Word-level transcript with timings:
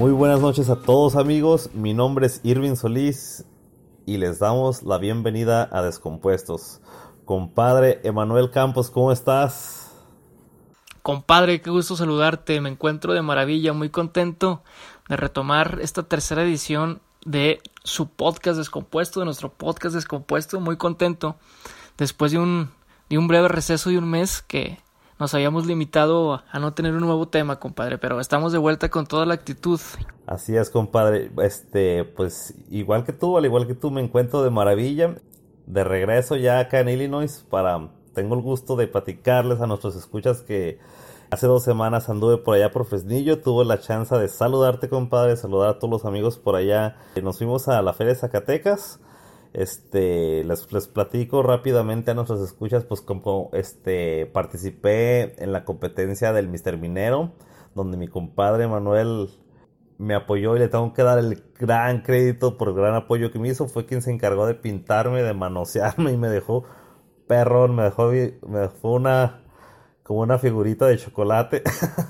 Muy 0.00 0.12
buenas 0.12 0.40
noches 0.40 0.70
a 0.70 0.76
todos 0.76 1.14
amigos, 1.14 1.74
mi 1.74 1.92
nombre 1.92 2.24
es 2.24 2.40
Irving 2.42 2.74
Solís 2.74 3.44
y 4.06 4.16
les 4.16 4.38
damos 4.38 4.82
la 4.82 4.96
bienvenida 4.96 5.68
a 5.70 5.82
Descompuestos. 5.82 6.80
Compadre 7.26 8.00
Emanuel 8.02 8.50
Campos, 8.50 8.90
¿cómo 8.90 9.12
estás? 9.12 9.92
Compadre, 11.02 11.60
qué 11.60 11.68
gusto 11.68 11.96
saludarte, 11.96 12.62
me 12.62 12.70
encuentro 12.70 13.12
de 13.12 13.20
maravilla, 13.20 13.74
muy 13.74 13.90
contento 13.90 14.62
de 15.10 15.18
retomar 15.18 15.80
esta 15.82 16.04
tercera 16.04 16.44
edición 16.44 17.02
de 17.26 17.60
su 17.84 18.08
podcast 18.08 18.56
Descompuesto, 18.56 19.20
de 19.20 19.26
nuestro 19.26 19.52
podcast 19.52 19.94
Descompuesto, 19.94 20.60
muy 20.60 20.78
contento 20.78 21.36
después 21.98 22.32
de 22.32 22.38
un, 22.38 22.70
de 23.10 23.18
un 23.18 23.28
breve 23.28 23.48
receso 23.48 23.90
de 23.90 23.98
un 23.98 24.08
mes 24.08 24.40
que 24.40 24.78
nos 25.20 25.34
habíamos 25.34 25.66
limitado 25.66 26.42
a 26.50 26.58
no 26.58 26.72
tener 26.72 26.94
un 26.94 27.02
nuevo 27.02 27.28
tema, 27.28 27.60
compadre, 27.60 27.98
pero 27.98 28.18
estamos 28.20 28.52
de 28.52 28.58
vuelta 28.58 28.88
con 28.88 29.06
toda 29.06 29.26
la 29.26 29.34
actitud. 29.34 29.78
Así 30.26 30.56
es, 30.56 30.70
compadre. 30.70 31.30
Este, 31.42 32.04
pues 32.04 32.54
igual 32.70 33.04
que 33.04 33.12
tú, 33.12 33.36
al 33.36 33.44
igual 33.44 33.66
que 33.66 33.74
tú, 33.74 33.90
me 33.90 34.00
encuentro 34.00 34.42
de 34.42 34.50
maravilla. 34.50 35.16
De 35.66 35.84
regreso 35.84 36.34
ya 36.34 36.58
acá 36.58 36.80
en 36.80 36.88
Illinois 36.88 37.46
para 37.48 37.90
tengo 38.14 38.34
el 38.34 38.40
gusto 38.40 38.74
de 38.74 38.88
platicarles 38.88 39.60
a 39.60 39.66
nuestros 39.66 39.94
escuchas 39.94 40.40
que 40.40 40.80
hace 41.30 41.46
dos 41.46 41.62
semanas 41.62 42.08
anduve 42.08 42.38
por 42.38 42.56
allá 42.56 42.72
por 42.72 42.86
Fresnillo, 42.86 43.40
tuve 43.40 43.64
la 43.64 43.78
chance 43.78 44.16
de 44.16 44.28
saludarte, 44.28 44.88
compadre, 44.88 45.36
saludar 45.36 45.68
a 45.68 45.78
todos 45.78 45.90
los 45.90 46.04
amigos 46.06 46.38
por 46.38 46.56
allá. 46.56 46.96
Nos 47.22 47.38
fuimos 47.38 47.68
a 47.68 47.80
la 47.82 47.92
Feria 47.92 48.14
de 48.14 48.18
Zacatecas 48.18 48.98
este, 49.52 50.44
les, 50.44 50.66
platico 50.88 51.42
rápidamente 51.42 52.10
a 52.10 52.14
nuestras 52.14 52.40
escuchas, 52.40 52.84
pues 52.84 53.00
como 53.00 53.50
este, 53.52 54.26
participé 54.26 55.42
en 55.42 55.52
la 55.52 55.64
competencia 55.64 56.32
del 56.32 56.48
Mister 56.48 56.76
Minero, 56.78 57.32
donde 57.74 57.96
mi 57.96 58.08
compadre 58.08 58.68
Manuel 58.68 59.30
me 59.98 60.14
apoyó 60.14 60.56
y 60.56 60.60
le 60.60 60.68
tengo 60.68 60.92
que 60.92 61.02
dar 61.02 61.18
el 61.18 61.44
gran 61.58 62.02
crédito 62.02 62.56
por 62.56 62.68
el 62.68 62.74
gran 62.74 62.94
apoyo 62.94 63.30
que 63.30 63.38
me 63.38 63.48
hizo. 63.48 63.68
Fue 63.68 63.86
quien 63.86 64.02
se 64.02 64.10
encargó 64.10 64.46
de 64.46 64.54
pintarme, 64.54 65.22
de 65.22 65.34
manosearme 65.34 66.12
y 66.12 66.16
me 66.16 66.28
dejó 66.28 66.64
perrón, 67.26 67.76
me 67.76 67.84
dejó, 67.84 68.10
me 68.10 68.68
una 68.82 69.44
como 70.02 70.22
una 70.22 70.38
figurita 70.38 70.86
de 70.86 70.98
chocolate. 70.98 71.62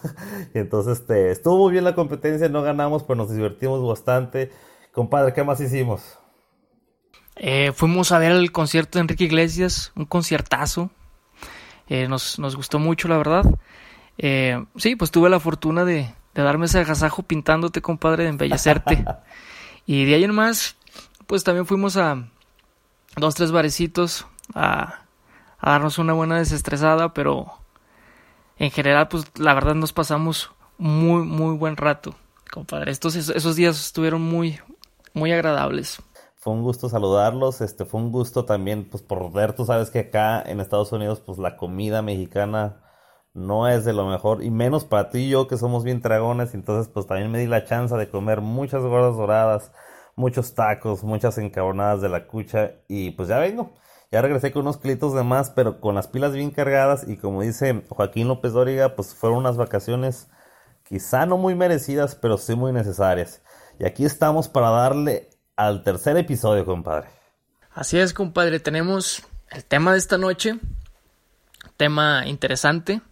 y 0.54 0.58
entonces 0.58 1.00
este, 1.00 1.30
estuvo 1.30 1.58
muy 1.58 1.72
bien 1.72 1.84
la 1.84 1.94
competencia, 1.94 2.48
no 2.48 2.62
ganamos, 2.62 3.02
pero 3.02 3.16
nos 3.16 3.30
divertimos 3.30 3.86
bastante. 3.86 4.50
Compadre, 4.92 5.34
¿qué 5.34 5.44
más 5.44 5.60
hicimos? 5.60 6.18
Eh, 7.42 7.72
fuimos 7.72 8.12
a 8.12 8.18
ver 8.18 8.32
el 8.32 8.52
concierto 8.52 8.98
de 8.98 9.00
Enrique 9.00 9.24
Iglesias, 9.24 9.92
un 9.96 10.04
conciertazo. 10.04 10.90
Eh, 11.88 12.06
nos, 12.06 12.36
gustó 12.54 12.78
mucho, 12.78 13.08
la 13.08 13.16
verdad. 13.16 13.44
Eh, 14.18 14.62
sí, 14.76 14.94
pues 14.94 15.10
tuve 15.10 15.30
la 15.30 15.40
fortuna 15.40 15.86
de, 15.86 16.14
darme 16.34 16.66
ese 16.66 16.80
agasajo 16.80 17.22
pintándote, 17.22 17.80
compadre, 17.80 18.24
de 18.24 18.28
embellecerte. 18.28 19.06
y 19.86 20.04
de 20.04 20.16
ahí 20.16 20.24
en 20.24 20.34
más, 20.34 20.76
pues 21.26 21.42
también 21.42 21.64
fuimos 21.64 21.96
a 21.96 22.28
dos, 23.16 23.34
tres 23.34 23.52
barecitos 23.52 24.26
a, 24.54 25.04
darnos 25.62 25.96
una 25.96 26.12
buena 26.12 26.36
desestresada, 26.38 27.14
pero 27.14 27.54
en 28.58 28.70
general, 28.70 29.08
pues 29.08 29.24
la 29.36 29.54
verdad 29.54 29.74
nos 29.74 29.94
pasamos 29.94 30.50
muy, 30.76 31.22
muy 31.22 31.56
buen 31.56 31.78
rato, 31.78 32.14
compadre. 32.50 32.92
Estos, 32.92 33.16
esos 33.16 33.56
días 33.56 33.80
estuvieron 33.80 34.20
muy, 34.20 34.60
muy 35.14 35.32
agradables. 35.32 36.02
Fue 36.40 36.54
un 36.54 36.62
gusto 36.62 36.88
saludarlos, 36.88 37.60
este 37.60 37.84
fue 37.84 38.00
un 38.00 38.12
gusto 38.12 38.46
también 38.46 38.88
pues 38.88 39.02
por 39.02 39.30
ver, 39.30 39.52
tú 39.52 39.66
sabes 39.66 39.90
que 39.90 39.98
acá 39.98 40.42
en 40.42 40.60
Estados 40.60 40.90
Unidos 40.90 41.20
pues 41.20 41.36
la 41.38 41.58
comida 41.58 42.00
mexicana 42.00 42.82
no 43.34 43.68
es 43.68 43.84
de 43.84 43.92
lo 43.92 44.06
mejor 44.08 44.42
y 44.42 44.50
menos 44.50 44.86
para 44.86 45.10
ti 45.10 45.18
y 45.18 45.28
yo 45.28 45.48
que 45.48 45.58
somos 45.58 45.84
bien 45.84 46.00
dragones, 46.00 46.54
entonces 46.54 46.90
pues 46.92 47.06
también 47.06 47.30
me 47.30 47.38
di 47.38 47.46
la 47.46 47.64
chance 47.66 47.94
de 47.94 48.08
comer 48.08 48.40
muchas 48.40 48.82
gordas 48.82 49.16
doradas, 49.16 49.70
muchos 50.16 50.54
tacos, 50.54 51.04
muchas 51.04 51.36
encabronadas 51.36 52.00
de 52.00 52.08
la 52.08 52.26
cucha 52.26 52.72
y 52.88 53.10
pues 53.10 53.28
ya 53.28 53.38
vengo. 53.38 53.74
Ya 54.10 54.22
regresé 54.22 54.50
con 54.50 54.62
unos 54.62 54.78
clitos 54.78 55.14
de 55.14 55.22
más, 55.22 55.50
pero 55.50 55.80
con 55.80 55.94
las 55.94 56.08
pilas 56.08 56.32
bien 56.32 56.50
cargadas 56.52 57.06
y 57.06 57.18
como 57.18 57.42
dice 57.42 57.84
Joaquín 57.90 58.28
López 58.28 58.52
Dóriga, 58.52 58.96
pues 58.96 59.14
fueron 59.14 59.40
unas 59.40 59.58
vacaciones 59.58 60.28
quizá 60.84 61.26
no 61.26 61.36
muy 61.38 61.54
merecidas, 61.54 62.14
pero 62.16 62.38
sí 62.38 62.54
muy 62.56 62.72
necesarias. 62.72 63.42
Y 63.78 63.86
aquí 63.86 64.04
estamos 64.04 64.48
para 64.48 64.70
darle 64.70 65.29
al 65.60 65.82
tercer 65.82 66.16
episodio, 66.16 66.64
compadre. 66.64 67.08
Así 67.74 67.98
es, 67.98 68.14
compadre. 68.14 68.60
Tenemos 68.60 69.22
el 69.50 69.62
tema 69.62 69.92
de 69.92 69.98
esta 69.98 70.16
noche. 70.16 70.58
Tema 71.76 72.26
interesante. 72.26 73.02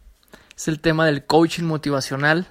Es 0.56 0.66
el 0.66 0.80
tema 0.80 1.04
del 1.04 1.26
coaching 1.26 1.64
motivacional. 1.64 2.46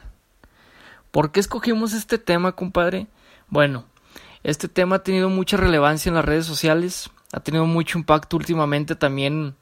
¿Por 1.09 1.31
qué 1.31 1.39
escogimos 1.39 1.93
este 1.93 2.19
tema, 2.19 2.51
compadre? 2.51 3.07
Bueno, 3.47 3.85
este 4.43 4.67
tema 4.67 4.97
ha 4.97 5.03
tenido 5.03 5.29
mucha 5.29 5.57
relevancia 5.57 6.09
en 6.09 6.15
las 6.15 6.25
redes 6.25 6.45
sociales. 6.45 7.09
Ha 7.33 7.39
tenido 7.39 7.65
mucho 7.65 7.97
impacto 7.97 8.37
últimamente 8.37 8.95
también 8.95 9.55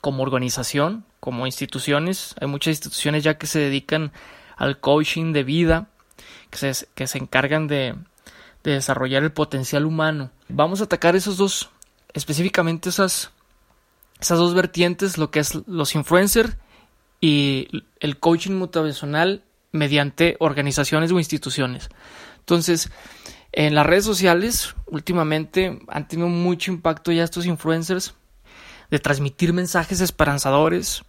como 0.00 0.24
organización, 0.24 1.04
como 1.20 1.46
instituciones. 1.46 2.34
Hay 2.40 2.48
muchas 2.48 2.72
instituciones 2.72 3.22
ya 3.22 3.38
que 3.38 3.46
se 3.46 3.60
dedican 3.60 4.10
al 4.56 4.80
coaching 4.80 5.32
de 5.32 5.44
vida, 5.44 5.86
que 6.50 6.58
se, 6.58 6.88
que 6.96 7.06
se 7.06 7.18
encargan 7.18 7.68
de 7.68 7.94
de 8.64 8.72
desarrollar 8.72 9.22
el 9.22 9.32
potencial 9.32 9.86
humano. 9.86 10.30
Vamos 10.48 10.80
a 10.80 10.84
atacar 10.84 11.16
esos 11.16 11.36
dos, 11.36 11.70
específicamente 12.12 12.88
esas, 12.88 13.30
esas 14.20 14.38
dos 14.38 14.54
vertientes, 14.54 15.18
lo 15.18 15.30
que 15.30 15.40
es 15.40 15.54
los 15.66 15.94
influencers 15.94 16.56
y 17.20 17.68
el 18.00 18.18
coaching 18.18 18.52
motivacional 18.52 19.42
mediante 19.72 20.36
organizaciones 20.40 21.12
o 21.12 21.18
instituciones. 21.18 21.88
Entonces, 22.40 22.90
en 23.52 23.74
las 23.74 23.86
redes 23.86 24.04
sociales 24.04 24.74
últimamente 24.86 25.80
han 25.88 26.08
tenido 26.08 26.28
mucho 26.28 26.70
impacto 26.70 27.12
ya 27.12 27.24
estos 27.24 27.46
influencers 27.46 28.14
de 28.90 28.98
transmitir 28.98 29.52
mensajes 29.52 30.00
esperanzadores, 30.00 31.04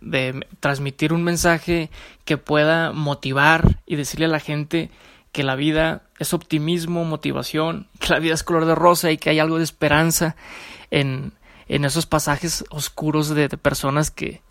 de 0.00 0.46
transmitir 0.60 1.12
un 1.12 1.22
mensaje 1.22 1.90
que 2.24 2.36
pueda 2.36 2.92
motivar 2.92 3.80
y 3.86 3.96
decirle 3.96 4.26
a 4.26 4.30
la 4.30 4.40
gente 4.40 4.90
que 5.32 5.42
la 5.42 5.56
vida 5.56 6.03
es 6.18 6.34
optimismo, 6.34 7.04
motivación, 7.04 7.88
que 7.98 8.12
la 8.12 8.18
vida 8.18 8.34
es 8.34 8.42
color 8.42 8.66
de 8.66 8.74
rosa 8.74 9.10
y 9.10 9.18
que 9.18 9.30
hay 9.30 9.38
algo 9.38 9.58
de 9.58 9.64
esperanza 9.64 10.36
en, 10.90 11.32
en 11.68 11.84
esos 11.84 12.06
pasajes 12.06 12.64
oscuros 12.70 13.28
de, 13.30 13.48
personas 13.50 14.10
que, 14.10 14.42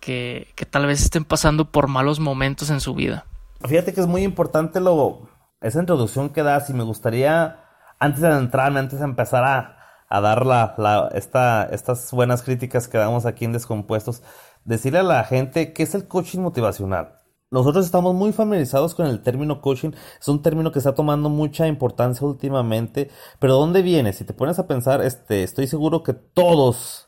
que, 0.00 0.48
que, 0.56 0.66
tal 0.66 0.86
vez 0.86 1.02
estén 1.02 1.24
pasando 1.24 1.70
por 1.70 1.88
malos 1.88 2.20
momentos 2.20 2.70
en 2.70 2.80
su 2.80 2.94
vida. 2.94 3.26
Fíjate 3.66 3.94
que 3.94 4.00
es 4.00 4.06
muy 4.06 4.22
importante 4.22 4.80
lo, 4.80 5.28
esa 5.60 5.80
introducción 5.80 6.30
que 6.30 6.42
das 6.42 6.68
y 6.70 6.74
me 6.74 6.84
gustaría, 6.84 7.60
antes 7.98 8.20
de 8.20 8.30
entrarme, 8.30 8.80
antes 8.80 8.98
de 8.98 9.04
empezar 9.04 9.44
a, 9.44 9.78
a 10.08 10.20
dar 10.20 10.44
la, 10.44 10.74
la, 10.78 11.08
esta, 11.14 11.64
estas 11.64 12.10
buenas 12.12 12.42
críticas 12.42 12.88
que 12.88 12.98
damos 12.98 13.24
aquí 13.26 13.44
en 13.44 13.52
Descompuestos, 13.52 14.22
decirle 14.64 15.00
a 15.00 15.04
la 15.04 15.24
gente 15.24 15.72
qué 15.72 15.82
es 15.82 15.94
el 15.94 16.06
coaching 16.06 16.40
motivacional. 16.40 17.20
Nosotros 17.54 17.86
estamos 17.86 18.16
muy 18.16 18.32
familiarizados 18.32 18.96
con 18.96 19.06
el 19.06 19.22
término 19.22 19.60
coaching, 19.60 19.90
es 20.20 20.26
un 20.26 20.42
término 20.42 20.72
que 20.72 20.80
está 20.80 20.92
tomando 20.92 21.28
mucha 21.28 21.68
importancia 21.68 22.26
últimamente, 22.26 23.10
pero 23.38 23.54
¿dónde 23.54 23.82
viene? 23.82 24.12
Si 24.12 24.24
te 24.24 24.34
pones 24.34 24.58
a 24.58 24.66
pensar, 24.66 25.00
este, 25.02 25.44
estoy 25.44 25.68
seguro 25.68 26.02
que 26.02 26.14
todos 26.14 27.03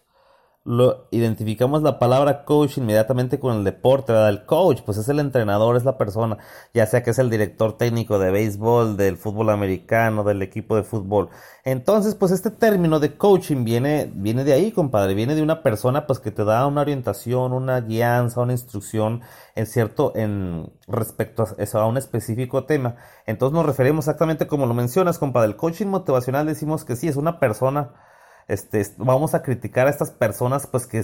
lo 0.67 1.07
identificamos 1.13 1.83
la 1.83 2.01
palabra 2.01 2.45
coach 2.45 2.79
inmediatamente 2.79 3.39
con 3.39 3.57
el 3.57 3.65
deporte, 3.65 4.13
¿verdad? 4.13 4.31
El 4.31 4.45
coach, 4.47 4.81
pues 4.85 4.99
es 4.99 5.09
el 5.09 5.21
entrenador, 5.21 5.77
es 5.77 5.85
la 5.85 5.97
persona, 5.97 6.39
ya 6.75 6.87
sea 6.87 7.05
que 7.05 7.11
es 7.11 7.21
el 7.21 7.31
director 7.31 7.79
técnico 7.79 8.19
de 8.19 8.33
béisbol, 8.33 8.97
del 8.97 9.17
fútbol 9.17 9.51
americano, 9.51 10.25
del 10.25 10.43
equipo 10.43 10.75
de 10.75 10.83
fútbol. 10.83 11.31
Entonces, 11.65 12.17
pues 12.17 12.33
este 12.33 12.51
término 12.51 12.99
de 12.99 13.17
coaching 13.17 13.65
viene, 13.65 14.11
viene 14.13 14.43
de 14.43 14.55
ahí, 14.55 14.73
compadre, 14.73 15.15
viene 15.15 15.37
de 15.37 15.43
una 15.43 15.63
persona 15.63 16.05
pues 16.07 16.19
que 16.19 16.33
te 16.33 16.45
da 16.45 16.67
una 16.67 16.81
orientación, 16.81 17.53
una 17.53 17.81
guianza, 17.81 18.41
una 18.41 18.53
instrucción 18.53 19.23
en 19.55 19.67
cierto, 19.67 20.13
en 20.17 20.73
respecto 20.89 21.45
a, 21.45 21.63
eso, 21.63 21.79
a 21.79 21.87
un 21.87 21.97
específico 21.97 22.65
tema. 22.65 22.97
Entonces 23.25 23.55
nos 23.55 23.67
referimos 23.67 24.05
exactamente 24.07 24.49
como 24.49 24.67
lo 24.67 24.75
mencionas, 24.75 25.19
compadre. 25.21 25.49
El 25.49 25.57
coaching 25.57 25.87
motivacional 25.87 26.45
decimos 26.47 26.85
que 26.85 26.97
sí, 26.97 27.07
es 27.07 27.17
una 27.17 27.39
persona 27.39 27.95
este, 28.49 28.85
vamos 28.99 29.35
a 29.35 29.43
criticar 29.43 29.87
a 29.87 29.91
estas 29.91 30.11
personas 30.11 30.67
pues 30.67 30.87
que 30.87 31.03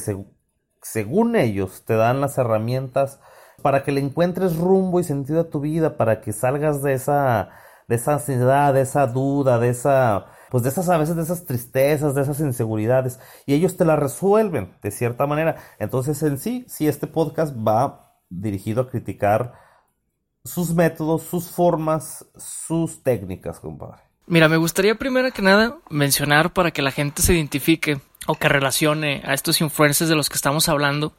según 0.80 1.36
ellos 1.36 1.84
te 1.84 1.94
dan 1.94 2.20
las 2.20 2.38
herramientas 2.38 3.20
para 3.62 3.84
que 3.84 3.92
le 3.92 4.00
encuentres 4.00 4.56
rumbo 4.56 5.00
y 5.00 5.04
sentido 5.04 5.40
a 5.40 5.50
tu 5.50 5.60
vida, 5.60 5.96
para 5.96 6.20
que 6.20 6.32
salgas 6.32 6.82
de 6.82 6.94
esa, 6.94 7.50
de 7.88 7.96
esa 7.96 8.14
ansiedad, 8.14 8.74
de 8.74 8.82
esa 8.82 9.06
duda, 9.06 9.58
de 9.58 9.68
esa, 9.68 10.26
pues 10.50 10.62
de 10.62 10.68
esas 10.68 10.88
a 10.88 10.98
veces 10.98 11.16
de 11.16 11.22
esas 11.22 11.44
tristezas, 11.44 12.14
de 12.14 12.22
esas 12.22 12.40
inseguridades, 12.40 13.20
y 13.46 13.54
ellos 13.54 13.76
te 13.76 13.84
la 13.84 13.96
resuelven 13.96 14.76
de 14.82 14.90
cierta 14.90 15.26
manera. 15.26 15.56
Entonces 15.78 16.22
en 16.22 16.38
sí, 16.38 16.64
sí 16.68 16.88
este 16.88 17.06
podcast 17.06 17.54
va 17.56 18.16
dirigido 18.28 18.82
a 18.82 18.90
criticar 18.90 19.54
sus 20.44 20.74
métodos, 20.74 21.22
sus 21.22 21.50
formas, 21.50 22.26
sus 22.36 23.02
técnicas, 23.02 23.60
compadre. 23.60 24.11
Mira, 24.26 24.48
me 24.48 24.56
gustaría 24.56 24.94
primero 24.94 25.32
que 25.32 25.42
nada 25.42 25.76
mencionar 25.90 26.52
para 26.52 26.70
que 26.70 26.82
la 26.82 26.92
gente 26.92 27.22
se 27.22 27.34
identifique 27.34 28.00
o 28.26 28.36
que 28.36 28.48
relacione 28.48 29.22
a 29.24 29.34
estos 29.34 29.60
influencers 29.60 30.08
de 30.08 30.16
los 30.16 30.28
que 30.28 30.36
estamos 30.36 30.68
hablando, 30.68 31.12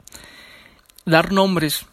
dar 1.04 1.32
nombres 1.32 1.86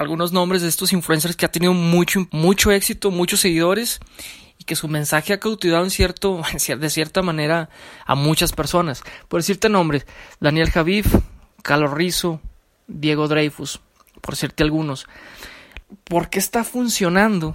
algunos 0.00 0.32
nombres 0.32 0.62
de 0.62 0.68
estos 0.68 0.94
influencers 0.94 1.36
que 1.36 1.44
ha 1.44 1.52
tenido 1.52 1.74
mucho, 1.74 2.26
mucho 2.30 2.72
éxito, 2.72 3.10
muchos 3.10 3.40
seguidores 3.40 4.00
y 4.56 4.64
que 4.64 4.74
su 4.74 4.88
mensaje 4.88 5.34
ha 5.34 5.40
cautivado 5.40 5.84
en 5.84 5.90
cierto, 5.90 6.40
de 6.78 6.90
cierta 6.90 7.20
manera 7.20 7.68
a 8.06 8.14
muchas 8.14 8.52
personas. 8.52 9.02
Por 9.28 9.40
decirte 9.40 9.68
nombres, 9.68 10.06
Daniel 10.40 10.70
Javif, 10.70 11.14
Carlos 11.62 11.92
Rizzo, 11.92 12.40
Diego 12.86 13.28
Dreyfus, 13.28 13.80
por 14.22 14.34
decirte 14.34 14.62
algunos. 14.62 15.06
¿Por 16.04 16.30
qué 16.30 16.38
está 16.38 16.64
funcionando 16.64 17.54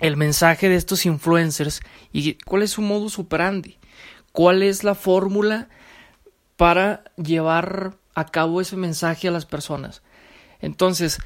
el 0.00 0.16
mensaje 0.16 0.68
de 0.68 0.76
estos 0.76 1.06
influencers 1.06 1.80
y 2.12 2.34
cuál 2.34 2.62
es 2.62 2.72
su 2.72 2.82
modus 2.82 3.18
operandi? 3.18 3.78
¿Cuál 4.32 4.62
es 4.62 4.84
la 4.84 4.94
fórmula 4.94 5.68
para 6.56 7.04
llevar 7.16 7.96
a 8.14 8.26
cabo 8.26 8.60
ese 8.60 8.76
mensaje 8.76 9.28
a 9.28 9.32
las 9.32 9.46
personas? 9.46 10.02
Entonces, 10.60 11.18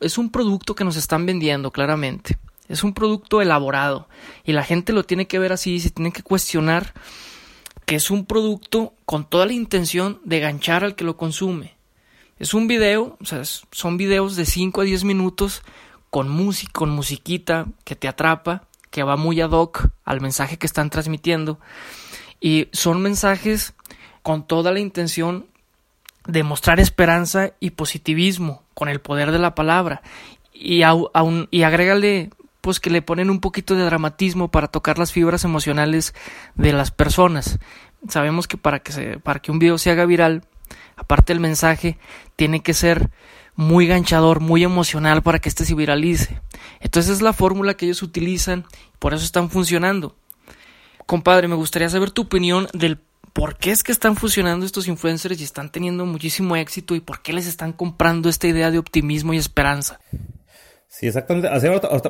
es 0.00 0.18
un 0.18 0.30
producto 0.30 0.74
que 0.74 0.84
nos 0.84 0.96
están 0.96 1.26
vendiendo 1.26 1.70
claramente. 1.70 2.38
Es 2.68 2.82
un 2.82 2.94
producto 2.94 3.40
elaborado 3.40 4.08
y 4.44 4.52
la 4.52 4.64
gente 4.64 4.92
lo 4.92 5.04
tiene 5.04 5.26
que 5.26 5.38
ver 5.38 5.52
así, 5.52 5.80
se 5.80 5.90
tiene 5.90 6.12
que 6.12 6.22
cuestionar 6.22 6.94
que 7.84 7.94
es 7.94 8.10
un 8.10 8.26
producto 8.26 8.94
con 9.04 9.24
toda 9.24 9.46
la 9.46 9.52
intención 9.52 10.20
de 10.24 10.40
ganchar 10.40 10.84
al 10.84 10.96
que 10.96 11.04
lo 11.04 11.16
consume. 11.16 11.76
Es 12.38 12.52
un 12.52 12.66
video, 12.66 13.16
o 13.20 13.24
sea, 13.24 13.42
son 13.44 13.96
videos 13.96 14.36
de 14.36 14.44
5 14.44 14.80
a 14.80 14.84
10 14.84 15.04
minutos 15.04 15.62
con 16.10 16.28
música, 16.28 16.72
con 16.72 16.90
musiquita 16.90 17.66
que 17.84 17.96
te 17.96 18.08
atrapa, 18.08 18.64
que 18.90 19.02
va 19.02 19.16
muy 19.16 19.40
ad 19.40 19.50
hoc 19.50 19.88
al 20.04 20.20
mensaje 20.20 20.56
que 20.56 20.66
están 20.66 20.90
transmitiendo. 20.90 21.58
Y 22.40 22.68
son 22.72 23.02
mensajes 23.02 23.74
con 24.22 24.46
toda 24.46 24.72
la 24.72 24.80
intención 24.80 25.46
de 26.26 26.42
mostrar 26.42 26.80
esperanza 26.80 27.52
y 27.60 27.70
positivismo 27.70 28.62
con 28.74 28.88
el 28.88 29.00
poder 29.00 29.30
de 29.30 29.38
la 29.38 29.54
palabra. 29.54 30.02
Y, 30.52 30.82
aún, 30.82 31.48
y 31.50 31.62
agrégale 31.62 32.30
pues 32.60 32.80
que 32.80 32.90
le 32.90 33.02
ponen 33.02 33.30
un 33.30 33.40
poquito 33.40 33.76
de 33.76 33.84
dramatismo 33.84 34.50
para 34.50 34.66
tocar 34.66 34.98
las 34.98 35.12
fibras 35.12 35.44
emocionales 35.44 36.14
de 36.56 36.72
las 36.72 36.90
personas. 36.90 37.60
Sabemos 38.08 38.48
que 38.48 38.56
para 38.56 38.80
que, 38.80 38.92
se, 38.92 39.18
para 39.20 39.38
que 39.38 39.52
un 39.52 39.60
video 39.60 39.78
se 39.78 39.90
haga 39.90 40.04
viral, 40.04 40.42
aparte 40.96 41.32
del 41.32 41.40
mensaje, 41.40 41.96
tiene 42.34 42.62
que 42.62 42.74
ser 42.74 43.10
muy 43.56 43.86
ganchador, 43.86 44.40
muy 44.40 44.62
emocional 44.62 45.22
para 45.22 45.38
que 45.38 45.48
éste 45.48 45.64
se 45.64 45.74
viralice. 45.74 46.40
Entonces 46.80 47.12
es 47.12 47.22
la 47.22 47.32
fórmula 47.32 47.74
que 47.74 47.86
ellos 47.86 48.02
utilizan, 48.02 48.64
por 48.98 49.14
eso 49.14 49.24
están 49.24 49.50
funcionando. 49.50 50.16
Compadre, 51.06 51.48
me 51.48 51.54
gustaría 51.54 51.88
saber 51.88 52.10
tu 52.10 52.22
opinión 52.22 52.68
del 52.72 53.00
por 53.32 53.58
qué 53.58 53.70
es 53.70 53.82
que 53.82 53.92
están 53.92 54.16
funcionando 54.16 54.64
estos 54.64 54.88
influencers 54.88 55.40
y 55.40 55.44
están 55.44 55.70
teniendo 55.70 56.06
muchísimo 56.06 56.56
éxito 56.56 56.94
y 56.94 57.00
por 57.00 57.20
qué 57.20 57.32
les 57.32 57.46
están 57.46 57.72
comprando 57.72 58.28
esta 58.28 58.46
idea 58.48 58.70
de 58.70 58.78
optimismo 58.78 59.34
y 59.34 59.36
esperanza. 59.36 60.00
Sí, 60.88 61.06
exactamente. 61.06 61.48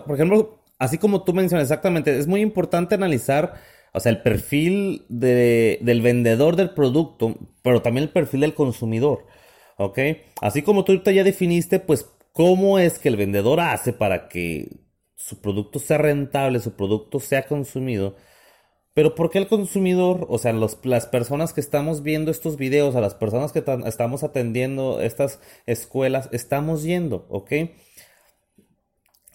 por 0.06 0.14
ejemplo, 0.14 0.62
así 0.78 0.98
como 0.98 1.24
tú 1.24 1.32
mencionas, 1.32 1.64
exactamente, 1.64 2.16
es 2.16 2.26
muy 2.26 2.40
importante 2.40 2.94
analizar, 2.94 3.54
o 3.92 3.98
sea, 3.98 4.12
el 4.12 4.22
perfil 4.22 5.04
del 5.08 6.00
vendedor 6.00 6.54
del 6.54 6.70
producto, 6.70 7.36
pero 7.62 7.82
también 7.82 8.04
el 8.04 8.10
perfil 8.10 8.40
del 8.40 8.54
consumidor, 8.54 9.26
¿ok? 9.76 9.98
Así 10.40 10.62
como 10.62 10.84
tú 10.84 11.00
ya 11.02 11.24
definiste, 11.24 11.80
pues, 11.80 12.10
cómo 12.32 12.78
es 12.78 12.98
que 12.98 13.08
el 13.08 13.16
vendedor 13.16 13.60
hace 13.60 13.92
para 13.92 14.28
que 14.28 14.68
su 15.14 15.40
producto 15.40 15.78
sea 15.78 15.98
rentable, 15.98 16.60
su 16.60 16.72
producto 16.76 17.20
sea 17.20 17.46
consumido. 17.46 18.16
Pero 18.94 19.14
¿por 19.14 19.30
qué 19.30 19.38
el 19.38 19.48
consumidor, 19.48 20.26
o 20.30 20.38
sea, 20.38 20.52
las 20.52 21.06
personas 21.06 21.52
que 21.52 21.60
estamos 21.60 22.02
viendo 22.02 22.30
estos 22.30 22.56
videos, 22.56 22.96
a 22.96 23.00
las 23.00 23.14
personas 23.14 23.52
que 23.52 23.62
estamos 23.84 24.22
atendiendo 24.22 25.00
estas 25.00 25.40
escuelas, 25.66 26.30
estamos 26.32 26.82
yendo, 26.82 27.26
¿ok? 27.28 27.52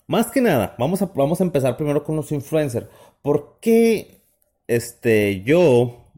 Más 0.08 0.32
que 0.32 0.42
nada, 0.42 0.76
vamos 0.80 1.02
a, 1.02 1.12
vamos 1.16 1.42
a 1.42 1.44
empezar 1.44 1.78
primero 1.78 2.04
con 2.04 2.16
los 2.16 2.32
influencers. 2.32 2.88
¿Por 3.22 3.60
qué 3.62 4.22
este, 4.68 5.44
yo, 5.44 6.12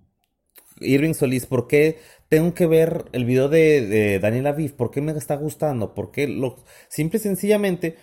Irving 0.79 1.13
Solís, 1.13 1.45
por 1.45 1.67
qué 1.67 1.99
tengo 2.33 2.55
que 2.55 2.65
ver 2.65 3.05
el 3.11 3.25
video 3.25 3.47
de, 3.47 4.17
Daniel 4.19 4.47
Aviv? 4.47 4.75
¿Por 4.75 4.89
qué 4.89 5.01
me 5.01 5.11
está 5.11 5.35
gustando? 5.35 5.93
¿Por 5.93 6.09
qué 6.09 6.27
lo... 6.27 6.55
Simple 6.89 7.19
y 7.19 7.21
sencillamente... 7.21 7.99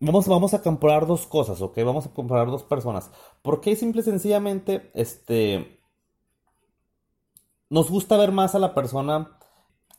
Vamos, 0.00 0.26
vamos 0.26 0.54
a 0.54 0.62
comparar 0.62 1.06
dos 1.06 1.26
cosas, 1.26 1.60
¿ok? 1.60 1.76
Vamos 1.84 2.06
a 2.06 2.14
comparar 2.14 2.46
dos 2.46 2.62
personas. 2.62 3.10
¿Por 3.42 3.60
qué 3.60 3.76
simple 3.76 4.00
y 4.00 4.04
sencillamente, 4.04 4.90
este... 4.94 5.82
Nos 7.68 7.90
gusta 7.90 8.16
ver 8.16 8.32
más 8.32 8.54
a 8.54 8.58
la 8.58 8.74
persona, 8.74 9.38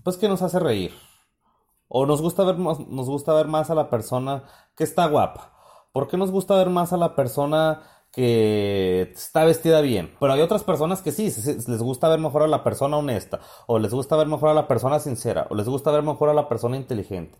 pues 0.03 0.17
que 0.17 0.27
nos 0.27 0.41
hace 0.41 0.57
reír, 0.57 0.91
o 1.87 2.07
nos 2.07 2.23
gusta 2.23 2.43
ver 2.43 2.57
más, 2.57 2.79
nos 2.79 3.07
gusta 3.07 3.35
ver 3.35 3.45
más 3.45 3.69
a 3.69 3.75
la 3.75 3.91
persona 3.91 4.45
que 4.75 4.83
está 4.83 5.05
guapa. 5.05 5.53
¿Por 5.91 6.07
qué 6.07 6.17
nos 6.17 6.31
gusta 6.31 6.55
ver 6.55 6.71
más 6.71 6.91
a 6.91 6.97
la 6.97 7.15
persona 7.15 7.83
que 8.11 9.11
está 9.13 9.45
vestida 9.45 9.81
bien? 9.81 10.15
Pero 10.19 10.33
hay 10.33 10.41
otras 10.41 10.63
personas 10.63 11.01
que 11.01 11.11
sí, 11.11 11.25
les 11.25 11.81
gusta 11.81 12.09
ver 12.09 12.19
mejor 12.19 12.43
a 12.43 12.47
la 12.47 12.63
persona 12.63 12.97
honesta, 12.97 13.39
o 13.67 13.79
les 13.79 13.93
gusta 13.93 14.15
ver 14.17 14.27
mejor 14.27 14.49
a 14.49 14.53
la 14.53 14.67
persona 14.67 14.99
sincera, 14.99 15.47
o 15.49 15.55
les 15.55 15.67
gusta 15.67 15.91
ver 15.91 16.03
mejor 16.03 16.29
a 16.29 16.33
la 16.33 16.49
persona 16.49 16.77
inteligente. 16.77 17.37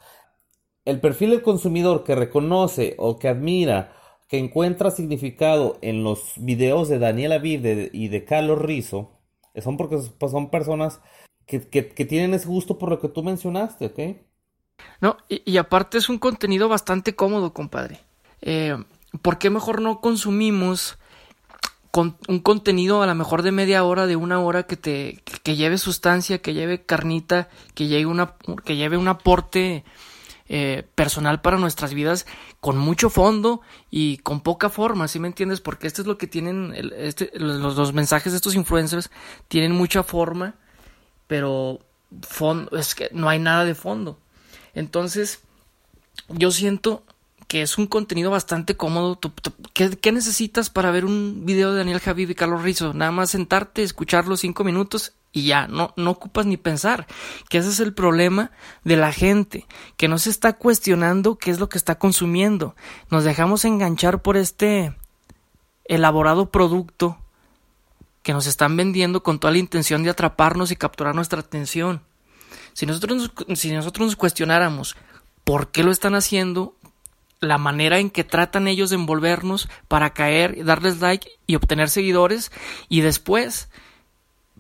El 0.86 1.01
perfil 1.01 1.31
del 1.31 1.42
consumidor 1.42 2.04
que 2.04 2.16
reconoce 2.16 2.95
o 2.98 3.19
que 3.19 3.27
admira, 3.27 3.94
que 4.27 4.38
encuentra 4.38 4.92
significado 4.92 5.77
en 5.81 6.04
los 6.04 6.33
videos 6.38 6.88
de 6.89 7.00
Daniela 7.00 7.36
Aviv 7.36 7.89
y 7.94 8.07
de 8.07 8.25
Carlos 8.25 8.60
Rizzo, 8.60 9.19
son 9.56 9.77
porque 9.77 9.98
pues, 10.19 10.31
son 10.31 10.50
personas 10.50 11.01
que, 11.45 11.62
que 11.68 12.06
tienen 12.06 12.33
ese 12.33 12.48
gusto 12.48 12.77
por 12.77 12.89
lo 12.89 13.00
que 13.00 13.10
tú 13.10 13.24
mencionaste, 13.24 13.88
¿ok? 13.88 14.00
No, 15.01 15.18
y, 15.27 15.57
aparte 15.57 15.98
es 15.98 16.10
un 16.10 16.19
contenido 16.19 16.68
bastante 16.68 17.15
cómodo, 17.15 17.54
compadre. 17.54 18.00
Eh, 18.42 18.75
¿Por 19.22 19.38
qué 19.38 19.50
mejor 19.50 19.82
no 19.82 20.02
consumimos 20.02 20.98
con 21.92 22.18
un 22.28 22.40
contenido 22.40 23.02
a 23.02 23.08
lo 23.08 23.16
mejor 23.16 23.42
de 23.42 23.52
media 23.52 23.84
hora, 23.84 24.06
de 24.06 24.16
una 24.16 24.40
hora 24.40 24.64
que 24.64 24.78
te 24.78 25.24
que 25.44 25.56
lleve 25.56 25.78
sustancia, 25.78 26.42
que 26.42 26.54
lleve 26.54 26.84
carnita, 26.84 27.50
que 27.74 27.88
lleve 27.88 28.06
una 28.06 28.36
que 28.64 28.76
lleve 28.76 28.98
un 28.98 29.08
aporte 29.08 29.84
eh, 30.52 30.88
personal 30.96 31.42
para 31.42 31.58
nuestras 31.58 31.94
vidas 31.94 32.25
con 32.60 32.78
mucho 32.78 33.10
fondo 33.10 33.62
y 33.89 34.18
con 34.18 34.42
poca 34.42 34.70
forma, 34.70 35.08
¿sí 35.08 35.20
me 35.20 35.28
entiendes? 35.28 35.62
Porque 35.62 35.88
esto 35.88 36.01
es 36.01 36.08
lo 36.08 36.18
que 36.18 36.28
tienen 36.28 36.74
este, 36.98 37.32
los, 37.36 37.75
los, 37.75 37.94
mensajes 37.94 38.34
de 38.34 38.38
estos 38.38 38.56
influencers 38.56 39.10
tienen 39.48 39.72
mucha 39.74 40.04
forma, 40.04 40.56
pero 41.28 41.80
fondo, 42.22 42.75
es 42.78 42.96
que 42.96 43.10
no 43.12 43.30
hay 43.30 43.39
nada 43.39 43.63
de 43.63 43.75
fondo. 43.75 44.20
Entonces, 44.74 45.42
yo 46.30 46.51
siento 46.51 47.04
que 47.50 47.63
es 47.63 47.79
un 47.79 47.88
contenido 47.88 48.29
bastante 48.29 48.77
cómodo. 48.77 49.20
¿Qué, 49.74 50.12
necesitas 50.12 50.70
para 50.70 50.91
ver 50.91 51.03
un 51.03 51.48
video 51.48 51.72
de 51.72 51.79
Daniel 51.79 52.00
Javid 52.00 52.29
y 52.29 52.36
Carlos 52.36 52.62
Rizzo? 52.62 52.94
Nada 52.94 53.12
más 53.12 53.32
sentarte, 53.32 53.82
escucharlo 53.82 54.38
cinco 54.38 54.63
minutos 54.63 55.13
y 55.32 55.48
ya, 55.48 55.68
no, 55.68 55.91
no 55.98 56.12
ocupas 56.12 56.46
ni 56.46 56.58
pensar. 56.58 57.08
Que 57.50 57.58
ese 57.58 57.70
es 57.70 57.79
el 57.79 57.96
problema 57.96 58.51
de 58.84 58.98
la 58.98 59.12
gente, 59.12 59.65
que 59.98 60.08
no 60.08 60.20
se 60.20 60.29
está 60.29 60.53
cuestionando 60.53 61.39
qué 61.39 61.50
es 61.50 61.60
lo 61.60 61.70
que 61.70 61.79
está 61.79 61.98
consumiendo. 61.98 62.75
Nos 63.10 63.24
dejamos 63.24 63.65
enganchar 63.65 64.22
por 64.22 64.38
este 64.38 64.96
elaborado 65.86 66.51
producto 66.51 67.18
que 68.22 68.32
nos 68.32 68.46
están 68.46 68.77
vendiendo 68.77 69.24
con 69.24 69.39
toda 69.39 69.53
la 69.53 69.58
intención 69.58 70.03
de 70.03 70.12
atraparnos 70.12 70.70
y 70.70 70.75
capturar 70.75 71.15
nuestra 71.15 71.39
atención. 71.39 72.03
Si 72.74 72.86
nosotros, 72.86 73.32
si 73.56 73.72
nosotros 73.72 74.06
nos 74.06 74.15
cuestionáramos 74.15 74.96
por 75.44 75.72
qué 75.72 75.82
lo 75.82 75.89
están 75.89 76.13
haciendo, 76.13 76.75
la 77.41 77.58
manera 77.58 78.00
en 78.00 78.10
que 78.10 78.24
tratan 78.24 78.67
ellos 78.67 78.89
de 78.89 78.98
envolvernos 78.98 79.69
para 79.88 80.12
caer, 80.12 80.63
darles 80.65 81.00
like 81.00 81.29
y 81.48 81.55
obtener 81.55 81.89
seguidores, 81.89 82.51
y 82.89 83.01
después 83.01 83.69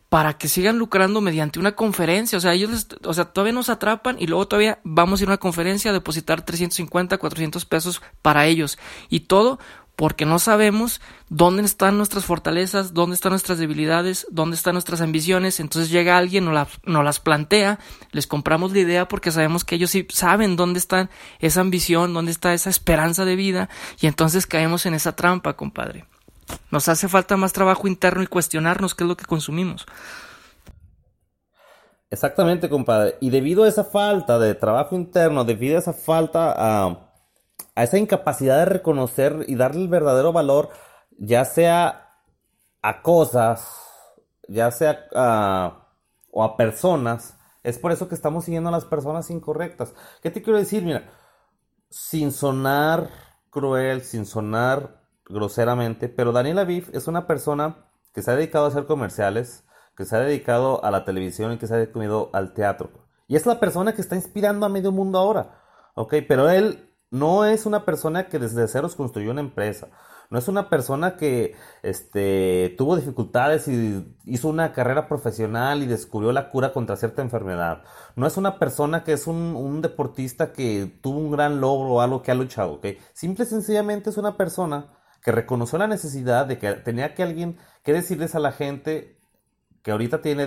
para 0.09 0.39
que 0.39 0.47
sigan 0.47 0.79
lucrando 0.79 1.21
mediante 1.21 1.59
una 1.59 1.73
conferencia. 1.73 2.37
O 2.37 2.41
sea, 2.41 2.53
ellos, 2.53 2.87
o 3.03 3.13
sea, 3.13 3.25
todavía 3.25 3.53
nos 3.53 3.69
atrapan 3.69 4.17
y 4.19 4.25
luego 4.25 4.47
todavía 4.47 4.79
vamos 4.83 5.19
a 5.19 5.23
ir 5.23 5.29
a 5.29 5.33
una 5.33 5.37
conferencia 5.37 5.91
a 5.91 5.93
depositar 5.93 6.41
350, 6.41 7.19
400 7.19 7.63
pesos 7.65 8.01
para 8.23 8.47
ellos. 8.47 8.79
Y 9.09 9.21
todo 9.21 9.59
porque 9.99 10.25
no 10.25 10.39
sabemos 10.39 11.01
dónde 11.27 11.61
están 11.63 11.97
nuestras 11.97 12.23
fortalezas, 12.23 12.93
dónde 12.93 13.15
están 13.15 13.31
nuestras 13.31 13.57
debilidades, 13.57 14.25
dónde 14.31 14.55
están 14.55 14.75
nuestras 14.75 15.01
ambiciones. 15.01 15.59
Entonces 15.59 15.91
llega 15.91 16.17
alguien, 16.17 16.45
nos, 16.45 16.69
las 16.85 17.19
plantea, 17.19 17.79
les 18.13 18.25
compramos 18.25 18.71
la 18.71 18.79
idea 18.79 19.09
porque 19.09 19.29
sabemos 19.29 19.65
que 19.65 19.75
ellos 19.75 19.91
sí 19.91 20.07
saben 20.09 20.55
dónde 20.55 20.79
está 20.79 21.09
esa 21.39 21.59
ambición, 21.59 22.13
dónde 22.13 22.31
está 22.31 22.53
esa 22.53 22.69
esperanza 22.69 23.25
de 23.25 23.35
vida 23.35 23.67
y 23.99 24.07
entonces 24.07 24.47
caemos 24.47 24.85
en 24.85 24.93
esa 24.93 25.17
trampa, 25.17 25.57
compadre. 25.57 26.05
Nos 26.71 26.87
hace 26.87 27.09
falta 27.09 27.35
más 27.35 27.51
trabajo 27.51 27.85
interno 27.85 28.23
y 28.23 28.27
cuestionarnos 28.27 28.95
qué 28.95 29.03
es 29.03 29.07
lo 29.09 29.17
que 29.17 29.25
consumimos. 29.25 29.85
Exactamente, 32.09 32.69
compadre. 32.69 33.17
Y 33.19 33.31
debido 33.31 33.65
a 33.65 33.67
esa 33.67 33.83
falta 33.83 34.39
de 34.39 34.55
trabajo 34.55 34.95
interno, 34.95 35.43
debido 35.43 35.75
a 35.75 35.79
esa 35.79 35.91
falta 35.91 36.55
a 36.57 37.08
a 37.79 37.83
esa 37.83 37.97
incapacidad 37.97 38.57
de 38.57 38.65
reconocer 38.65 39.45
y 39.47 39.55
darle 39.55 39.83
el 39.83 39.87
verdadero 39.87 40.33
valor, 40.33 40.67
ya 41.17 41.45
sea 41.45 42.09
a 42.81 43.01
cosas, 43.01 43.73
ya 44.49 44.69
sea 44.69 45.07
a, 45.15 45.87
o 46.29 46.43
a 46.43 46.57
personas 46.57 47.37
Es 47.63 47.79
por 47.79 47.93
eso 47.93 48.09
que 48.09 48.15
estamos 48.15 48.43
siguiendo 48.43 48.67
a 48.67 48.73
las 48.73 48.83
personas 48.83 49.29
incorrectas. 49.29 49.93
¿Qué 50.21 50.29
te 50.29 50.41
quiero 50.41 50.59
decir? 50.59 50.83
Mira, 50.83 51.09
sin 51.89 52.33
sonar 52.33 53.11
cruel, 53.49 54.01
sin 54.01 54.25
sonar 54.25 55.01
groseramente, 55.25 56.09
pero 56.09 56.33
Daniel 56.33 56.59
Aviv 56.59 56.89
es 56.91 57.07
una 57.07 57.27
persona 57.27 57.85
que 58.13 58.21
se 58.21 58.29
ha 58.29 58.35
dedicado 58.35 58.65
a 58.65 58.69
hacer 58.69 58.87
comerciales, 58.87 59.63
que 59.95 60.03
se 60.03 60.17
ha 60.17 60.19
dedicado 60.19 60.83
a 60.83 60.91
la 60.91 61.05
televisión 61.05 61.53
y 61.53 61.57
que 61.57 61.67
se 61.67 61.75
ha 61.75 61.77
dedicado 61.77 62.29
al 62.33 62.53
teatro. 62.53 62.89
Y 63.29 63.37
es 63.37 63.45
la 63.45 63.57
persona 63.61 63.93
que 63.93 64.01
está 64.01 64.17
inspirando 64.17 64.65
a 64.65 64.69
medio 64.69 64.91
mundo 64.91 65.17
ahora. 65.17 65.61
¿Ok? 65.95 66.15
Pero 66.27 66.49
él 66.49 66.88
no 67.11 67.45
es 67.45 67.65
una 67.65 67.85
persona 67.85 68.27
que 68.27 68.39
desde 68.39 68.67
ceros 68.67 68.95
construyó 68.95 69.31
una 69.31 69.41
empresa. 69.41 69.87
No 70.29 70.37
es 70.37 70.47
una 70.47 70.69
persona 70.69 71.17
que 71.17 71.55
este, 71.81 72.75
tuvo 72.77 72.95
dificultades 72.95 73.67
y 73.67 74.15
hizo 74.25 74.47
una 74.47 74.73
carrera 74.73 75.07
profesional 75.07 75.81
y 75.81 75.87
descubrió 75.87 76.31
la 76.31 76.51
cura 76.51 76.71
contra 76.71 76.97
cierta 76.97 77.23
enfermedad. 77.23 77.81
No 78.15 78.27
es 78.27 78.37
una 78.37 78.59
persona 78.59 79.03
que 79.03 79.13
es 79.13 79.25
un, 79.25 79.81
deportista 79.81 80.53
que 80.53 80.99
tuvo 81.01 81.17
un 81.17 81.31
gran 81.31 81.59
logro 81.59 81.93
o 81.93 82.01
algo 82.01 82.21
que 82.21 82.31
ha 82.31 82.35
luchado. 82.35 82.73
¿okay? 82.73 82.99
Simple 83.13 83.45
y 83.45 83.47
sencillamente 83.47 84.11
es 84.11 84.17
una 84.17 84.37
persona 84.37 84.85
que 85.23 85.31
reconoció 85.31 85.79
la 85.79 85.87
necesidad 85.87 86.45
de 86.45 86.59
que 86.59 86.73
tenía 86.73 87.15
que 87.15 87.23
alguien 87.23 87.57
que 87.83 87.93
decirles 87.93 88.35
a 88.35 88.39
la 88.39 88.51
gente 88.51 89.19
que 89.81 89.91
ahorita 89.91 90.21
tiene, 90.21 90.45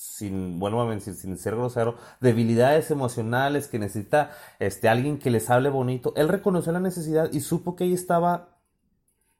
sin, 0.00 0.58
bueno, 0.58 0.80
a 0.80 1.00
sin 1.00 1.36
ser 1.36 1.56
grosero, 1.56 1.94
debilidades 2.22 2.90
emocionales, 2.90 3.68
que 3.68 3.78
necesita 3.78 4.30
este, 4.58 4.88
alguien 4.88 5.18
que 5.18 5.30
les 5.30 5.50
hable 5.50 5.68
bonito. 5.68 6.14
Él 6.16 6.30
reconoció 6.30 6.72
la 6.72 6.80
necesidad 6.80 7.30
y 7.30 7.40
supo 7.40 7.76
que 7.76 7.84
ahí 7.84 7.92
estaba 7.92 8.48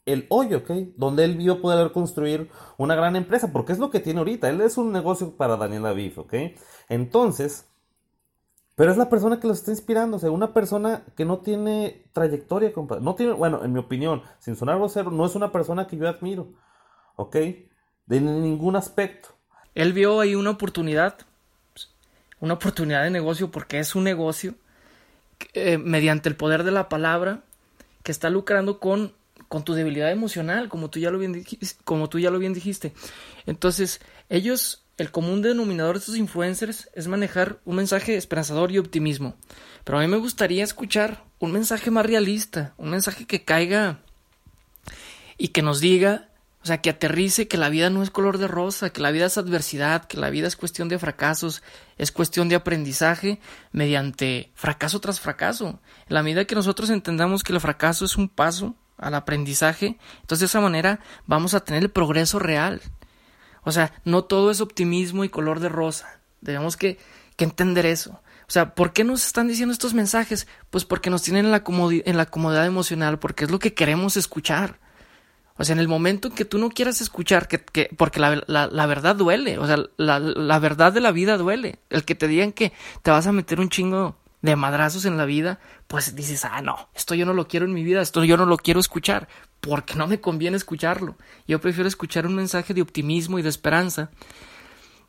el 0.04 0.26
hoyo, 0.28 0.58
¿ok? 0.58 0.70
Donde 0.98 1.24
él 1.24 1.38
vio 1.38 1.62
poder 1.62 1.92
construir 1.92 2.50
una 2.76 2.94
gran 2.94 3.16
empresa, 3.16 3.52
porque 3.52 3.72
es 3.72 3.78
lo 3.78 3.90
que 3.90 4.00
tiene 4.00 4.18
ahorita. 4.18 4.50
Él 4.50 4.60
es 4.60 4.76
un 4.76 4.92
negocio 4.92 5.34
para 5.34 5.56
Daniel 5.56 5.86
Aviv, 5.86 6.20
¿ok? 6.20 6.34
Entonces, 6.90 7.64
pero 8.74 8.92
es 8.92 8.98
la 8.98 9.08
persona 9.08 9.40
que 9.40 9.46
lo 9.46 9.54
está 9.54 9.70
inspirando, 9.70 10.18
o 10.18 10.20
sea, 10.20 10.30
una 10.30 10.52
persona 10.52 11.04
que 11.16 11.24
no 11.24 11.38
tiene 11.38 12.04
trayectoria, 12.12 12.70
no 13.00 13.14
tiene, 13.14 13.32
bueno, 13.32 13.64
en 13.64 13.72
mi 13.72 13.78
opinión, 13.78 14.22
sin 14.38 14.56
sonar 14.56 14.76
grosero, 14.76 15.10
no 15.10 15.24
es 15.24 15.34
una 15.34 15.52
persona 15.52 15.86
que 15.86 15.96
yo 15.96 16.06
admiro, 16.06 16.52
¿ok? 17.16 17.36
De 18.04 18.20
ningún 18.20 18.76
aspecto. 18.76 19.39
Él 19.74 19.92
vio 19.92 20.20
ahí 20.20 20.34
una 20.34 20.50
oportunidad, 20.50 21.18
una 22.40 22.54
oportunidad 22.54 23.04
de 23.04 23.10
negocio, 23.10 23.50
porque 23.50 23.78
es 23.78 23.94
un 23.94 24.04
negocio 24.04 24.54
eh, 25.54 25.78
mediante 25.78 26.28
el 26.28 26.36
poder 26.36 26.64
de 26.64 26.70
la 26.70 26.88
palabra 26.88 27.42
que 28.02 28.12
está 28.12 28.30
lucrando 28.30 28.78
con 28.80 29.12
con 29.50 29.64
tu 29.64 29.74
debilidad 29.74 30.12
emocional, 30.12 30.68
como 30.68 30.90
tú 30.90 31.00
ya 31.00 31.10
lo 31.10 31.18
bien, 31.18 31.44
como 31.82 32.08
tú 32.08 32.20
ya 32.20 32.30
lo 32.30 32.38
bien 32.38 32.54
dijiste. 32.54 32.92
Entonces, 33.46 34.00
ellos, 34.28 34.84
el 34.96 35.10
común 35.10 35.42
denominador 35.42 35.96
de 35.96 35.98
estos 35.98 36.16
influencers 36.16 36.88
es 36.94 37.08
manejar 37.08 37.58
un 37.64 37.74
mensaje 37.74 38.14
esperanzador 38.14 38.70
y 38.70 38.78
optimismo. 38.78 39.34
Pero 39.82 39.98
a 39.98 40.02
mí 40.02 40.06
me 40.06 40.18
gustaría 40.18 40.62
escuchar 40.62 41.24
un 41.40 41.50
mensaje 41.50 41.90
más 41.90 42.06
realista, 42.06 42.74
un 42.76 42.90
mensaje 42.90 43.26
que 43.26 43.44
caiga 43.44 43.98
y 45.36 45.48
que 45.48 45.62
nos 45.62 45.80
diga, 45.80 46.28
o 46.62 46.66
sea, 46.66 46.82
que 46.82 46.90
aterrice 46.90 47.48
que 47.48 47.56
la 47.56 47.70
vida 47.70 47.88
no 47.88 48.02
es 48.02 48.10
color 48.10 48.36
de 48.36 48.46
rosa, 48.46 48.90
que 48.90 49.00
la 49.00 49.10
vida 49.10 49.26
es 49.26 49.38
adversidad, 49.38 50.04
que 50.04 50.18
la 50.18 50.28
vida 50.28 50.46
es 50.46 50.56
cuestión 50.56 50.88
de 50.88 50.98
fracasos, 50.98 51.62
es 51.96 52.12
cuestión 52.12 52.50
de 52.50 52.56
aprendizaje 52.56 53.40
mediante 53.72 54.52
fracaso 54.54 55.00
tras 55.00 55.20
fracaso. 55.20 55.80
En 56.06 56.14
la 56.14 56.22
medida 56.22 56.44
que 56.44 56.54
nosotros 56.54 56.90
entendamos 56.90 57.42
que 57.42 57.54
el 57.54 57.60
fracaso 57.60 58.04
es 58.04 58.16
un 58.16 58.28
paso 58.28 58.76
al 58.98 59.14
aprendizaje, 59.14 59.98
entonces 60.20 60.40
de 60.40 60.46
esa 60.46 60.60
manera 60.60 61.00
vamos 61.26 61.54
a 61.54 61.60
tener 61.60 61.82
el 61.82 61.90
progreso 61.90 62.38
real. 62.38 62.82
O 63.62 63.72
sea, 63.72 63.94
no 64.04 64.24
todo 64.24 64.50
es 64.50 64.60
optimismo 64.60 65.24
y 65.24 65.30
color 65.30 65.60
de 65.60 65.70
rosa. 65.70 66.20
Debemos 66.42 66.76
que, 66.76 66.98
que 67.36 67.44
entender 67.44 67.86
eso. 67.86 68.20
O 68.48 68.52
sea, 68.52 68.74
¿por 68.74 68.92
qué 68.92 69.02
nos 69.04 69.24
están 69.24 69.48
diciendo 69.48 69.72
estos 69.72 69.94
mensajes? 69.94 70.46
Pues 70.68 70.84
porque 70.84 71.08
nos 71.08 71.22
tienen 71.22 71.46
en 71.46 71.52
la, 71.52 71.62
en 71.66 72.16
la 72.18 72.26
comodidad 72.26 72.66
emocional, 72.66 73.18
porque 73.18 73.44
es 73.44 73.50
lo 73.50 73.58
que 73.58 73.72
queremos 73.72 74.18
escuchar. 74.18 74.78
O 75.60 75.64
sea, 75.64 75.74
en 75.74 75.78
el 75.78 75.88
momento 75.88 76.28
en 76.28 76.34
que 76.34 76.46
tú 76.46 76.56
no 76.56 76.70
quieras 76.70 77.02
escuchar, 77.02 77.46
que, 77.46 77.58
que 77.58 77.90
porque 77.98 78.18
la, 78.18 78.42
la, 78.46 78.86
verdad 78.86 79.14
duele, 79.14 79.58
o 79.58 79.66
sea, 79.66 79.76
la, 79.98 80.18
la 80.18 80.58
verdad 80.58 80.90
de 80.90 81.02
la 81.02 81.12
vida 81.12 81.36
duele. 81.36 81.80
El 81.90 82.06
que 82.06 82.14
te 82.14 82.28
digan 82.28 82.52
que 82.52 82.72
te 83.02 83.10
vas 83.10 83.26
a 83.26 83.32
meter 83.32 83.60
un 83.60 83.68
chingo 83.68 84.16
de 84.40 84.56
madrazos 84.56 85.04
en 85.04 85.18
la 85.18 85.26
vida, 85.26 85.60
pues 85.86 86.16
dices, 86.16 86.46
ah, 86.46 86.62
no, 86.62 86.88
esto 86.94 87.14
yo 87.14 87.26
no 87.26 87.34
lo 87.34 87.46
quiero 87.46 87.66
en 87.66 87.74
mi 87.74 87.84
vida, 87.84 88.00
esto 88.00 88.24
yo 88.24 88.38
no 88.38 88.46
lo 88.46 88.56
quiero 88.56 88.80
escuchar, 88.80 89.28
porque 89.60 89.96
no 89.96 90.06
me 90.06 90.18
conviene 90.18 90.56
escucharlo. 90.56 91.16
Yo 91.46 91.60
prefiero 91.60 91.88
escuchar 91.88 92.26
un 92.26 92.36
mensaje 92.36 92.72
de 92.72 92.80
optimismo 92.80 93.38
y 93.38 93.42
de 93.42 93.50
esperanza 93.50 94.08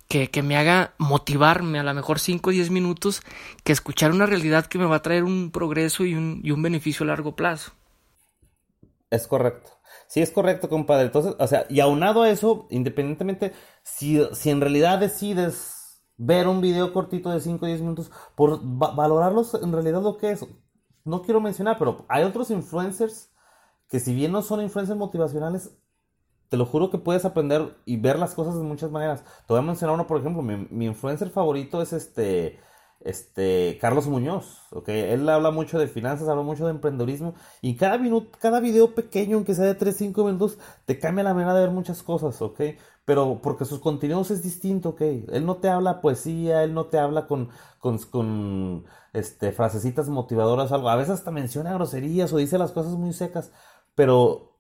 que, 0.10 0.30
que 0.30 0.44
me 0.44 0.58
haga 0.58 0.96
motivarme 0.98 1.80
a 1.80 1.84
lo 1.84 1.94
mejor 1.94 2.20
5 2.20 2.50
o 2.50 2.52
10 2.52 2.72
minutos 2.72 3.22
que 3.64 3.72
escuchar 3.72 4.12
una 4.12 4.26
realidad 4.26 4.66
que 4.66 4.80
me 4.80 4.86
va 4.86 4.98
a 4.98 5.02
traer 5.02 5.24
un 5.24 5.50
progreso 5.50 6.04
y 6.04 6.14
un, 6.14 6.42
y 6.44 6.52
un 6.52 6.62
beneficio 6.62 7.06
a 7.06 7.08
largo 7.08 7.38
plazo. 7.38 7.72
Es 9.10 9.28
correcto. 9.28 9.81
Sí, 10.12 10.22
es 10.22 10.30
correcto, 10.30 10.68
compadre. 10.68 11.06
Entonces, 11.06 11.36
o 11.40 11.48
sea, 11.48 11.66
y 11.70 11.80
aunado 11.80 12.24
a 12.24 12.30
eso, 12.30 12.68
independientemente, 12.70 13.54
si, 13.82 14.22
si 14.34 14.50
en 14.50 14.60
realidad 14.60 15.00
decides 15.00 16.04
ver 16.18 16.50
un 16.50 16.60
video 16.60 16.92
cortito 16.92 17.30
de 17.30 17.40
5 17.40 17.64
o 17.64 17.68
10 17.70 17.80
minutos, 17.80 18.12
por 18.36 18.60
valorarlos 18.62 19.54
en 19.54 19.72
realidad 19.72 20.02
lo 20.02 20.18
que 20.18 20.32
es. 20.32 20.46
No 21.06 21.22
quiero 21.22 21.40
mencionar, 21.40 21.78
pero 21.80 22.06
hay 22.10 22.26
otros 22.26 22.52
influencers 22.52 23.32
que 23.88 24.02
si 24.02 24.14
bien 24.14 24.34
no 24.34 24.42
son 24.42 24.62
influencers 24.62 25.00
motivacionales, 25.00 25.78
te 26.50 26.58
lo 26.58 26.66
juro 26.66 26.90
que 26.90 26.98
puedes 26.98 27.24
aprender 27.24 27.78
y 27.86 27.96
ver 27.96 28.20
las 28.20 28.36
cosas 28.36 28.58
de 28.58 28.64
muchas 28.64 28.92
maneras. 28.92 29.24
Te 29.24 29.54
voy 29.54 29.60
a 29.60 29.62
mencionar 29.62 29.94
uno, 29.94 30.08
por 30.08 30.20
ejemplo, 30.20 30.42
mi, 30.42 30.68
mi 30.72 30.88
influencer 30.88 31.30
favorito 31.30 31.82
es 31.82 31.94
este 31.94 32.60
este, 33.04 33.78
Carlos 33.82 34.08
Muñoz, 34.08 34.62
¿ok? 34.72 34.90
Él 34.90 35.28
habla 35.30 35.52
mucho 35.52 35.80
de 35.80 35.88
finanzas, 35.88 36.28
habla 36.30 36.44
mucho 36.44 36.66
de 36.66 36.72
emprendedorismo 36.72 37.34
y 37.62 37.76
cada 37.76 37.98
minuto, 37.98 38.38
cada 38.40 38.60
video 38.60 38.94
pequeño, 38.96 39.38
aunque 39.38 39.56
sea 39.56 39.66
de 39.66 39.76
3, 39.76 39.96
5 39.96 40.24
minutos, 40.26 40.58
te 40.86 41.00
cambia 41.00 41.24
la 41.24 41.34
manera 41.34 41.54
de 41.54 41.62
ver 41.62 41.72
muchas 41.72 42.04
cosas, 42.04 42.42
¿ok? 42.42 42.62
Pero 43.06 43.40
porque 43.42 43.66
sus 43.66 43.80
contenidos 43.80 44.32
es 44.32 44.44
distinto, 44.44 44.90
¿ok? 44.90 45.02
Él 45.02 45.46
no 45.46 45.58
te 45.58 45.70
habla 45.70 46.02
poesía, 46.02 46.64
él 46.64 46.74
no 46.74 46.86
te 46.86 47.00
habla 47.00 47.28
con, 47.28 47.50
con, 47.80 47.98
con 47.98 48.86
este, 49.14 49.52
frasecitas 49.52 50.10
motivadoras, 50.10 50.72
algo. 50.72 50.90
A 50.90 50.96
veces 50.96 51.16
hasta 51.16 51.32
menciona 51.32 51.74
groserías 51.74 52.32
o 52.34 52.38
dice 52.38 52.58
las 52.58 52.72
cosas 52.72 52.94
muy 52.94 53.14
secas, 53.14 53.52
pero 53.96 54.51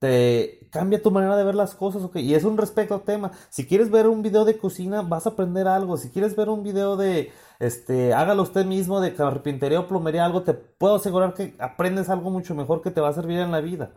te 0.00 0.60
cambia 0.70 1.02
tu 1.02 1.10
manera 1.10 1.36
de 1.36 1.44
ver 1.44 1.54
las 1.54 1.74
cosas, 1.74 2.02
ok. 2.02 2.16
Y 2.16 2.34
es 2.34 2.44
un 2.44 2.56
respecto 2.56 2.94
al 2.94 3.02
tema. 3.02 3.32
Si 3.50 3.66
quieres 3.66 3.90
ver 3.90 4.06
un 4.08 4.22
video 4.22 4.46
de 4.46 4.56
cocina, 4.56 5.02
vas 5.02 5.26
a 5.26 5.30
aprender 5.30 5.68
algo. 5.68 5.98
Si 5.98 6.08
quieres 6.08 6.34
ver 6.34 6.48
un 6.48 6.64
video 6.64 6.96
de, 6.96 7.30
este, 7.58 8.14
hágalo 8.14 8.42
usted 8.42 8.64
mismo, 8.64 9.00
de 9.02 9.14
carpintería 9.14 9.80
o 9.80 9.88
plomería, 9.88 10.24
algo, 10.24 10.42
te 10.42 10.54
puedo 10.54 10.94
asegurar 10.94 11.34
que 11.34 11.54
aprendes 11.58 12.08
algo 12.08 12.30
mucho 12.30 12.54
mejor 12.54 12.80
que 12.80 12.90
te 12.90 13.02
va 13.02 13.10
a 13.10 13.12
servir 13.12 13.40
en 13.40 13.52
la 13.52 13.60
vida. 13.60 13.90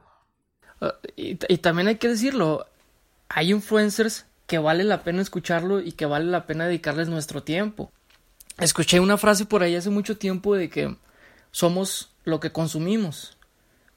Ah, 0.81 0.93
y, 1.15 1.35
también 1.35 1.87
hay 1.87 1.95
que 1.95 2.09
decirlo, 2.09 2.65
hay 3.29 3.51
influencers 3.51 4.25
que 4.45 4.57
vale 4.57 4.83
la 4.83 5.03
pena 5.05 5.21
escucharlo 5.21 5.79
y 5.79 5.93
que 5.93 6.05
vale 6.05 6.25
la 6.25 6.45
pena 6.45 6.65
dedicarles 6.65 7.07
nuestro 7.07 7.43
tiempo. 7.43 7.93
Escuché 8.59 8.99
una 8.99 9.17
frase 9.17 9.45
por 9.45 9.63
ahí 9.63 9.77
hace 9.77 9.89
mucho 9.89 10.17
tiempo 10.17 10.53
de 10.55 10.69
que 10.69 10.97
somos 11.51 12.11
lo 12.25 12.41
que 12.41 12.51
consumimos. 12.51 13.37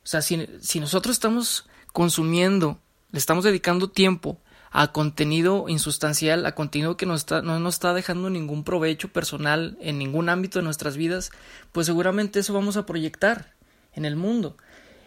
O 0.05 0.07
sea, 0.07 0.23
si 0.23 0.79
nosotros 0.79 1.17
estamos 1.17 1.69
consumiendo, 1.97 2.79
le 3.11 3.19
estamos 3.19 3.43
dedicando 3.43 3.88
tiempo 3.88 4.38
a 4.71 4.93
contenido 4.93 5.67
insustancial, 5.67 6.45
a 6.45 6.55
contenido 6.55 6.99
que 6.99 7.07
no 7.07 7.15
nos 7.15 7.75
está 7.75 7.95
dejando 7.95 8.29
ningún 8.29 8.65
provecho 8.65 9.09
personal 9.09 9.79
en 9.81 9.97
ningún 9.97 10.29
ámbito 10.29 10.59
de 10.59 10.65
nuestras 10.67 10.99
vidas, 10.99 11.31
pues 11.73 11.87
seguramente 11.87 12.41
eso 12.41 12.53
vamos 12.53 12.76
a 12.76 12.85
proyectar 12.85 13.55
en 13.95 14.05
el 14.05 14.15
mundo. 14.15 14.59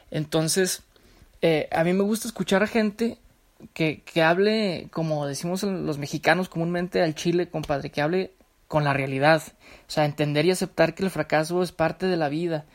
Entonces, 0.09 0.81
eh, 1.43 1.69
a 1.71 1.83
mí 1.83 1.93
me 1.93 2.01
gusta 2.01 2.27
escuchar 2.27 2.63
a 2.63 2.67
gente 2.67 3.19
que, 3.75 4.01
que 4.01 4.23
hable, 4.23 4.87
como 4.91 5.27
decimos 5.27 5.61
los 5.61 5.99
mexicanos 5.99 6.49
comúnmente 6.49 7.03
al 7.03 7.13
chile, 7.13 7.51
compadre, 7.51 7.91
que 7.91 8.01
hable 8.01 8.33
con 8.67 8.83
la 8.83 8.93
realidad, 8.93 9.43
o 9.87 9.91
sea, 9.91 10.05
entender 10.05 10.43
y 10.47 10.49
aceptar 10.49 10.95
que 10.95 11.03
el 11.03 11.11
fracaso 11.11 11.61
es 11.61 11.71
parte 11.71 12.07
de 12.07 12.17
la 12.17 12.29
vida 12.29 12.65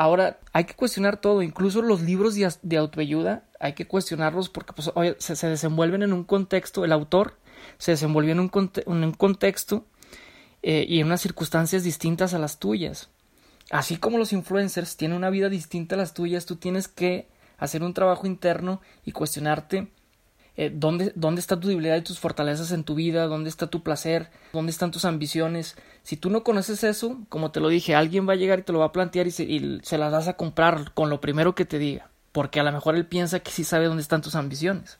Ahora, 0.00 0.40
hay 0.54 0.64
que 0.64 0.72
cuestionar 0.72 1.20
todo, 1.20 1.42
incluso 1.42 1.82
los 1.82 2.00
libros 2.00 2.34
de, 2.34 2.76
autoayuda, 2.78 3.44
hay 3.60 3.74
que 3.74 3.86
cuestionarlos 3.86 4.48
porque 4.48 4.72
pues, 4.72 4.90
se, 5.18 5.46
desenvuelven 5.46 6.02
en 6.02 6.14
un 6.14 6.24
contexto, 6.24 6.86
el 6.86 6.92
autor 6.92 7.36
se 7.76 7.90
desenvolvió 7.90 8.32
en 8.32 8.40
un, 8.40 9.12
contexto 9.12 9.84
eh, 10.62 10.86
y 10.88 11.00
en 11.00 11.06
unas 11.08 11.20
circunstancias 11.20 11.84
distintas 11.84 12.32
a 12.32 12.38
las 12.38 12.58
tuyas. 12.58 13.10
Así 13.70 13.98
como 13.98 14.16
los 14.16 14.32
influencers 14.32 14.96
tienen 14.96 15.18
una 15.18 15.28
vida 15.28 15.50
distinta 15.50 15.96
a 15.96 15.98
las 15.98 16.14
tuyas, 16.14 16.46
tú 16.46 16.56
tienes 16.56 16.88
que 16.88 17.28
hacer 17.58 17.82
un 17.82 17.92
trabajo 17.92 18.26
interno 18.26 18.80
y 19.04 19.12
cuestionarte 19.12 19.88
eh, 20.60 20.70
¿dónde, 20.70 21.10
dónde 21.16 21.40
está 21.40 21.58
tu 21.58 21.68
debilidad 21.68 21.96
y 21.96 22.02
tus 22.02 22.18
fortalezas 22.18 22.70
en 22.70 22.84
tu 22.84 22.94
vida, 22.94 23.26
dónde 23.28 23.48
está 23.48 23.68
tu 23.68 23.82
placer, 23.82 24.28
dónde 24.52 24.72
están 24.72 24.90
tus 24.90 25.06
ambiciones. 25.06 25.74
Si 26.02 26.18
tú 26.18 26.28
no 26.28 26.44
conoces 26.44 26.84
eso, 26.84 27.18
como 27.30 27.50
te 27.50 27.60
lo 27.60 27.70
dije, 27.70 27.94
alguien 27.94 28.28
va 28.28 28.34
a 28.34 28.36
llegar 28.36 28.58
y 28.58 28.62
te 28.62 28.74
lo 28.74 28.80
va 28.80 28.84
a 28.84 28.92
plantear 28.92 29.26
y 29.26 29.30
se, 29.30 29.80
se 29.82 29.96
las 29.96 30.12
vas 30.12 30.28
a 30.28 30.34
comprar 30.34 30.92
con 30.92 31.08
lo 31.08 31.18
primero 31.18 31.54
que 31.54 31.64
te 31.64 31.78
diga, 31.78 32.10
porque 32.32 32.60
a 32.60 32.62
lo 32.62 32.72
mejor 32.72 32.94
él 32.94 33.06
piensa 33.06 33.40
que 33.40 33.50
sí 33.50 33.64
sabe 33.64 33.86
dónde 33.86 34.02
están 34.02 34.20
tus 34.20 34.34
ambiciones. 34.34 34.98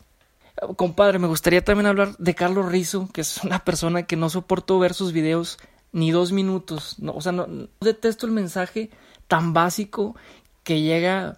Compadre, 0.76 1.18
me 1.18 1.26
gustaría 1.26 1.62
también 1.62 1.88
hablar 1.88 2.16
de 2.16 2.34
Carlos 2.34 2.72
Rizo, 2.72 3.10
que 3.12 3.20
es 3.20 3.44
una 3.44 3.62
persona 3.62 4.04
que 4.04 4.16
no 4.16 4.30
soporto 4.30 4.78
ver 4.78 4.94
sus 4.94 5.12
videos 5.12 5.58
ni 5.92 6.10
dos 6.10 6.32
minutos. 6.32 6.98
No, 7.00 7.12
o 7.12 7.20
sea, 7.20 7.32
no, 7.32 7.46
detesto 7.82 8.24
el 8.24 8.32
mensaje 8.32 8.88
tan 9.28 9.52
básico 9.52 10.16
que 10.64 10.80
llega 10.80 11.36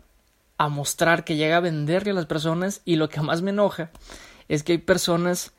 a 0.65 0.69
mostrar, 0.69 1.25
que 1.25 1.37
llega 1.37 1.57
a 1.57 1.61
venderle 1.61 2.13
a 2.13 2.15
las 2.15 2.27
personas. 2.27 2.83
Y 2.85 2.97
lo 2.97 3.09
que 3.09 3.21
más 3.21 3.43
me 3.43 3.51
enoja 3.51 3.91
es 4.49 4.63
que 4.63 4.73
hay 4.73 4.79
personas 4.79 5.53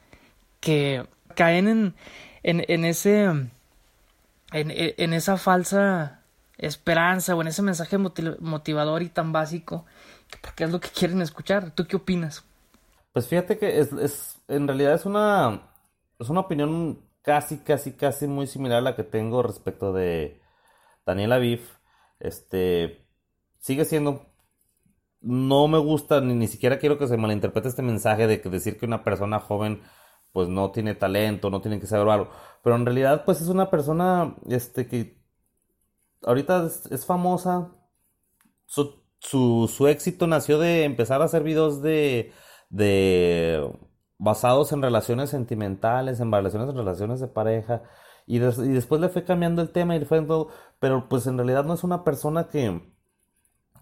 que 0.59 1.05
caen 1.35 1.67
en, 1.67 1.95
en, 2.43 2.65
en 2.67 2.85
ese. 2.85 3.23
En, 3.25 4.71
en, 4.71 5.13
esa 5.13 5.37
falsa 5.37 6.21
esperanza 6.59 7.35
o 7.35 7.41
en 7.41 7.47
ese 7.47 7.63
mensaje 7.63 7.97
motivador 7.97 9.01
y 9.01 9.09
tan 9.09 9.31
básico, 9.31 9.85
porque 10.41 10.65
es 10.65 10.71
lo 10.71 10.79
que 10.79 10.89
quieren 10.89 11.23
escuchar. 11.23 11.71
¿Tú 11.71 11.87
qué 11.87 11.95
opinas? 11.95 12.45
Pues 13.13 13.27
fíjate 13.27 13.57
que 13.57 13.79
es, 13.79 13.91
es 13.93 14.43
en 14.47 14.67
realidad 14.67 14.93
es 14.93 15.05
una, 15.05 15.71
es 16.19 16.29
una 16.29 16.41
opinión 16.41 16.99
casi, 17.23 17.59
casi, 17.59 17.93
casi 17.93 18.27
muy 18.27 18.45
similar 18.45 18.79
a 18.79 18.81
la 18.81 18.95
que 18.95 19.03
tengo 19.03 19.41
respecto 19.41 19.93
de 19.93 20.39
Daniel 21.05 21.31
Aviv. 21.31 21.61
Este, 22.19 23.05
sigue 23.59 23.85
siendo, 23.85 24.32
no 25.23 25.67
me 25.67 25.79
gusta, 25.79 26.21
ni, 26.21 26.35
ni 26.35 26.47
siquiera 26.47 26.79
quiero 26.79 26.97
que 26.97 27.07
se 27.07 27.17
malinterprete 27.17 27.69
este 27.69 27.81
mensaje 27.81 28.27
de 28.27 28.41
que 28.41 28.49
decir 28.49 28.77
que 28.77 28.85
una 28.85 29.03
persona 29.03 29.39
joven 29.39 29.81
pues 30.31 30.49
no 30.49 30.71
tiene 30.71 30.95
talento, 30.95 31.49
no 31.49 31.61
tiene 31.61 31.79
que 31.79 31.87
saber 31.87 32.07
algo. 32.09 32.29
Pero 32.63 32.75
en 32.75 32.85
realidad, 32.85 33.23
pues 33.25 33.41
es 33.41 33.47
una 33.49 33.69
persona, 33.69 34.35
este, 34.49 34.87
que 34.87 35.19
ahorita 36.23 36.67
es, 36.91 37.05
famosa. 37.05 37.71
Su, 38.65 39.03
su, 39.19 39.71
su, 39.73 39.87
éxito 39.87 40.27
nació 40.27 40.59
de 40.59 40.85
empezar 40.85 41.21
a 41.21 41.25
hacer 41.25 41.43
videos 41.43 41.81
de 41.81 42.33
de 42.73 43.71
basados 44.17 44.71
en 44.71 44.81
relaciones 44.81 45.29
sentimentales, 45.29 46.19
en 46.19 46.31
relaciones, 46.31 46.69
en 46.69 46.77
relaciones 46.77 47.19
de 47.19 47.27
pareja. 47.27 47.83
Y, 48.25 48.39
después 48.39 48.99
le 49.01 49.09
fue 49.09 49.25
cambiando 49.25 49.61
el 49.61 49.71
tema 49.71 49.95
y 49.95 50.05
fue 50.05 50.21
todo, 50.23 50.49
pero 50.79 51.07
pues 51.07 51.27
en 51.27 51.37
realidad 51.37 51.65
no 51.65 51.75
es 51.75 51.83
una 51.83 52.03
persona 52.03 52.47
que, 52.49 52.92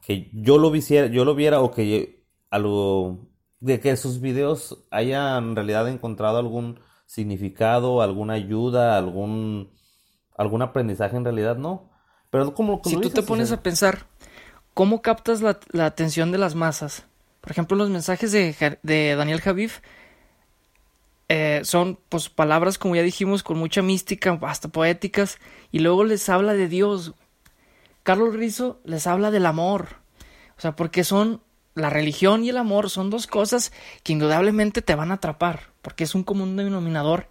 que 0.01 0.29
yo 0.33 0.57
lo 0.57 0.71
viera, 0.71 1.07
yo 1.07 1.25
lo 1.25 1.35
viera 1.35 1.61
o 1.61 1.71
que 1.71 2.23
algo 2.49 3.29
de 3.59 3.79
que 3.79 3.95
sus 3.95 4.19
videos 4.19 4.83
hayan 4.89 5.49
en 5.49 5.55
realidad 5.55 5.87
encontrado 5.87 6.37
algún 6.37 6.79
significado, 7.05 8.01
alguna 8.01 8.33
ayuda, 8.33 8.97
algún 8.97 9.71
algún 10.35 10.61
aprendizaje 10.61 11.15
en 11.15 11.23
realidad 11.23 11.57
no. 11.57 11.89
Pero 12.29 12.53
como, 12.53 12.81
si 12.83 12.97
tú 12.97 13.09
te 13.09 13.23
pones 13.23 13.51
a 13.51 13.61
pensar, 13.61 14.07
¿cómo 14.73 15.01
captas 15.01 15.41
la, 15.41 15.59
la 15.71 15.85
atención 15.85 16.31
de 16.31 16.37
las 16.37 16.55
masas? 16.55 17.05
Por 17.41 17.51
ejemplo, 17.51 17.75
los 17.75 17.89
mensajes 17.89 18.31
de, 18.31 18.79
de 18.83 19.15
Daniel 19.15 19.41
Javif 19.41 19.81
eh, 21.27 21.61
son 21.63 21.97
pues 22.09 22.29
palabras, 22.29 22.77
como 22.77 22.95
ya 22.95 23.03
dijimos, 23.03 23.41
con 23.41 23.57
mucha 23.57 23.81
mística, 23.81 24.37
hasta 24.41 24.67
poéticas, 24.67 25.39
y 25.71 25.79
luego 25.79 26.03
les 26.03 26.27
habla 26.27 26.53
de 26.53 26.67
Dios. 26.67 27.13
Carlos 28.03 28.33
Rizo 28.33 28.79
les 28.83 29.07
habla 29.07 29.31
del 29.31 29.45
amor. 29.45 30.01
O 30.57 30.61
sea, 30.61 30.75
porque 30.75 31.03
son 31.03 31.41
la 31.73 31.89
religión 31.89 32.43
y 32.43 32.49
el 32.49 32.57
amor 32.57 32.89
son 32.89 33.09
dos 33.09 33.27
cosas 33.27 33.71
que 34.03 34.13
indudablemente 34.13 34.81
te 34.81 34.95
van 34.95 35.11
a 35.11 35.15
atrapar, 35.15 35.71
porque 35.81 36.03
es 36.03 36.15
un 36.15 36.23
común 36.23 36.57
denominador 36.57 37.27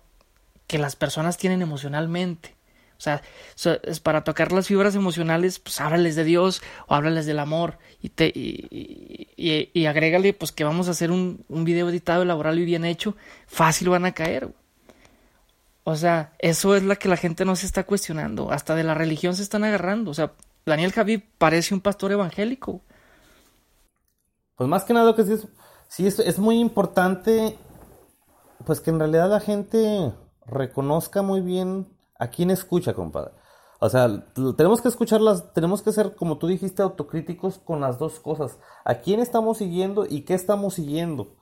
que 0.66 0.78
las 0.78 0.96
personas 0.96 1.36
tienen 1.36 1.62
emocionalmente. 1.62 2.56
O 2.96 3.02
sea, 3.02 3.22
es 3.82 3.98
para 4.00 4.24
tocar 4.24 4.52
las 4.52 4.66
fibras 4.66 4.94
emocionales, 4.94 5.58
pues 5.58 5.80
háblales 5.80 6.16
de 6.16 6.24
Dios 6.24 6.62
o 6.86 6.94
háblales 6.94 7.24
del 7.24 7.38
amor 7.38 7.78
y, 8.02 8.10
te, 8.10 8.26
y, 8.26 9.70
y, 9.72 9.86
agrégale 9.86 10.34
pues 10.34 10.52
que 10.52 10.64
vamos 10.64 10.86
a 10.86 10.90
hacer 10.90 11.10
un, 11.10 11.42
un 11.48 11.64
video 11.64 11.88
editado, 11.88 12.22
elaborado 12.22 12.58
y 12.58 12.64
bien 12.66 12.84
hecho, 12.84 13.16
fácil 13.46 13.88
van 13.88 14.04
a 14.04 14.12
caer. 14.12 14.50
O 15.84 15.96
sea, 15.96 16.34
eso 16.40 16.76
es 16.76 16.82
la 16.82 16.96
que 16.96 17.08
la 17.08 17.16
gente 17.16 17.46
no 17.46 17.56
se 17.56 17.64
está 17.64 17.84
cuestionando. 17.84 18.52
Hasta 18.52 18.74
de 18.74 18.84
la 18.84 18.92
religión 18.92 19.34
se 19.34 19.42
están 19.42 19.64
agarrando. 19.64 20.10
O 20.10 20.14
sea, 20.14 20.32
Daniel 20.70 20.92
Javi 20.92 21.18
parece 21.18 21.74
un 21.74 21.80
pastor 21.80 22.12
evangélico. 22.12 22.82
Pues 24.56 24.68
más 24.68 24.84
que 24.84 24.94
nada 24.94 25.14
que 25.14 25.24
sí 25.24 25.32
es, 25.32 25.48
sí 25.88 26.06
es, 26.06 26.18
es 26.18 26.38
muy 26.38 26.58
importante 26.58 27.58
pues 28.64 28.80
que 28.80 28.90
en 28.90 28.98
realidad 28.98 29.30
la 29.30 29.40
gente 29.40 30.12
reconozca 30.46 31.22
muy 31.22 31.40
bien 31.40 31.86
¿A 32.20 32.28
quién 32.28 32.50
escucha, 32.50 32.92
compadre? 32.92 33.32
O 33.80 33.88
sea, 33.88 34.26
tenemos 34.58 34.82
que 34.82 34.88
escucharlas, 34.88 35.54
tenemos 35.54 35.80
que 35.80 35.90
ser, 35.90 36.14
como 36.14 36.36
tú 36.36 36.48
dijiste, 36.48 36.82
autocríticos 36.82 37.56
con 37.56 37.80
las 37.80 37.98
dos 37.98 38.20
cosas. 38.20 38.58
¿A 38.84 38.96
quién 38.96 39.20
estamos 39.20 39.56
siguiendo 39.56 40.04
y 40.04 40.26
qué 40.26 40.34
estamos 40.34 40.74
siguiendo? 40.74 41.38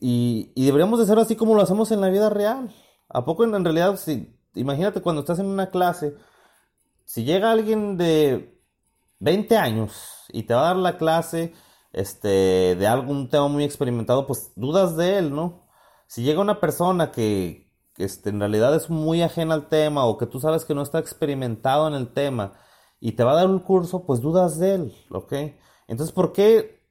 Y, 0.00 0.52
deberíamos 0.54 1.00
de 1.00 1.06
ser 1.06 1.18
así 1.18 1.34
como 1.34 1.56
lo 1.56 1.62
hacemos 1.62 1.90
en 1.90 2.00
la 2.00 2.08
vida 2.08 2.30
real. 2.30 2.72
¿A 3.08 3.24
poco 3.24 3.42
en, 3.42 3.64
realidad, 3.64 3.96
si, 3.96 4.32
imagínate 4.54 5.02
cuando 5.02 5.22
estás 5.22 5.40
en 5.40 5.46
una 5.46 5.70
clase, 5.70 6.14
si 7.08 7.24
llega 7.24 7.50
alguien 7.50 7.96
de 7.96 8.54
20 9.20 9.56
años 9.56 10.26
y 10.30 10.42
te 10.42 10.52
va 10.52 10.60
a 10.60 10.74
dar 10.74 10.76
la 10.76 10.98
clase 10.98 11.54
este, 11.94 12.76
de 12.76 12.86
algún 12.86 13.30
tema 13.30 13.48
muy 13.48 13.64
experimentado, 13.64 14.26
pues 14.26 14.52
dudas 14.56 14.94
de 14.94 15.16
él, 15.16 15.34
¿no? 15.34 15.66
Si 16.06 16.22
llega 16.22 16.42
una 16.42 16.60
persona 16.60 17.10
que, 17.10 17.72
este, 17.96 18.28
en 18.28 18.40
realidad 18.40 18.74
es 18.76 18.90
muy 18.90 19.22
ajena 19.22 19.54
al 19.54 19.70
tema 19.70 20.04
o 20.04 20.18
que 20.18 20.26
tú 20.26 20.38
sabes 20.38 20.66
que 20.66 20.74
no 20.74 20.82
está 20.82 20.98
experimentado 20.98 21.88
en 21.88 21.94
el 21.94 22.12
tema 22.12 22.52
y 23.00 23.12
te 23.12 23.24
va 23.24 23.32
a 23.32 23.36
dar 23.36 23.48
un 23.48 23.60
curso, 23.60 24.04
pues 24.04 24.20
dudas 24.20 24.58
de 24.58 24.74
él, 24.74 25.06
¿ok? 25.10 25.32
Entonces, 25.86 26.12
¿por 26.12 26.34
qué 26.34 26.82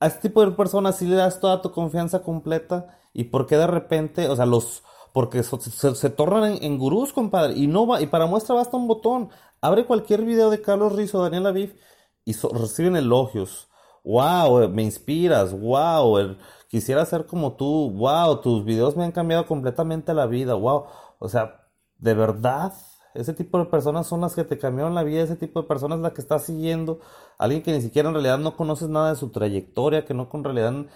a 0.00 0.06
este 0.06 0.28
tipo 0.28 0.42
de 0.42 0.52
personas 0.52 0.96
sí 0.96 1.04
le 1.04 1.16
das 1.16 1.38
toda 1.38 1.60
tu 1.60 1.70
confianza 1.70 2.22
completa 2.22 2.98
y 3.12 3.24
por 3.24 3.46
qué 3.46 3.58
de 3.58 3.66
repente, 3.66 4.26
o 4.30 4.36
sea, 4.36 4.46
los, 4.46 4.84
porque 5.12 5.42
se, 5.42 6.10
tornan 6.10 6.58
en, 6.62 6.78
gurús, 6.78 7.12
compadre, 7.12 7.54
y 7.56 7.66
no 7.66 7.86
va, 7.86 8.00
y 8.00 8.06
para 8.06 8.26
muestra 8.26 8.54
basta 8.54 8.76
un 8.76 8.86
botón, 8.86 9.30
abre 9.60 9.86
cualquier 9.86 10.24
video 10.24 10.50
de 10.50 10.60
Carlos 10.60 10.94
Rizzo 10.94 11.18
o 11.18 11.22
Daniel 11.22 11.46
Aviv 11.46 11.76
y 12.24 12.32
reciben 12.32 12.96
elogios, 12.96 13.68
wow, 14.04 14.68
me 14.68 14.82
inspiras, 14.82 15.58
wow, 15.58 16.36
quisiera 16.68 17.04
ser 17.04 17.26
como 17.26 17.56
tú, 17.56 17.90
wow, 17.92 18.40
tus 18.40 18.64
videos 18.64 18.96
me 18.96 19.04
han 19.04 19.12
cambiado 19.12 19.46
completamente 19.46 20.14
la 20.14 20.26
vida, 20.26 20.54
wow, 20.54 20.84
o 21.18 21.28
sea, 21.28 21.68
de 21.98 22.14
verdad, 22.14 22.72
ese 23.14 23.34
tipo 23.34 23.58
de 23.58 23.66
personas 23.66 24.06
son 24.06 24.20
las 24.20 24.34
que 24.34 24.44
te 24.44 24.58
cambiaron 24.58 24.94
la 24.94 25.02
vida, 25.02 25.22
ese 25.22 25.36
tipo 25.36 25.60
de 25.62 25.68
personas 25.68 25.98
es 25.98 26.02
la 26.02 26.12
que 26.12 26.20
estás 26.20 26.44
siguiendo, 26.44 27.00
alguien 27.38 27.62
que 27.62 27.72
ni 27.72 27.82
siquiera 27.82 28.08
en 28.08 28.14
realidad 28.14 28.38
no 28.38 28.56
conoces 28.56 28.88
nada 28.88 29.10
de 29.10 29.16
su 29.16 29.30
trayectoria, 29.30 30.04
que 30.04 30.14
no 30.14 30.28
con 30.28 30.44
realidad, 30.44 30.86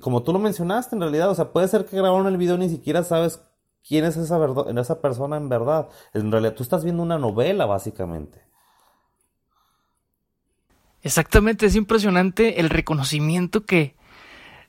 como 0.00 0.22
tú 0.22 0.32
lo 0.32 0.38
mencionaste 0.38 0.96
en 0.96 1.02
realidad, 1.02 1.30
o 1.30 1.34
sea, 1.34 1.52
puede 1.52 1.68
ser 1.68 1.84
que 1.84 1.96
grabaron 1.96 2.26
el 2.26 2.36
video 2.36 2.56
y 2.56 2.60
ni 2.60 2.68
siquiera 2.68 3.04
sabes 3.04 3.40
quién 3.90 4.04
es 4.04 4.16
esa, 4.16 4.38
esa 4.78 5.00
persona 5.00 5.36
en 5.36 5.48
verdad, 5.48 5.88
en 6.14 6.30
realidad 6.30 6.54
tú 6.54 6.62
estás 6.62 6.84
viendo 6.84 7.02
una 7.02 7.18
novela 7.18 7.66
básicamente. 7.66 8.40
Exactamente, 11.02 11.66
es 11.66 11.74
impresionante 11.74 12.60
el 12.60 12.70
reconocimiento 12.70 13.66
que, 13.66 13.96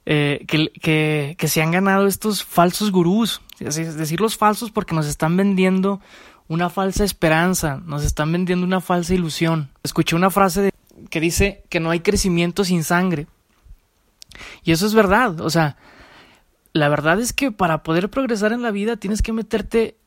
eh, 0.08 0.44
que, 0.48 1.36
que, 1.38 1.48
se 1.48 1.62
han 1.62 1.70
ganado 1.70 2.08
estos 2.08 2.44
falsos 2.44 2.92
gurús. 2.92 3.44
Es 3.60 3.96
decir, 3.96 4.20
los 4.20 4.38
falsos 4.38 4.72
porque 4.72 4.96
nos 4.96 5.06
están 5.06 5.38
vendiendo 5.38 6.02
una 6.48 6.72
falsa 6.72 7.04
esperanza, 7.04 7.80
nos 7.86 8.04
están 8.04 8.32
vendiendo 8.32 8.66
una 8.66 8.82
falsa 8.82 9.14
ilusión. 9.14 9.70
Escuché 9.84 10.16
una 10.16 10.32
frase 10.32 10.72
que 11.12 11.20
dice 11.20 11.64
que 11.70 11.80
no 11.80 11.92
hay 11.92 12.00
crecimiento 12.00 12.64
sin 12.64 12.84
sangre. 12.84 13.28
Y 14.64 14.72
eso 14.72 14.88
es 14.88 14.96
verdad, 14.96 15.42
o 15.42 15.50
sea, 15.52 15.78
la 16.74 16.90
verdad 16.90 17.20
es 17.20 17.34
que 17.34 17.52
para 17.52 17.84
poder 17.84 18.10
progresar 18.10 18.54
en 18.54 18.62
la 18.62 18.72
vida 18.72 18.98
tienes 18.98 19.22
que 19.22 19.34
meterte 19.34 19.98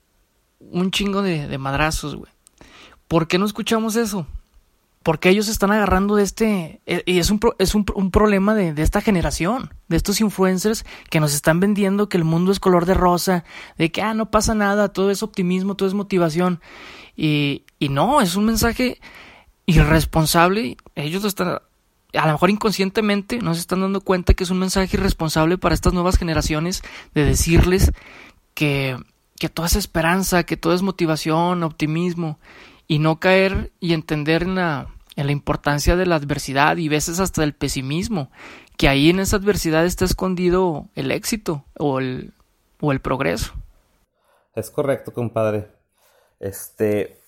un 0.61 0.90
chingo 0.90 1.22
de, 1.22 1.48
de 1.48 1.59
madrazos, 1.59 2.16
güey. 2.16 2.33
¿Por 3.09 3.29
qué 3.29 3.38
no 3.38 3.44
escuchamos 3.44 3.96
eso? 3.96 4.27
porque 5.05 5.29
ellos 5.29 5.48
están 5.48 5.70
agarrando 5.70 6.16
de 6.16 6.22
este, 6.22 6.81
eh, 6.87 7.03
y 7.05 7.18
es 7.18 7.31
un, 7.31 7.38
es 7.59 7.74
un, 7.74 7.85
problema 7.85 8.55
de, 8.55 8.72
esta 8.83 9.03
generación, 9.03 9.74
de 9.87 9.98
estos 9.98 10.22
influencers 10.22 10.87
que 11.11 11.20
nos 11.20 11.35
están 11.35 11.61
vendiendo 11.61 12.09
que 12.09 12.16
el 12.16 12.24
mundo 12.24 12.50
es 12.50 12.59
color 12.59 12.87
de 12.87 12.94
rosa, 12.94 13.44
de 13.77 13.92
que, 13.92 14.00
ah, 14.00 14.14
no 14.14 14.31
pasa 14.31 14.55
nada, 14.55 14.88
todo 14.88 15.11
es 15.11 15.22
optimismo, 15.22 15.77
todo 15.77 15.88
es 15.88 15.94
motivación, 15.94 16.62
y, 17.14 17.64
y 17.79 17.90
no, 17.90 18.22
es 18.22 18.35
un 18.35 18.46
mensaje 18.46 18.98
irresponsable, 19.66 20.79
ellos 20.94 21.20
lo 21.20 21.29
están, 21.29 21.59
a 22.14 22.27
lo 22.27 22.33
mejor 22.33 22.50
inconscientemente 22.50 23.38
no 23.38 23.55
se 23.55 23.61
están 23.61 23.81
dando 23.81 24.00
cuenta 24.00 24.35
que 24.35 24.44
es 24.44 24.50
un 24.50 24.59
mensaje 24.59 24.96
irresponsable 24.96 25.59
para 25.59 25.74
estas 25.74 25.92
nuevas 25.92 26.16
generaciones 26.16 26.83
de 27.14 27.24
decirles 27.24 27.92
que, 28.55 28.96
que 29.38 29.48
todo 29.48 29.66
es 29.66 29.77
esperanza, 29.77 30.44
que 30.44 30.57
todo 30.57 30.74
es 30.74 30.83
motivación, 30.83 31.62
optimismo, 31.62 32.38
y 32.87 32.98
no 32.98 33.18
caer 33.18 33.72
y 33.81 33.94
entender 33.94 34.42
en 34.42 34.57
la, 34.57 34.88
la 35.16 35.33
importancia 35.33 35.96
de 35.96 36.07
la 36.07 36.16
adversidad 36.16 36.77
y 36.77 36.88
veces 36.88 37.20
hasta 37.20 37.40
del 37.40 37.55
pesimismo, 37.55 38.31
que 38.77 38.88
ahí 38.88 39.11
en 39.11 39.20
esa 39.20 39.37
adversidad 39.37 39.85
está 39.85 40.05
escondido 40.05 40.88
el 40.94 41.11
éxito 41.11 41.64
o 41.79 41.98
el, 41.98 42.33
o 42.81 42.92
el 42.92 43.00
progreso. 43.00 43.55
Es 44.55 44.70
correcto, 44.70 45.12
compadre. 45.12 45.68
Este. 46.38 47.20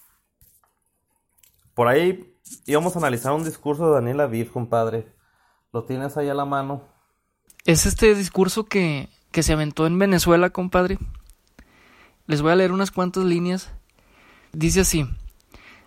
Por 1.75 1.88
ahí 1.88 2.36
íbamos 2.66 2.94
a 2.94 2.98
analizar 2.98 3.32
un 3.32 3.44
discurso 3.44 3.87
de 3.87 3.94
Daniel 3.94 4.20
Aviv, 4.20 4.50
compadre. 4.50 5.12
¿Lo 5.72 5.85
tienes 5.85 6.16
ahí 6.16 6.28
a 6.28 6.35
la 6.35 6.44
mano? 6.44 6.96
es 7.66 7.85
este 7.85 8.14
discurso 8.14 8.64
que, 8.64 9.09
que 9.32 9.42
se 9.42 9.52
aventó 9.52 9.87
en 9.87 9.98
Venezuela, 9.98 10.50
compadre. 10.50 10.98
Les 12.26 12.40
voy 12.40 12.52
a 12.52 12.56
leer 12.56 12.72
unas 12.72 12.92
cuantas 12.92 13.24
líneas. 13.24 13.70
Dice 14.52 14.80
así, 14.80 15.06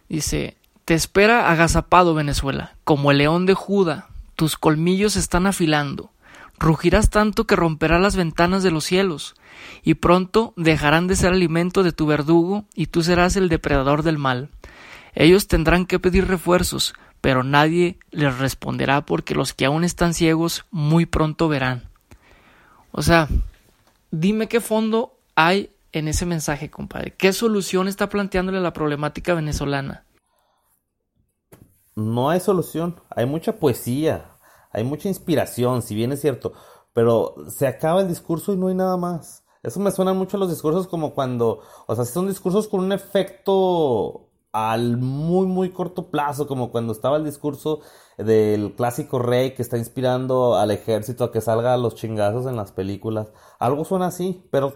dice, 0.09 0.57
te 0.85 0.93
espera 0.93 1.49
agazapado 1.49 2.13
Venezuela, 2.13 2.75
como 2.83 3.11
el 3.11 3.19
león 3.19 3.45
de 3.45 3.53
Judá, 3.53 4.09
tus 4.35 4.57
colmillos 4.57 5.15
están 5.15 5.47
afilando, 5.47 6.11
rugirás 6.59 7.09
tanto 7.09 7.45
que 7.45 7.55
romperás 7.55 8.01
las 8.01 8.15
ventanas 8.15 8.61
de 8.61 8.71
los 8.71 8.83
cielos, 8.83 9.35
y 9.81 9.95
pronto 9.95 10.53
dejarán 10.55 11.07
de 11.07 11.15
ser 11.15 11.31
alimento 11.31 11.81
de 11.81 11.93
tu 11.93 12.05
verdugo, 12.05 12.65
y 12.75 12.87
tú 12.87 13.01
serás 13.01 13.37
el 13.37 13.49
depredador 13.49 14.03
del 14.03 14.17
mal. 14.17 14.49
Ellos 15.13 15.47
tendrán 15.47 15.85
que 15.85 15.99
pedir 15.99 16.27
refuerzos, 16.27 16.93
pero 17.21 17.43
nadie 17.43 17.99
les 18.11 18.37
responderá 18.37 19.05
porque 19.05 19.35
los 19.35 19.53
que 19.53 19.65
aún 19.65 19.83
están 19.83 20.13
ciegos 20.13 20.65
muy 20.71 21.05
pronto 21.05 21.47
verán. 21.47 21.89
O 22.91 23.01
sea, 23.01 23.27
dime 24.11 24.47
qué 24.47 24.61
fondo 24.61 25.17
hay 25.35 25.71
en 25.91 26.07
ese 26.07 26.25
mensaje, 26.25 26.69
compadre. 26.69 27.13
¿Qué 27.15 27.33
solución 27.33 27.87
está 27.87 28.09
planteándole 28.09 28.61
la 28.61 28.73
problemática 28.73 29.33
venezolana? 29.33 30.05
No 31.95 32.29
hay 32.29 32.39
solución, 32.39 33.01
hay 33.09 33.25
mucha 33.25 33.57
poesía, 33.57 34.31
hay 34.71 34.83
mucha 34.83 35.09
inspiración, 35.09 35.81
si 35.81 35.95
bien 35.95 36.11
es 36.11 36.21
cierto, 36.21 36.53
pero 36.93 37.35
se 37.49 37.67
acaba 37.67 38.01
el 38.01 38.07
discurso 38.07 38.53
y 38.53 38.57
no 38.57 38.67
hay 38.67 38.75
nada 38.75 38.95
más. 38.97 39.43
Eso 39.63 39.79
me 39.79 39.91
suena 39.91 40.13
mucho 40.13 40.37
a 40.37 40.39
los 40.39 40.49
discursos 40.49 40.87
como 40.87 41.13
cuando, 41.13 41.61
o 41.87 41.95
sea, 41.95 42.05
son 42.05 42.27
discursos 42.27 42.67
con 42.69 42.79
un 42.79 42.93
efecto 42.93 44.28
al 44.51 44.97
muy, 44.97 45.45
muy 45.45 45.71
corto 45.71 46.09
plazo, 46.09 46.47
como 46.47 46.71
cuando 46.71 46.93
estaba 46.93 47.17
el 47.17 47.25
discurso 47.25 47.81
del 48.17 48.73
clásico 48.75 49.19
rey 49.19 49.53
que 49.53 49.61
está 49.61 49.77
inspirando 49.77 50.55
al 50.55 50.71
ejército 50.71 51.23
a 51.23 51.31
que 51.31 51.41
salga 51.41 51.73
a 51.73 51.77
los 51.77 51.95
chingazos 51.95 52.45
en 52.47 52.55
las 52.55 52.71
películas. 52.71 53.31
Algo 53.59 53.85
suena 53.85 54.07
así, 54.07 54.43
pero, 54.51 54.75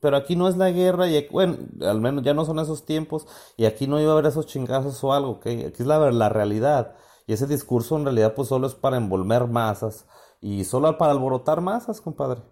pero 0.00 0.16
aquí 0.16 0.36
no 0.36 0.48
es 0.48 0.56
la 0.56 0.70
guerra 0.70 1.08
y, 1.08 1.28
bueno, 1.28 1.58
al 1.82 2.00
menos 2.00 2.24
ya 2.24 2.34
no 2.34 2.44
son 2.44 2.58
esos 2.58 2.86
tiempos 2.86 3.26
y 3.56 3.66
aquí 3.66 3.86
no 3.86 4.00
iba 4.00 4.10
a 4.10 4.12
haber 4.14 4.26
esos 4.26 4.46
chingazos 4.46 5.02
o 5.04 5.12
algo, 5.12 5.40
Aquí 5.40 5.64
es 5.64 5.86
la, 5.86 6.10
la 6.10 6.28
realidad. 6.28 6.94
Y 7.26 7.34
ese 7.34 7.46
discurso 7.46 7.96
en 7.96 8.04
realidad 8.04 8.34
pues 8.34 8.48
solo 8.48 8.66
es 8.66 8.74
para 8.74 8.96
envolver 8.96 9.46
masas 9.46 10.06
y 10.40 10.64
solo 10.64 10.96
para 10.96 11.12
alborotar 11.12 11.60
masas, 11.60 12.00
compadre. 12.00 12.42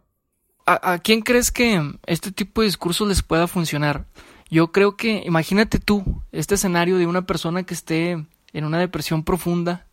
¿A, 0.66 0.92
¿A 0.92 0.98
quién 0.98 1.22
crees 1.22 1.50
que 1.50 1.81
este 2.07 2.31
tipo 2.31 2.61
de 2.61 2.66
discursos 2.66 3.09
les 3.09 3.22
pueda 3.22 3.48
funcionar? 3.48 4.07
Yo 4.50 4.72
creo 4.72 4.96
que, 4.96 5.22
imagínate 5.26 5.78
tú, 5.78 6.22
este 6.32 6.54
escenario 6.54 6.96
de 6.96 7.06
una 7.06 7.26
persona 7.26 7.64
que 7.64 7.74
esté 7.74 8.24
en 8.52 8.64
una 8.64 8.78
depresión 8.78 9.22
profunda, 9.22 9.87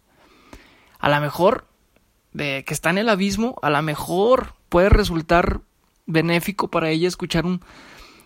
a 1.00 1.10
lo 1.10 1.20
mejor, 1.20 1.68
de 2.32 2.64
que 2.66 2.74
está 2.74 2.90
en 2.90 2.98
el 2.98 3.10
abismo, 3.10 3.56
a 3.62 3.70
lo 3.70 3.82
mejor 3.82 4.56
puede 4.70 4.90
resultar 4.90 5.62
benéfico 6.06 6.70
para 6.70 6.90
ella 6.90 7.08
escuchar 7.08 7.46
un, 7.46 7.62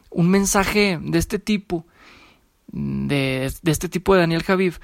un 0.10 0.30
mensaje 0.30 1.00
de 1.02 1.18
este 1.18 1.40
tipo, 1.40 1.86
de, 2.68 3.52
de, 3.62 3.72
este 3.72 3.90
tipo 3.90 4.14
de 4.14 4.22
Daniel 4.22 4.44
Javif, 4.44 4.80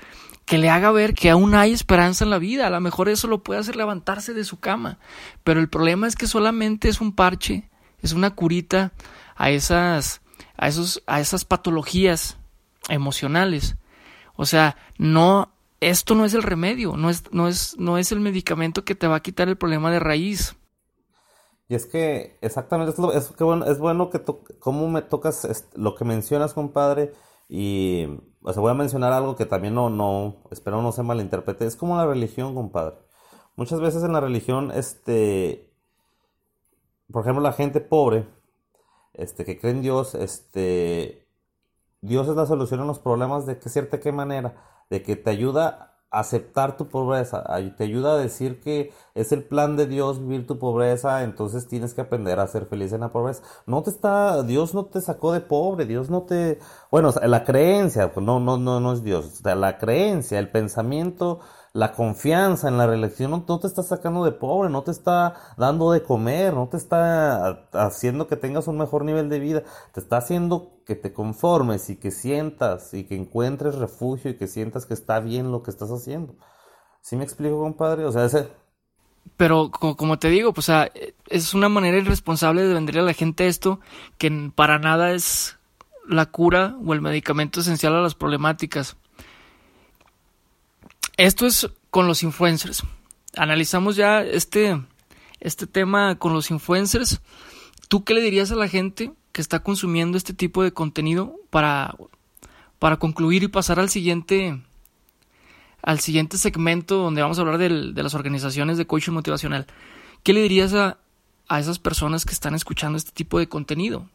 que 0.46 0.58
le 0.58 0.70
haga 0.70 0.92
ver 0.92 1.14
que 1.14 1.30
aún 1.30 1.56
hay 1.56 1.74
esperanza 1.74 2.24
en 2.24 2.30
la 2.30 2.38
vida. 2.38 2.68
A 2.68 2.70
lo 2.70 2.80
mejor 2.82 3.10
eso 3.10 3.28
lo 3.28 3.44
puede 3.44 3.60
hacer 3.60 3.76
levantarse 3.76 4.34
de 4.34 4.44
su 4.44 4.60
cama. 4.60 5.00
Pero 5.44 5.60
el 5.60 5.70
problema 5.70 6.08
es 6.08 6.16
que 6.16 6.28
solamente 6.28 6.88
es 6.88 7.02
un 7.02 7.14
parche, 7.14 7.70
es 8.02 8.14
una 8.14 8.32
curita 8.32 8.94
a 9.36 9.50
esas 9.50 10.22
a, 10.58 10.68
esos, 10.68 11.04
a 11.08 11.20
esas 11.20 11.46
patologías 11.46 12.38
emocionales. 12.90 13.76
O 14.36 14.46
sea, 14.46 14.78
no, 14.98 15.52
esto 15.80 16.16
no 16.16 16.26
es 16.26 16.34
el 16.34 16.44
remedio, 16.44 16.98
no 16.98 17.10
es, 17.10 17.32
no, 17.32 17.48
es, 17.48 17.78
no 17.78 17.98
es 17.98 18.12
el 18.12 18.20
medicamento 18.20 18.84
que 18.84 18.96
te 18.96 19.08
va 19.08 19.18
a 19.18 19.22
quitar 19.22 19.48
el 19.48 19.58
problema 19.58 19.92
de 19.92 20.00
raíz. 20.00 20.56
Y 21.68 21.76
es 21.76 21.86
que, 21.86 22.38
exactamente, 22.42 22.94
es, 23.16 23.28
que 23.30 23.44
bueno, 23.44 23.66
es 23.66 23.80
bueno 23.80 24.10
que 24.10 24.22
cómo 24.60 24.88
me 24.88 25.02
tocas 25.02 25.66
lo 25.76 25.96
que 25.96 26.06
mencionas, 26.06 26.54
compadre, 26.54 27.14
y, 27.50 28.06
o 28.44 28.54
sea, 28.54 28.62
voy 28.62 28.72
a 28.72 28.76
mencionar 28.76 29.14
algo 29.14 29.36
que 29.36 29.46
también 29.46 29.74
no, 29.74 29.90
no, 29.90 30.38
espero 30.52 30.82
no 30.82 30.92
se 30.92 31.04
malinterprete, 31.04 31.66
es 31.66 31.76
como 31.76 31.98
la 31.98 32.06
religión, 32.06 32.54
compadre. 32.54 32.98
Muchas 33.56 33.80
veces 33.80 34.04
en 34.04 34.14
la 34.14 34.20
religión, 34.20 34.72
este, 34.76 35.72
por 37.12 37.24
ejemplo, 37.24 37.42
la 37.42 37.54
gente 37.54 37.80
pobre, 37.80 38.28
este, 39.18 39.46
que 39.46 39.60
creen 39.60 39.82
Dios, 39.82 40.16
este, 40.16 41.28
Dios 42.02 42.28
es 42.28 42.36
la 42.36 42.46
solución 42.46 42.82
a 42.82 42.86
los 42.86 43.00
problemas 43.00 43.46
de 43.46 43.58
que 43.60 43.70
cierta 43.70 44.00
qué 44.00 44.12
manera, 44.12 44.56
de 44.90 45.02
que 45.02 45.16
te 45.16 45.30
ayuda 45.30 45.96
a 46.12 46.20
aceptar 46.20 46.78
tu 46.78 46.88
pobreza, 46.88 47.44
te 47.78 47.84
ayuda 47.84 48.14
a 48.14 48.18
decir 48.18 48.62
que 48.62 48.94
es 49.16 49.32
el 49.32 49.44
plan 49.44 49.76
de 49.76 49.88
Dios 49.88 50.20
vivir 50.20 50.48
tu 50.48 50.60
pobreza, 50.60 51.24
entonces 51.24 51.68
tienes 51.68 51.94
que 51.94 52.02
aprender 52.02 52.40
a 52.40 52.48
ser 52.48 52.68
feliz 52.68 52.94
en 52.94 53.02
la 53.02 53.12
pobreza. 53.12 53.44
No 53.66 53.84
te 53.84 53.90
está, 53.90 54.44
Dios 54.44 54.74
no 54.74 54.86
te 54.86 55.02
sacó 55.02 55.34
de 55.34 55.42
pobre, 55.42 55.86
Dios 55.86 56.10
no 56.10 56.24
te, 56.24 56.60
bueno, 56.92 57.12
la 57.24 57.44
creencia, 57.44 58.14
pues 58.14 58.26
no, 58.26 58.40
no, 58.40 58.58
no, 58.58 58.80
no 58.80 58.94
es 58.94 59.04
Dios, 59.04 59.42
la 59.44 59.78
creencia, 59.78 60.40
el 60.40 60.50
pensamiento 60.52 61.42
la 61.76 61.92
confianza 61.92 62.70
en 62.70 62.78
la 62.78 62.88
reelección 62.88 63.32
no, 63.32 63.60
te 63.60 63.68
está 63.68 63.84
sacando 63.84 64.24
de 64.24 64.32
pobre, 64.32 64.70
no 64.70 64.84
te 64.84 64.92
está 64.92 65.36
dando 65.58 65.92
de 65.92 66.04
comer, 66.04 66.54
no 66.54 66.70
te 66.70 66.78
está 66.78 67.68
haciendo 67.74 68.30
que 68.30 68.38
tengas 68.38 68.70
un 68.70 68.78
mejor 68.78 69.04
nivel 69.04 69.28
de 69.28 69.40
vida, 69.40 69.64
te 69.92 70.00
está 70.00 70.16
haciendo 70.16 70.80
que 70.86 70.96
te 70.96 71.12
conformes 71.12 71.90
y 71.90 71.98
que 71.98 72.12
sientas 72.12 72.94
y 72.94 73.04
que 73.04 73.18
encuentres 73.18 73.76
refugio 73.76 74.32
y 74.32 74.38
que 74.38 74.48
sientas 74.48 74.86
que 74.86 74.94
está 74.94 75.20
bien 75.20 75.52
lo 75.52 75.64
que 75.64 75.72
estás 75.72 75.92
haciendo. 75.92 76.36
¿Sí 77.02 77.18
me 77.18 77.26
explico, 77.26 77.60
compadre? 77.60 78.06
O 78.06 78.12
sea, 78.14 78.24
ese... 78.24 78.48
Pero 79.36 79.70
como 79.70 80.18
te 80.18 80.30
digo, 80.30 80.54
pues 80.54 80.72
es 81.28 81.54
una 81.54 81.68
manera 81.68 81.98
irresponsable 81.98 82.64
de 82.64 82.74
venderle 82.74 83.02
a 83.02 83.06
la 83.06 83.14
gente 83.14 83.48
esto 83.48 83.82
que 84.18 84.50
para 84.56 84.80
nada 84.80 85.12
es 85.12 85.58
la 86.08 86.26
cura 86.28 86.78
o 86.86 86.94
el 86.94 87.02
medicamento 87.02 87.60
esencial 87.60 87.96
a 87.96 88.02
las 88.02 88.16
problemáticas. 88.16 88.96
Esto 91.18 91.46
es 91.46 91.70
con 91.92 92.08
los 92.08 92.24
influencers. 92.24 92.84
Analizamos 93.38 93.96
ya 93.96 94.22
este, 94.22 94.82
este 95.40 95.66
tema 95.66 96.16
con 96.16 96.34
los 96.34 96.52
influencers. 96.52 97.22
¿Tú 97.88 98.04
qué 98.04 98.14
le 98.14 98.22
dirías 98.22 98.52
a 98.52 98.56
la 98.56 98.68
gente 98.68 99.14
que 99.32 99.42
está 99.42 99.62
consumiendo 99.64 100.18
este 100.18 100.34
tipo 100.34 100.62
de 100.64 100.74
contenido 100.74 101.38
para, 101.50 101.96
para 102.80 102.98
concluir 102.98 103.44
y 103.44 103.48
pasar 103.48 103.80
al 103.80 103.90
siguiente, 103.90 104.62
al 105.82 106.00
siguiente 106.02 106.38
segmento 106.38 106.98
donde 106.98 107.22
vamos 107.22 107.38
a 107.38 107.42
hablar 107.42 107.60
de 107.60 108.04
las 108.04 108.14
organizaciones 108.14 108.78
de 108.78 108.86
coaching 108.86 109.14
motivacional? 109.14 109.68
¿Qué 110.24 110.34
le 110.34 110.42
dirías 110.42 110.74
a, 110.74 110.98
a 111.48 111.60
esas 111.62 111.80
personas 111.80 112.26
que 112.26 112.34
están 112.34 112.56
escuchando 112.56 112.98
este 112.98 113.12
tipo 113.12 113.40
de 113.40 113.48
contenido? 113.48 114.10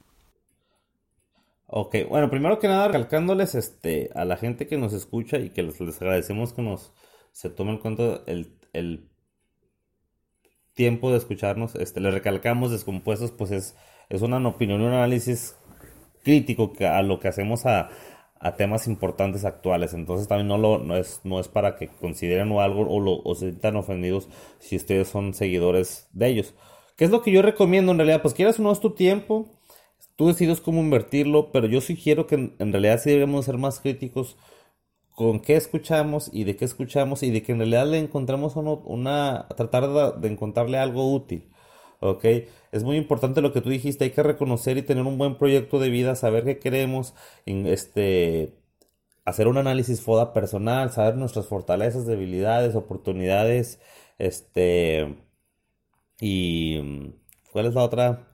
Ok, 1.72 1.94
bueno, 2.08 2.28
primero 2.30 2.58
que 2.58 2.66
nada, 2.66 2.88
recalcándoles 2.88 3.54
este, 3.54 4.10
a 4.16 4.24
la 4.24 4.36
gente 4.36 4.66
que 4.66 4.76
nos 4.76 4.92
escucha 4.92 5.38
y 5.38 5.50
que 5.50 5.62
les, 5.62 5.80
agradecemos 6.02 6.52
que 6.52 6.62
nos 6.62 6.92
se 7.30 7.48
tomen 7.48 7.74
en 7.74 7.80
cuenta 7.80 8.22
el, 8.26 8.58
el, 8.72 9.08
tiempo 10.74 11.12
de 11.12 11.18
escucharnos. 11.18 11.76
Este, 11.76 12.00
les 12.00 12.12
recalcamos 12.12 12.72
descompuestos, 12.72 13.30
pues 13.30 13.52
es, 13.52 13.76
es 14.08 14.22
una 14.22 14.36
opinión, 14.48 14.80
un 14.80 14.88
análisis 14.88 15.56
crítico 16.24 16.72
que, 16.72 16.86
a 16.86 17.02
lo 17.02 17.20
que 17.20 17.28
hacemos 17.28 17.66
a, 17.66 17.90
a, 18.40 18.56
temas 18.56 18.88
importantes 18.88 19.44
actuales. 19.44 19.94
Entonces 19.94 20.26
también 20.26 20.48
no, 20.48 20.58
lo, 20.58 20.78
no, 20.78 20.96
es, 20.96 21.20
no 21.22 21.38
es 21.38 21.46
para 21.46 21.76
que 21.76 21.86
consideren 21.86 22.50
o 22.50 22.62
algo 22.62 22.80
o, 22.92 22.98
lo, 22.98 23.22
o 23.22 23.34
se 23.36 23.50
sientan 23.50 23.76
ofendidos 23.76 24.28
si 24.58 24.74
ustedes 24.74 25.06
son 25.06 25.34
seguidores 25.34 26.08
de 26.12 26.26
ellos. 26.26 26.54
¿Qué 26.96 27.04
es 27.04 27.12
lo 27.12 27.22
que 27.22 27.30
yo 27.30 27.42
recomiendo 27.42 27.92
en 27.92 27.98
realidad? 27.98 28.22
Pues 28.22 28.34
quieras 28.34 28.58
o 28.58 28.62
no 28.62 28.72
es 28.72 28.80
tu 28.80 28.90
tiempo 28.90 29.59
Tú 30.20 30.26
decides 30.26 30.60
cómo 30.60 30.82
invertirlo, 30.82 31.50
pero 31.50 31.66
yo 31.66 31.80
sugiero 31.80 32.26
que 32.26 32.34
en, 32.34 32.72
realidad 32.72 33.00
sí 33.00 33.08
debemos 33.08 33.46
ser 33.46 33.56
más 33.56 33.80
críticos 33.80 34.36
con 35.14 35.40
qué 35.40 35.56
escuchamos 35.56 36.28
y 36.30 36.44
de 36.44 36.56
qué 36.56 36.66
escuchamos 36.66 37.22
y 37.22 37.30
de 37.30 37.42
que 37.42 37.52
en 37.52 37.58
realidad 37.60 37.86
le 37.86 38.00
encontremos 38.00 38.54
una, 38.54 39.46
tratar 39.56 40.20
de, 40.20 40.28
encontrarle 40.28 40.76
algo 40.76 41.10
útil. 41.14 41.48
¿ok? 42.00 42.22
Es 42.70 42.84
muy 42.84 42.98
importante 42.98 43.40
lo 43.40 43.54
que 43.54 43.62
tú 43.62 43.70
dijiste, 43.70 44.04
hay 44.04 44.10
que 44.10 44.22
reconocer 44.22 44.76
y 44.76 44.82
tener 44.82 45.04
un 45.06 45.16
buen 45.16 45.38
proyecto 45.38 45.78
de 45.78 45.88
vida, 45.88 46.14
saber 46.14 46.44
qué 46.44 46.58
queremos, 46.58 47.14
este, 47.46 48.58
hacer 49.24 49.48
un 49.48 49.56
análisis 49.56 50.02
FODA 50.02 50.34
personal, 50.34 50.90
saber 50.90 51.16
nuestras 51.16 51.46
fortalezas, 51.46 52.04
debilidades, 52.06 52.74
oportunidades, 52.74 53.80
este, 54.18 55.16
y, 56.20 57.14
¿cuál 57.52 57.66
es 57.66 57.74
la 57.74 57.84
otra? 57.84 58.29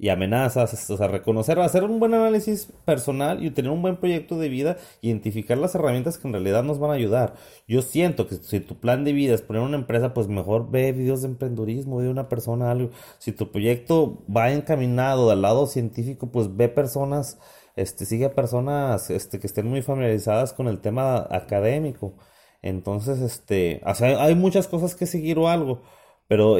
Y 0.00 0.08
amenazas, 0.08 0.88
o 0.88 0.96
sea, 0.96 1.08
reconocer, 1.08 1.58
hacer 1.60 1.84
un 1.84 2.00
buen 2.00 2.14
análisis 2.14 2.72
personal 2.86 3.44
y 3.44 3.50
tener 3.50 3.70
un 3.70 3.82
buen 3.82 3.98
proyecto 3.98 4.38
de 4.38 4.48
vida, 4.48 4.78
identificar 5.02 5.58
las 5.58 5.74
herramientas 5.74 6.16
que 6.16 6.26
en 6.26 6.32
realidad 6.32 6.64
nos 6.64 6.78
van 6.78 6.90
a 6.90 6.94
ayudar. 6.94 7.34
Yo 7.68 7.82
siento 7.82 8.26
que 8.26 8.36
si 8.36 8.60
tu 8.60 8.80
plan 8.80 9.04
de 9.04 9.12
vida 9.12 9.34
es 9.34 9.42
poner 9.42 9.60
una 9.60 9.76
empresa, 9.76 10.14
pues 10.14 10.26
mejor 10.26 10.70
ve 10.70 10.92
videos 10.92 11.20
de 11.20 11.28
emprendurismo 11.28 12.00
de 12.00 12.08
una 12.08 12.30
persona, 12.30 12.70
algo. 12.70 12.90
Si 13.18 13.32
tu 13.32 13.52
proyecto 13.52 14.24
va 14.34 14.50
encaminado 14.50 15.30
al 15.30 15.42
lado 15.42 15.66
científico, 15.66 16.32
pues 16.32 16.56
ve 16.56 16.70
personas, 16.70 17.38
este, 17.76 18.06
sigue 18.06 18.24
a 18.24 18.34
personas, 18.34 19.10
este, 19.10 19.38
que 19.38 19.46
estén 19.46 19.66
muy 19.66 19.82
familiarizadas 19.82 20.54
con 20.54 20.66
el 20.66 20.80
tema 20.80 21.26
académico. 21.30 22.14
Entonces, 22.62 23.20
este, 23.20 23.82
o 23.84 23.94
sea, 23.94 24.24
hay 24.24 24.34
muchas 24.34 24.66
cosas 24.66 24.94
que 24.94 25.04
seguir 25.04 25.38
o 25.38 25.48
algo, 25.48 25.82
pero 26.26 26.56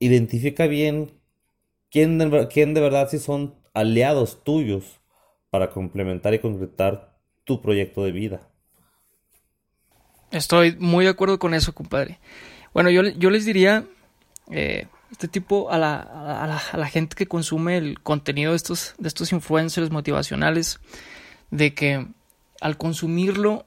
identifica 0.00 0.66
bien 0.66 1.19
quién 1.90 2.18
de, 2.18 2.80
verdad 2.80 3.08
sí 3.10 3.18
son 3.18 3.54
aliados 3.74 4.42
tuyos 4.44 5.00
para 5.50 5.70
complementar 5.70 6.34
y 6.34 6.38
concretar 6.38 7.16
tu 7.44 7.60
proyecto 7.60 8.04
de 8.04 8.12
vida. 8.12 8.48
Estoy 10.30 10.76
muy 10.78 11.04
de 11.04 11.10
acuerdo 11.10 11.38
con 11.38 11.54
eso, 11.54 11.74
compadre. 11.74 12.20
Bueno, 12.72 12.90
yo, 12.90 13.02
yo 13.02 13.30
les 13.30 13.44
diría, 13.44 13.84
eh, 14.50 14.86
este 15.10 15.26
tipo, 15.26 15.70
a 15.70 15.78
la, 15.78 15.96
a, 15.96 16.46
la, 16.46 16.62
a 16.72 16.76
la, 16.76 16.86
gente 16.86 17.16
que 17.16 17.26
consume 17.26 17.78
el 17.78 18.00
contenido 18.00 18.52
de 18.52 18.56
estos, 18.56 18.94
de 18.98 19.08
estos 19.08 19.32
influencers 19.32 19.90
motivacionales, 19.90 20.78
de 21.50 21.74
que 21.74 22.06
al 22.60 22.76
consumirlo 22.76 23.66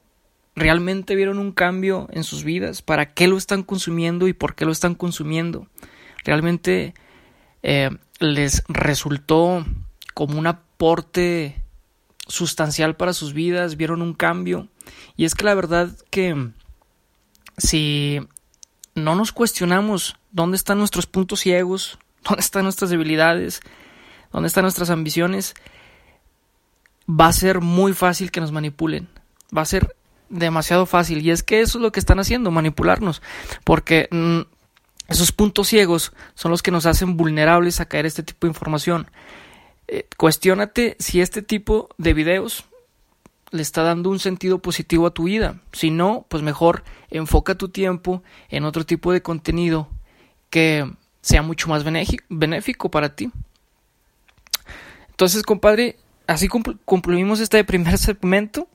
realmente 0.56 1.16
vieron 1.16 1.40
un 1.40 1.52
cambio 1.52 2.08
en 2.12 2.24
sus 2.24 2.46
vidas, 2.46 2.82
para 2.82 3.14
qué 3.14 3.28
lo 3.28 3.36
están 3.36 3.64
consumiendo 3.64 4.30
y 4.30 4.34
por 4.34 4.56
qué 4.56 4.64
lo 4.64 4.72
están 4.72 4.96
consumiendo. 4.96 5.68
Realmente 6.24 6.94
eh, 7.64 7.90
les 8.20 8.64
resultó 8.68 9.66
como 10.14 10.38
un 10.38 10.48
aporte 10.48 11.62
sustancial 12.28 12.96
para 12.96 13.14
sus 13.14 13.34
vidas, 13.34 13.78
vieron 13.78 14.02
un 14.02 14.14
cambio. 14.14 14.68
Y 15.16 15.26
es 15.26 15.36
que 15.36 15.46
la 15.46 15.56
verdad 15.56 15.90
que 16.10 16.52
si 17.58 18.20
no 18.96 19.16
nos 19.16 19.32
cuestionamos 19.32 20.16
dónde 20.32 20.58
están 20.58 20.78
nuestros 20.80 21.06
puntos 21.06 21.42
ciegos, 21.42 22.00
dónde 22.24 22.42
están 22.42 22.64
nuestras 22.64 22.90
debilidades, 22.90 23.62
dónde 24.32 24.48
están 24.48 24.64
nuestras 24.64 24.90
ambiciones, 24.90 25.54
va 27.10 27.28
a 27.28 27.34
ser 27.34 27.62
muy 27.62 27.94
fácil 27.94 28.32
que 28.32 28.42
nos 28.42 28.52
manipulen. 28.52 29.10
Va 29.56 29.62
a 29.62 29.66
ser 29.66 29.96
demasiado 30.30 30.86
fácil. 30.86 31.22
Y 31.22 31.32
es 31.32 31.44
que 31.44 31.62
eso 31.62 31.78
es 31.78 31.82
lo 31.82 31.92
que 31.92 32.00
están 32.00 32.20
haciendo, 32.20 32.50
manipularnos. 32.50 33.22
Porque 33.64 34.08
esos 35.14 35.32
puntos 35.32 35.68
ciegos 35.68 36.12
son 36.34 36.52
los 36.52 36.62
que 36.62 36.72
nos 36.72 36.86
hacen 36.86 37.18
vulnerables 37.18 37.80
a 37.80 37.86
caer 37.86 38.06
este 38.06 38.24
tipo 38.24 38.48
de 38.48 38.52
información. 38.52 39.10
Eh, 39.88 40.08
cuestiónate 40.18 40.96
si 41.00 41.22
este 41.22 41.42
tipo 41.42 41.90
de 41.98 42.14
videos 42.14 42.66
le 43.52 43.62
está 43.62 43.84
dando 43.84 44.10
un 44.10 44.20
sentido 44.20 44.60
positivo 44.60 45.06
a 45.06 45.14
tu 45.14 45.26
vida. 45.26 45.62
Si 45.72 45.92
no, 45.92 46.26
pues 46.30 46.42
mejor 46.42 46.84
enfoca 47.12 47.56
tu 47.56 47.70
tiempo 47.70 48.24
en 48.50 48.66
otro 48.66 48.86
tipo 48.86 49.12
de 49.12 49.22
contenido 49.22 49.88
que 50.50 50.92
sea 51.22 51.44
mucho 51.44 51.70
más 51.70 51.84
benéfico 51.84 52.90
para 52.90 53.16
ti. 53.16 53.32
Entonces, 55.12 55.44
compadre, 55.44 55.98
así 56.26 56.48
concluimos 56.48 57.40
este 57.40 57.64
primer 57.64 58.00
segmento 58.00 58.68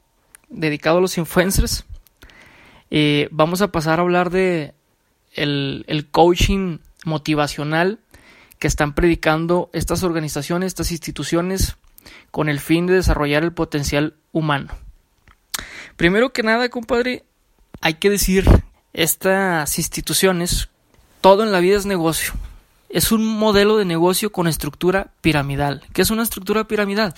dedicado 0.48 0.98
a 0.98 1.01
los 1.01 1.18
influencers. 1.18 1.85
Eh, 2.90 3.29
vamos 3.33 3.61
a 3.61 3.72
pasar 3.72 3.98
a 3.98 4.03
hablar 4.03 4.31
de 4.31 4.74
el, 5.33 6.09
coaching 6.11 6.79
motivacional 7.05 7.99
que 8.59 8.67
están 8.67 8.95
predicando 8.95 9.71
estas 9.73 10.03
organizaciones, 10.03 10.69
estas 10.69 10.91
instituciones, 10.91 11.77
con 12.31 12.49
el 12.49 12.61
fin 12.61 12.87
de 12.87 12.95
desarrollar 12.95 13.45
el 13.45 13.53
potencial 13.53 14.14
humano. 14.33 14.69
Primero 15.97 16.33
que 16.33 16.43
nada, 16.43 16.69
compadre, 16.69 17.25
hay 17.81 17.95
que 17.95 18.11
decir, 18.11 18.47
estas 18.93 19.79
instituciones, 19.79 20.69
todo 21.21 21.43
en 21.43 21.53
la 21.53 21.61
vida 21.61 21.77
es 21.77 21.87
negocio. 21.87 22.33
Es 22.88 23.12
un 23.12 23.27
modelo 23.27 23.77
de 23.77 23.85
negocio 23.85 24.33
con 24.33 24.49
estructura 24.49 25.12
piramidal. 25.21 25.83
¿Qué 25.93 26.03
es 26.03 26.11
una 26.11 26.23
estructura 26.23 26.64
piramidal? 26.64 27.14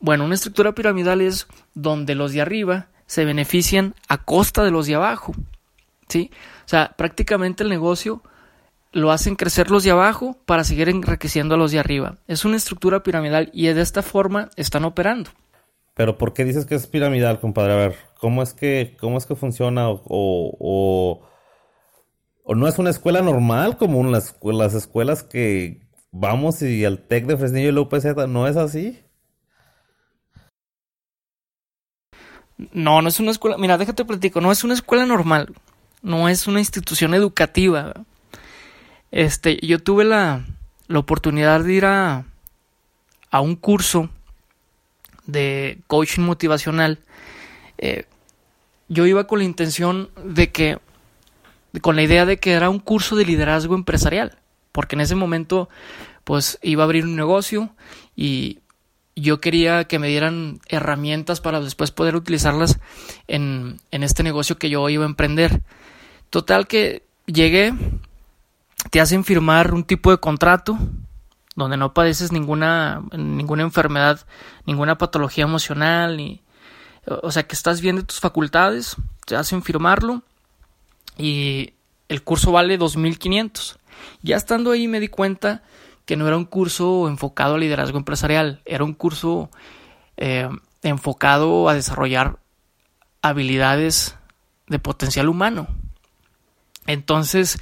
Bueno, 0.00 0.24
una 0.24 0.36
estructura 0.36 0.72
piramidal 0.72 1.20
es 1.20 1.48
donde 1.74 2.14
los 2.14 2.32
de 2.32 2.40
arriba 2.40 2.86
se 3.06 3.24
benefician 3.24 3.94
a 4.06 4.18
costa 4.18 4.62
de 4.62 4.70
los 4.70 4.86
de 4.86 4.94
abajo. 4.94 5.34
¿Sí? 6.08 6.30
O 6.68 6.70
sea, 6.70 6.92
prácticamente 6.98 7.62
el 7.62 7.70
negocio 7.70 8.20
lo 8.92 9.10
hacen 9.10 9.36
crecer 9.36 9.70
los 9.70 9.84
de 9.84 9.90
abajo 9.90 10.36
para 10.44 10.64
seguir 10.64 10.90
enriqueciendo 10.90 11.54
a 11.54 11.56
los 11.56 11.72
de 11.72 11.78
arriba. 11.78 12.18
Es 12.26 12.44
una 12.44 12.58
estructura 12.58 13.02
piramidal 13.02 13.48
y 13.54 13.68
de 13.68 13.80
esta 13.80 14.02
forma 14.02 14.50
están 14.54 14.84
operando. 14.84 15.30
Pero 15.94 16.18
¿por 16.18 16.34
qué 16.34 16.44
dices 16.44 16.66
que 16.66 16.74
es 16.74 16.86
piramidal, 16.86 17.40
compadre? 17.40 17.72
A 17.72 17.76
ver, 17.76 17.96
¿cómo 18.20 18.42
es 18.42 18.52
que, 18.52 18.98
cómo 19.00 19.16
es 19.16 19.24
que 19.24 19.34
funciona? 19.34 19.88
O, 19.88 19.98
o, 20.04 21.26
o 22.44 22.54
no 22.54 22.68
es 22.68 22.78
una 22.78 22.90
escuela 22.90 23.22
normal 23.22 23.78
como 23.78 24.04
las, 24.04 24.36
las 24.42 24.74
escuelas 24.74 25.22
que 25.22 25.80
vamos 26.10 26.60
y 26.60 26.84
al 26.84 26.98
TEC 26.98 27.24
de 27.24 27.38
Fresnillo 27.38 27.70
y 27.70 27.72
la 27.72 27.80
UPZ, 27.80 28.28
¿no 28.28 28.46
es 28.46 28.58
así? 28.58 29.02
No, 32.74 33.00
no 33.00 33.08
es 33.08 33.20
una 33.20 33.30
escuela. 33.30 33.56
Mira, 33.56 33.78
déjate 33.78 34.04
platico. 34.04 34.42
No 34.42 34.52
es 34.52 34.64
una 34.64 34.74
escuela 34.74 35.06
normal. 35.06 35.54
No 36.02 36.28
es 36.28 36.46
una 36.46 36.60
institución 36.60 37.14
educativa. 37.14 37.94
Este, 39.10 39.58
yo 39.66 39.78
tuve 39.78 40.04
la, 40.04 40.44
la 40.86 40.98
oportunidad 40.98 41.64
de 41.64 41.72
ir 41.72 41.84
a, 41.84 42.24
a 43.30 43.40
un 43.40 43.56
curso 43.56 44.10
de 45.26 45.78
coaching 45.86 46.22
motivacional. 46.22 46.98
Eh, 47.78 48.06
yo 48.88 49.06
iba 49.06 49.26
con 49.26 49.38
la 49.38 49.44
intención 49.44 50.10
de 50.24 50.50
que, 50.50 50.78
con 51.80 51.96
la 51.96 52.02
idea 52.02 52.24
de 52.24 52.38
que 52.38 52.52
era 52.52 52.70
un 52.70 52.78
curso 52.78 53.16
de 53.16 53.26
liderazgo 53.26 53.74
empresarial, 53.74 54.38
porque 54.72 54.96
en 54.96 55.02
ese 55.02 55.14
momento, 55.14 55.68
pues 56.24 56.58
iba 56.62 56.82
a 56.82 56.86
abrir 56.86 57.04
un 57.04 57.16
negocio 57.16 57.70
y 58.16 58.58
yo 59.20 59.40
quería 59.40 59.84
que 59.84 59.98
me 59.98 60.08
dieran 60.08 60.60
herramientas 60.68 61.40
para 61.40 61.60
después 61.60 61.90
poder 61.90 62.16
utilizarlas 62.16 62.78
en, 63.26 63.80
en 63.90 64.02
este 64.02 64.22
negocio 64.22 64.58
que 64.58 64.70
yo 64.70 64.88
iba 64.88 65.04
a 65.04 65.08
emprender. 65.08 65.62
Total 66.30 66.66
que 66.66 67.02
llegué, 67.26 67.72
te 68.90 69.00
hacen 69.00 69.24
firmar 69.24 69.74
un 69.74 69.84
tipo 69.84 70.10
de 70.10 70.18
contrato 70.18 70.78
donde 71.58 71.76
no 71.76 71.92
padeces 71.92 72.30
ninguna, 72.30 73.02
ninguna 73.12 73.64
enfermedad, 73.64 74.24
ninguna 74.64 74.96
patología 74.96 75.42
emocional, 75.42 76.16
ni, 76.16 76.40
o 77.04 77.32
sea 77.32 77.48
que 77.48 77.56
estás 77.56 77.80
bien 77.80 77.96
de 77.96 78.04
tus 78.04 78.20
facultades, 78.20 78.96
te 79.26 79.34
hacen 79.34 79.64
firmarlo 79.64 80.22
y 81.16 81.74
el 82.08 82.22
curso 82.22 82.52
vale 82.52 82.78
2.500. 82.78 83.76
Ya 84.22 84.36
estando 84.36 84.70
ahí 84.70 84.86
me 84.86 85.00
di 85.00 85.08
cuenta 85.08 85.64
que 86.08 86.16
no 86.16 86.26
era 86.26 86.38
un 86.38 86.46
curso 86.46 87.06
enfocado 87.06 87.56
a 87.56 87.58
liderazgo 87.58 87.98
empresarial, 87.98 88.62
era 88.64 88.82
un 88.82 88.94
curso 88.94 89.50
eh, 90.16 90.48
enfocado 90.82 91.68
a 91.68 91.74
desarrollar 91.74 92.38
habilidades 93.20 94.16
de 94.68 94.78
potencial 94.78 95.28
humano. 95.28 95.68
Entonces, 96.86 97.60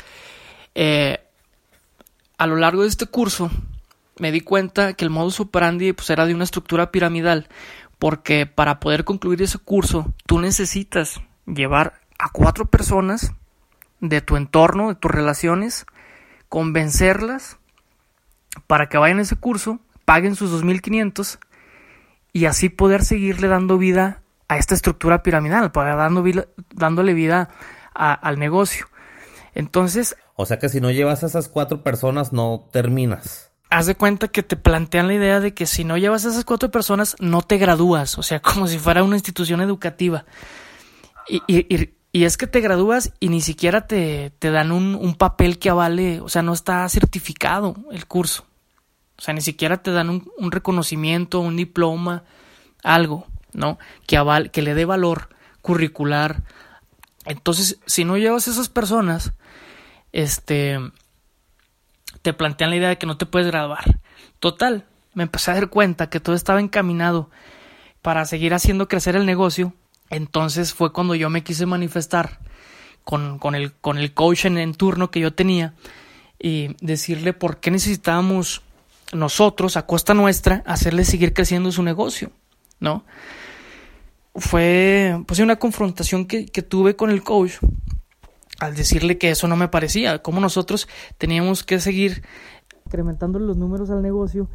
eh, 0.76 1.18
a 2.38 2.46
lo 2.46 2.54
largo 2.54 2.82
de 2.82 2.88
este 2.88 3.06
curso, 3.06 3.50
me 4.20 4.30
di 4.30 4.42
cuenta 4.42 4.92
que 4.92 5.04
el 5.04 5.10
modus 5.10 5.40
operandi 5.40 5.92
pues, 5.92 6.08
era 6.10 6.24
de 6.24 6.32
una 6.32 6.44
estructura 6.44 6.92
piramidal, 6.92 7.48
porque 7.98 8.46
para 8.46 8.78
poder 8.78 9.02
concluir 9.02 9.42
ese 9.42 9.58
curso, 9.58 10.14
tú 10.24 10.38
necesitas 10.38 11.20
llevar 11.46 12.00
a 12.20 12.28
cuatro 12.30 12.66
personas 12.66 13.32
de 13.98 14.20
tu 14.20 14.36
entorno, 14.36 14.90
de 14.90 14.94
tus 14.94 15.10
relaciones, 15.10 15.84
convencerlas 16.48 17.58
para 18.66 18.88
que 18.88 18.98
vayan 18.98 19.18
a 19.18 19.22
ese 19.22 19.36
curso, 19.36 19.80
paguen 20.04 20.36
sus 20.36 20.52
2.500 20.52 21.38
y 22.32 22.46
así 22.46 22.68
poder 22.68 23.04
seguirle 23.04 23.48
dando 23.48 23.78
vida 23.78 24.22
a 24.48 24.58
esta 24.58 24.74
estructura 24.74 25.22
piramidal, 25.22 25.72
para 25.72 25.96
dando 25.96 26.24
dándole 26.74 27.14
vida 27.14 27.48
a, 27.94 28.12
al 28.12 28.38
negocio. 28.38 28.86
Entonces... 29.54 30.16
O 30.36 30.46
sea 30.46 30.58
que 30.58 30.68
si 30.68 30.80
no 30.80 30.90
llevas 30.90 31.22
a 31.22 31.26
esas 31.26 31.48
cuatro 31.48 31.82
personas 31.82 32.32
no 32.32 32.68
terminas. 32.72 33.50
Haz 33.70 33.86
de 33.86 33.96
cuenta 33.96 34.28
que 34.28 34.42
te 34.42 34.56
plantean 34.56 35.08
la 35.08 35.14
idea 35.14 35.40
de 35.40 35.54
que 35.54 35.66
si 35.66 35.82
no 35.82 35.96
llevas 35.96 36.24
a 36.24 36.28
esas 36.28 36.44
cuatro 36.44 36.70
personas 36.70 37.16
no 37.18 37.42
te 37.42 37.56
gradúas, 37.56 38.18
o 38.18 38.22
sea, 38.22 38.40
como 38.42 38.68
si 38.68 38.78
fuera 38.78 39.02
una 39.02 39.16
institución 39.16 39.60
educativa. 39.60 40.24
Y, 41.28 41.42
y, 41.48 41.95
y 42.16 42.24
es 42.24 42.38
que 42.38 42.46
te 42.46 42.62
gradúas 42.62 43.12
y 43.20 43.28
ni 43.28 43.42
siquiera 43.42 43.86
te, 43.86 44.30
te 44.38 44.50
dan 44.50 44.72
un, 44.72 44.94
un, 44.94 45.16
papel 45.16 45.58
que 45.58 45.68
avale, 45.68 46.22
o 46.22 46.30
sea, 46.30 46.40
no 46.40 46.54
está 46.54 46.88
certificado 46.88 47.76
el 47.92 48.06
curso. 48.06 48.46
O 49.18 49.20
sea, 49.20 49.34
ni 49.34 49.42
siquiera 49.42 49.82
te 49.82 49.90
dan 49.90 50.08
un, 50.08 50.32
un 50.38 50.50
reconocimiento, 50.50 51.40
un 51.40 51.56
diploma, 51.56 52.24
algo, 52.82 53.26
¿no? 53.52 53.78
Que, 54.06 54.16
aval, 54.16 54.50
que 54.50 54.62
le 54.62 54.72
dé 54.72 54.86
valor 54.86 55.28
curricular. 55.60 56.42
Entonces, 57.26 57.80
si 57.84 58.06
no 58.06 58.16
llevas 58.16 58.48
a 58.48 58.52
esas 58.52 58.70
personas, 58.70 59.34
este, 60.12 60.78
te 62.22 62.32
plantean 62.32 62.70
la 62.70 62.76
idea 62.76 62.88
de 62.88 62.96
que 62.96 63.06
no 63.06 63.18
te 63.18 63.26
puedes 63.26 63.48
graduar. 63.48 64.00
Total, 64.40 64.86
me 65.12 65.24
empecé 65.24 65.50
a 65.50 65.54
dar 65.56 65.68
cuenta 65.68 66.08
que 66.08 66.20
todo 66.20 66.34
estaba 66.34 66.60
encaminado 66.60 67.28
para 68.00 68.24
seguir 68.24 68.54
haciendo 68.54 68.88
crecer 68.88 69.16
el 69.16 69.26
negocio. 69.26 69.74
Entonces 70.10 70.72
fue 70.72 70.92
cuando 70.92 71.14
yo 71.14 71.30
me 71.30 71.42
quise 71.42 71.66
manifestar 71.66 72.40
con, 73.04 73.54
el, 73.54 73.72
con 73.72 73.98
el 73.98 74.14
coach 74.14 74.46
en, 74.46 74.58
en 74.58 74.74
turno 74.74 75.10
que 75.10 75.20
yo 75.20 75.32
tenía 75.32 75.74
y 76.38 76.74
decirle 76.84 77.32
por 77.32 77.58
qué 77.58 77.70
necesitábamos 77.70 78.62
nosotros, 79.12 79.76
a 79.76 79.86
costa 79.86 80.14
nuestra, 80.14 80.62
hacerle 80.66 81.04
seguir 81.04 81.32
creciendo 81.32 81.70
su 81.70 81.82
negocio, 81.82 82.32
¿no? 82.80 83.04
Fue 84.34 85.22
pues 85.26 85.40
una 85.40 85.56
confrontación 85.56 86.26
que, 86.26 86.46
que 86.46 86.62
tuve 86.62 86.96
con 86.96 87.10
el 87.10 87.22
coach 87.22 87.52
al 88.58 88.74
decirle 88.74 89.18
que 89.18 89.30
eso 89.30 89.48
no 89.48 89.56
me 89.56 89.68
parecía, 89.68 90.22
como 90.22 90.40
nosotros 90.40 90.88
teníamos 91.18 91.62
que 91.62 91.78
seguir 91.78 92.22
incrementando 92.86 93.38
los 93.38 93.56
números 93.56 93.90
al 93.90 94.02
negocio 94.02 94.48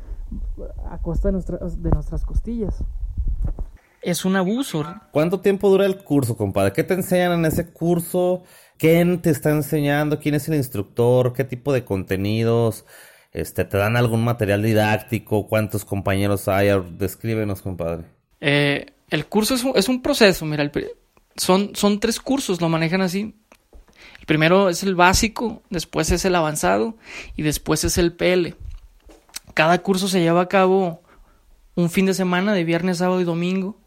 a 0.89 0.97
costa 0.99 1.31
de, 1.31 1.41
de 1.41 1.89
nuestras 1.89 2.25
costillas. 2.25 2.83
Es 4.01 4.25
un 4.25 4.35
abuso. 4.35 4.83
¿Cuánto 5.11 5.41
tiempo 5.41 5.69
dura 5.69 5.85
el 5.85 5.97
curso, 5.97 6.35
compadre? 6.35 6.73
¿Qué 6.73 6.83
te 6.83 6.95
enseñan 6.95 7.33
en 7.33 7.45
ese 7.45 7.71
curso? 7.71 8.43
¿Quién 8.77 9.21
te 9.21 9.29
está 9.29 9.51
enseñando? 9.51 10.19
¿Quién 10.19 10.35
es 10.35 10.47
el 10.47 10.55
instructor? 10.55 11.33
¿Qué 11.33 11.43
tipo 11.43 11.71
de 11.71 11.85
contenidos? 11.85 12.85
Este, 13.31 13.63
¿Te 13.63 13.77
dan 13.77 13.95
algún 13.95 14.23
material 14.23 14.63
didáctico? 14.63 15.47
¿Cuántos 15.47 15.85
compañeros 15.85 16.47
hay? 16.47 16.69
Descríbenos, 16.97 17.61
compadre. 17.61 18.05
Eh, 18.39 18.87
el 19.09 19.27
curso 19.27 19.53
es 19.53 19.63
un, 19.63 19.73
es 19.75 19.87
un 19.87 20.01
proceso, 20.01 20.45
mira, 20.45 20.69
son, 21.35 21.75
son 21.75 21.99
tres 21.99 22.19
cursos, 22.19 22.59
lo 22.59 22.69
manejan 22.69 23.01
así. 23.01 23.35
El 24.19 24.25
primero 24.25 24.69
es 24.69 24.83
el 24.83 24.95
básico, 24.95 25.61
después 25.69 26.11
es 26.11 26.25
el 26.25 26.35
avanzado 26.35 26.95
y 27.35 27.43
después 27.43 27.83
es 27.83 27.97
el 27.97 28.13
PL. 28.13 28.55
Cada 29.53 29.81
curso 29.81 30.07
se 30.07 30.21
lleva 30.21 30.41
a 30.41 30.47
cabo 30.47 31.03
un 31.75 31.89
fin 31.89 32.05
de 32.05 32.13
semana, 32.13 32.53
de 32.53 32.63
viernes, 32.63 32.97
sábado 32.97 33.21
y 33.21 33.25
domingo. 33.25 33.80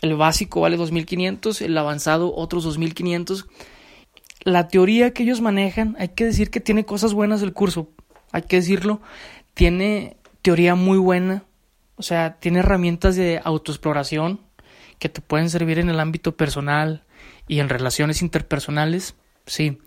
El 0.00 0.16
básico 0.16 0.60
vale 0.60 0.78
2.500, 0.78 1.62
el 1.62 1.76
avanzado 1.76 2.34
otros 2.34 2.66
2.500. 2.66 3.46
La 4.42 4.68
teoría 4.68 5.12
que 5.12 5.24
ellos 5.24 5.40
manejan, 5.40 5.96
hay 5.98 6.08
que 6.08 6.24
decir 6.24 6.50
que 6.50 6.60
tiene 6.60 6.84
cosas 6.84 7.12
buenas 7.12 7.42
el 7.42 7.52
curso, 7.52 7.90
hay 8.30 8.42
que 8.42 8.56
decirlo, 8.56 9.00
tiene 9.54 10.16
teoría 10.42 10.76
muy 10.76 10.98
buena, 10.98 11.44
o 11.96 12.02
sea, 12.02 12.36
tiene 12.38 12.60
herramientas 12.60 13.16
de 13.16 13.40
autoexploración 13.42 14.40
que 15.00 15.08
te 15.08 15.20
pueden 15.20 15.50
servir 15.50 15.78
en 15.78 15.90
el 15.90 16.00
ámbito 16.00 16.36
personal 16.36 17.04
y 17.48 17.58
en 17.58 17.68
relaciones 17.68 18.22
interpersonales, 18.22 19.16
sí. 19.46 19.78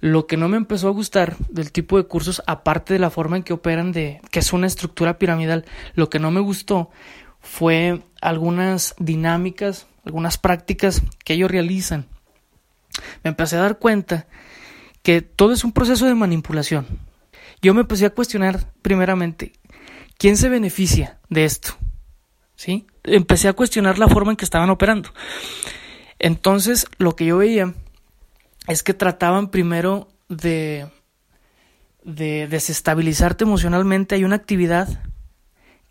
Lo 0.00 0.26
que 0.26 0.36
no 0.36 0.48
me 0.48 0.56
empezó 0.56 0.88
a 0.88 0.92
gustar 0.92 1.36
del 1.48 1.70
tipo 1.70 1.96
de 1.96 2.04
cursos, 2.04 2.42
aparte 2.46 2.92
de 2.92 2.98
la 2.98 3.10
forma 3.10 3.36
en 3.36 3.44
que 3.44 3.52
operan, 3.52 3.92
de 3.92 4.20
que 4.32 4.40
es 4.40 4.52
una 4.52 4.66
estructura 4.66 5.16
piramidal, 5.16 5.64
lo 5.94 6.10
que 6.10 6.18
no 6.18 6.32
me 6.32 6.40
gustó 6.40 6.90
fue 7.42 8.02
algunas 8.20 8.94
dinámicas, 8.98 9.86
algunas 10.06 10.38
prácticas 10.38 11.02
que 11.24 11.34
ellos 11.34 11.50
realizan. 11.50 12.06
Me 13.22 13.30
empecé 13.30 13.56
a 13.56 13.62
dar 13.62 13.78
cuenta 13.78 14.26
que 15.02 15.20
todo 15.20 15.52
es 15.52 15.64
un 15.64 15.72
proceso 15.72 16.06
de 16.06 16.14
manipulación. 16.14 16.86
Yo 17.60 17.74
me 17.74 17.82
empecé 17.82 18.06
a 18.06 18.10
cuestionar 18.10 18.72
primeramente, 18.80 19.52
¿quién 20.16 20.36
se 20.36 20.48
beneficia 20.48 21.18
de 21.28 21.44
esto? 21.44 21.76
¿Sí? 22.56 22.86
Empecé 23.02 23.48
a 23.48 23.54
cuestionar 23.54 23.98
la 23.98 24.08
forma 24.08 24.30
en 24.32 24.36
que 24.36 24.44
estaban 24.44 24.70
operando. 24.70 25.12
Entonces, 26.18 26.86
lo 26.98 27.16
que 27.16 27.26
yo 27.26 27.38
veía 27.38 27.74
es 28.68 28.84
que 28.84 28.94
trataban 28.94 29.50
primero 29.50 30.08
de, 30.28 30.88
de 32.04 32.46
desestabilizarte 32.46 33.42
emocionalmente. 33.44 34.14
Hay 34.14 34.24
una 34.24 34.36
actividad 34.36 35.02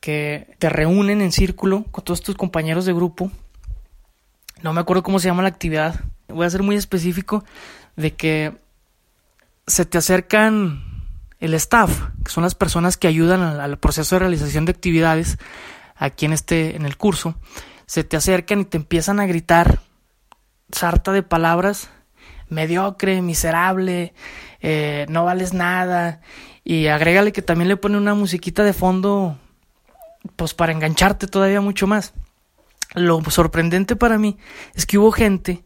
que 0.02 0.56
te 0.60 0.68
reúnen 0.68 1.22
en 1.22 1.32
círculo 1.32 1.86
con 1.92 2.04
todos 2.04 2.22
tus 2.22 2.36
compañeros 2.36 2.86
de 2.86 2.94
grupo. 2.94 3.32
No 4.62 4.74
me 4.74 4.82
acuerdo 4.82 5.04
cómo 5.04 5.20
se 5.20 5.30
llama 5.30 5.44
la 5.44 5.50
actividad. 5.50 6.02
Voy 6.28 6.46
a 6.46 6.50
ser 6.50 6.64
muy 6.64 6.76
específico 6.76 7.46
de 7.96 8.14
que 8.14 8.54
se 9.68 9.86
te 9.86 9.98
acercan 9.98 10.84
el 11.40 11.54
staff, 11.54 12.10
que 12.26 12.32
son 12.32 12.44
las 12.44 12.56
personas 12.56 12.98
que 12.98 13.08
ayudan 13.08 13.42
al, 13.42 13.78
proceso 13.78 14.16
de 14.16 14.20
realización 14.20 14.66
de 14.66 14.72
actividades 14.72 15.38
aquí 15.96 16.26
en 16.26 16.34
este 16.34 16.76
en 16.76 16.86
el 16.86 16.98
curso, 16.98 17.36
se 17.86 18.04
te 18.04 18.18
acercan 18.18 18.62
y 18.62 18.66
te 18.66 18.78
empiezan 18.78 19.20
a 19.20 19.28
gritar 19.28 19.82
sarta 20.72 21.12
de 21.12 21.24
palabras 21.24 21.90
mediocre, 22.50 23.22
miserable, 23.22 24.14
eh, 24.62 25.06
no 25.10 25.24
vales 25.24 25.54
nada 25.54 26.22
y 26.64 26.88
agrégale 26.88 27.32
que 27.32 27.42
también 27.42 27.70
le 27.70 27.78
pone 27.78 27.98
una 27.98 28.14
musiquita 28.14 28.64
de 28.64 28.74
fondo 28.74 29.38
pues 30.36 30.54
para 30.54 30.72
engancharte 30.72 31.28
todavía 31.28 31.62
mucho 31.62 31.88
más. 31.88 32.14
Lo 32.94 33.22
sorprendente 33.30 33.96
para 33.96 34.18
mí 34.18 34.38
es 34.76 34.86
que 34.86 34.98
hubo 34.98 35.12
gente 35.12 35.64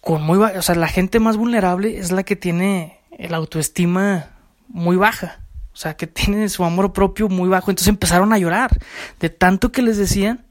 con 0.00 0.22
muy 0.22 0.38
o 0.38 0.62
sea, 0.62 0.74
la 0.74 0.88
gente 0.88 1.20
más 1.20 1.36
vulnerable 1.36 1.98
es 1.98 2.10
la 2.10 2.24
que 2.24 2.36
tiene 2.36 2.98
la 3.18 3.36
autoestima 3.36 4.30
muy 4.68 4.96
baja, 4.96 5.40
o 5.72 5.76
sea, 5.76 5.96
que 5.96 6.06
tiene 6.06 6.48
su 6.48 6.64
amor 6.64 6.92
propio 6.92 7.28
muy 7.28 7.48
bajo, 7.48 7.70
entonces 7.70 7.88
empezaron 7.88 8.32
a 8.32 8.38
llorar 8.38 8.76
de 9.20 9.30
tanto 9.30 9.70
que 9.70 9.82
les 9.82 9.96
decían, 9.96 10.44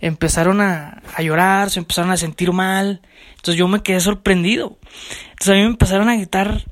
empezaron 0.00 0.60
a, 0.60 1.02
a 1.14 1.22
llorar, 1.22 1.70
se 1.70 1.78
empezaron 1.78 2.10
a 2.10 2.16
sentir 2.16 2.52
mal, 2.52 3.00
entonces 3.30 3.56
yo 3.56 3.68
me 3.68 3.82
quedé 3.82 4.00
sorprendido. 4.00 4.78
Entonces 5.30 5.48
a 5.48 5.52
mí 5.52 5.60
me 5.60 5.66
empezaron 5.66 6.08
a 6.08 6.16
gritar 6.16 6.64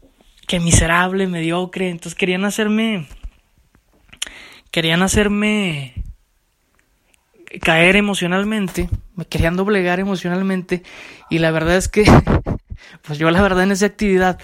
que 0.47 0.61
miserable, 0.61 1.27
mediocre, 1.27 1.89
entonces 1.89 2.15
querían 2.15 2.45
hacerme 2.45 3.09
querían 4.73 5.03
hacerme 5.03 5.95
caer 7.61 7.95
emocionalmente, 7.95 8.89
me 9.15 9.27
querían 9.27 9.55
doblegar 9.55 10.01
emocionalmente 10.01 10.83
y 11.31 11.39
la 11.39 11.53
verdad 11.53 11.77
es 11.77 11.89
que, 11.89 12.05
pues 13.03 13.19
yo 13.19 13.31
la 13.31 13.43
verdad 13.43 13.65
en 13.65 13.73
esa 13.73 13.87
actividad 13.87 14.41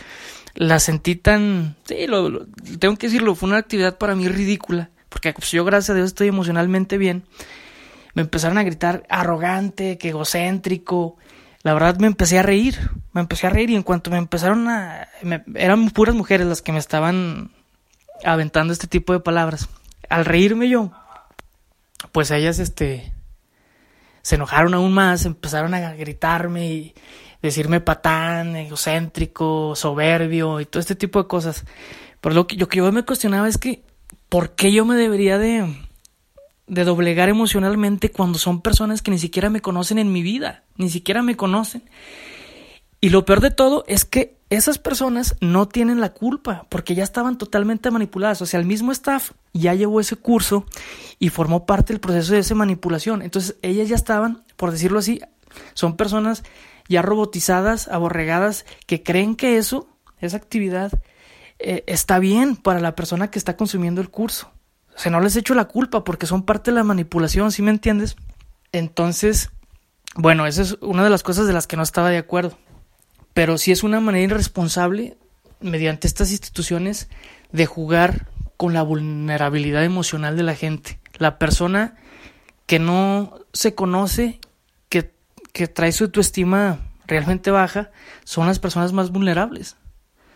la 0.54 0.78
sentí 0.78 1.16
tan, 1.16 1.76
sí, 1.84 2.06
lo, 2.06 2.46
tengo 2.78 2.96
que 2.96 3.06
decirlo, 3.06 3.34
fue 3.34 3.48
una 3.48 3.58
actividad 3.58 3.96
para 3.96 4.14
mí 4.14 4.28
ridícula, 4.28 4.90
porque 5.08 5.32
pues, 5.32 5.50
yo 5.50 5.64
gracias 5.64 5.90
a 5.90 5.94
Dios 5.94 6.08
estoy 6.08 6.28
emocionalmente 6.28 6.98
bien, 6.98 7.24
me 8.14 8.22
empezaron 8.22 8.58
a 8.58 8.64
gritar 8.64 9.04
arrogante, 9.08 9.96
que 9.96 10.10
egocéntrico, 10.10 11.16
la 11.62 11.72
verdad 11.72 11.96
me 11.98 12.06
empecé 12.06 12.38
a 12.38 12.42
reír, 12.42 12.76
me 13.12 13.22
empecé 13.22 13.46
a 13.46 13.50
reír 13.50 13.70
y 13.70 13.76
en 13.76 13.82
cuanto 13.82 14.10
me 14.10 14.18
empezaron 14.18 14.68
a, 14.68 15.08
eran 15.54 15.88
puras 15.90 16.14
mujeres 16.14 16.46
las 16.46 16.60
que 16.60 16.72
me 16.72 16.78
estaban 16.78 17.50
aventando 18.24 18.72
este 18.72 18.88
tipo 18.88 19.12
de 19.14 19.20
palabras 19.20 19.68
al 20.08 20.24
reírme 20.24 20.68
yo, 20.68 20.90
pues 22.12 22.30
ellas 22.30 22.58
este 22.58 23.12
se 24.22 24.34
enojaron 24.34 24.74
aún 24.74 24.92
más, 24.92 25.24
empezaron 25.24 25.74
a 25.74 25.94
gritarme 25.94 26.70
y 26.70 26.94
decirme 27.42 27.80
patán, 27.80 28.56
egocéntrico, 28.56 29.74
soberbio 29.74 30.60
y 30.60 30.66
todo 30.66 30.80
este 30.80 30.94
tipo 30.94 31.22
de 31.22 31.28
cosas. 31.28 31.64
Pero 32.20 32.34
lo 32.34 32.46
que, 32.46 32.56
yo, 32.56 32.92
me 32.92 33.04
cuestionaba 33.04 33.48
es 33.48 33.58
que, 33.58 33.82
¿por 34.28 34.54
qué 34.54 34.72
yo 34.72 34.84
me 34.84 34.96
debería 34.96 35.38
de, 35.38 35.74
de 36.66 36.84
doblegar 36.84 37.28
emocionalmente 37.28 38.10
cuando 38.10 38.38
son 38.38 38.60
personas 38.60 39.02
que 39.02 39.10
ni 39.10 39.18
siquiera 39.18 39.50
me 39.50 39.60
conocen 39.60 39.98
en 39.98 40.12
mi 40.12 40.22
vida? 40.22 40.64
Ni 40.76 40.90
siquiera 40.90 41.22
me 41.22 41.36
conocen. 41.36 41.82
Y 43.00 43.10
lo 43.10 43.24
peor 43.24 43.40
de 43.40 43.50
todo 43.50 43.84
es 43.86 44.04
que 44.04 44.38
esas 44.50 44.78
personas 44.78 45.36
no 45.40 45.68
tienen 45.68 46.00
la 46.00 46.14
culpa 46.14 46.66
porque 46.68 46.94
ya 46.94 47.04
estaban 47.04 47.38
totalmente 47.38 47.90
manipuladas. 47.90 48.42
O 48.42 48.46
sea, 48.46 48.58
el 48.58 48.66
mismo 48.66 48.92
staff 48.92 49.32
ya 49.52 49.74
llevó 49.74 50.00
ese 50.00 50.16
curso 50.16 50.64
y 51.18 51.28
formó 51.28 51.66
parte 51.66 51.92
del 51.92 52.00
proceso 52.00 52.32
de 52.32 52.40
esa 52.40 52.54
manipulación. 52.54 53.22
Entonces, 53.22 53.56
ellas 53.62 53.88
ya 53.88 53.94
estaban, 53.94 54.42
por 54.56 54.72
decirlo 54.72 54.98
así, 54.98 55.20
son 55.74 55.96
personas 55.96 56.42
ya 56.88 57.02
robotizadas, 57.02 57.88
aborregadas, 57.88 58.64
que 58.86 59.02
creen 59.02 59.36
que 59.36 59.58
eso, 59.58 59.86
esa 60.20 60.38
actividad, 60.38 60.90
eh, 61.58 61.84
está 61.86 62.18
bien 62.18 62.56
para 62.56 62.80
la 62.80 62.96
persona 62.96 63.30
que 63.30 63.38
está 63.38 63.56
consumiendo 63.56 64.00
el 64.00 64.10
curso. 64.10 64.50
O 64.96 64.98
sea, 64.98 65.12
no 65.12 65.20
les 65.20 65.36
echo 65.36 65.54
la 65.54 65.66
culpa 65.66 66.02
porque 66.02 66.26
son 66.26 66.42
parte 66.42 66.70
de 66.70 66.76
la 66.76 66.84
manipulación, 66.84 67.52
¿sí 67.52 67.62
me 67.62 67.70
entiendes? 67.70 68.16
Entonces, 68.72 69.50
bueno, 70.16 70.46
esa 70.46 70.62
es 70.62 70.78
una 70.80 71.04
de 71.04 71.10
las 71.10 71.22
cosas 71.22 71.46
de 71.46 71.52
las 71.52 71.66
que 71.66 71.76
no 71.76 71.82
estaba 71.82 72.08
de 72.08 72.18
acuerdo 72.18 72.56
pero 73.38 73.56
sí 73.56 73.70
es 73.70 73.84
una 73.84 74.00
manera 74.00 74.24
irresponsable 74.24 75.16
mediante 75.60 76.08
estas 76.08 76.32
instituciones 76.32 77.08
de 77.52 77.66
jugar 77.66 78.26
con 78.56 78.74
la 78.74 78.82
vulnerabilidad 78.82 79.84
emocional 79.84 80.36
de 80.36 80.42
la 80.42 80.56
gente. 80.56 80.98
La 81.18 81.38
persona 81.38 81.94
que 82.66 82.80
no 82.80 83.38
se 83.52 83.76
conoce, 83.76 84.40
que, 84.88 85.12
que 85.52 85.68
trae 85.68 85.92
su 85.92 86.02
autoestima 86.02 86.80
realmente 87.06 87.52
baja, 87.52 87.92
son 88.24 88.48
las 88.48 88.58
personas 88.58 88.92
más 88.92 89.12
vulnerables. 89.12 89.76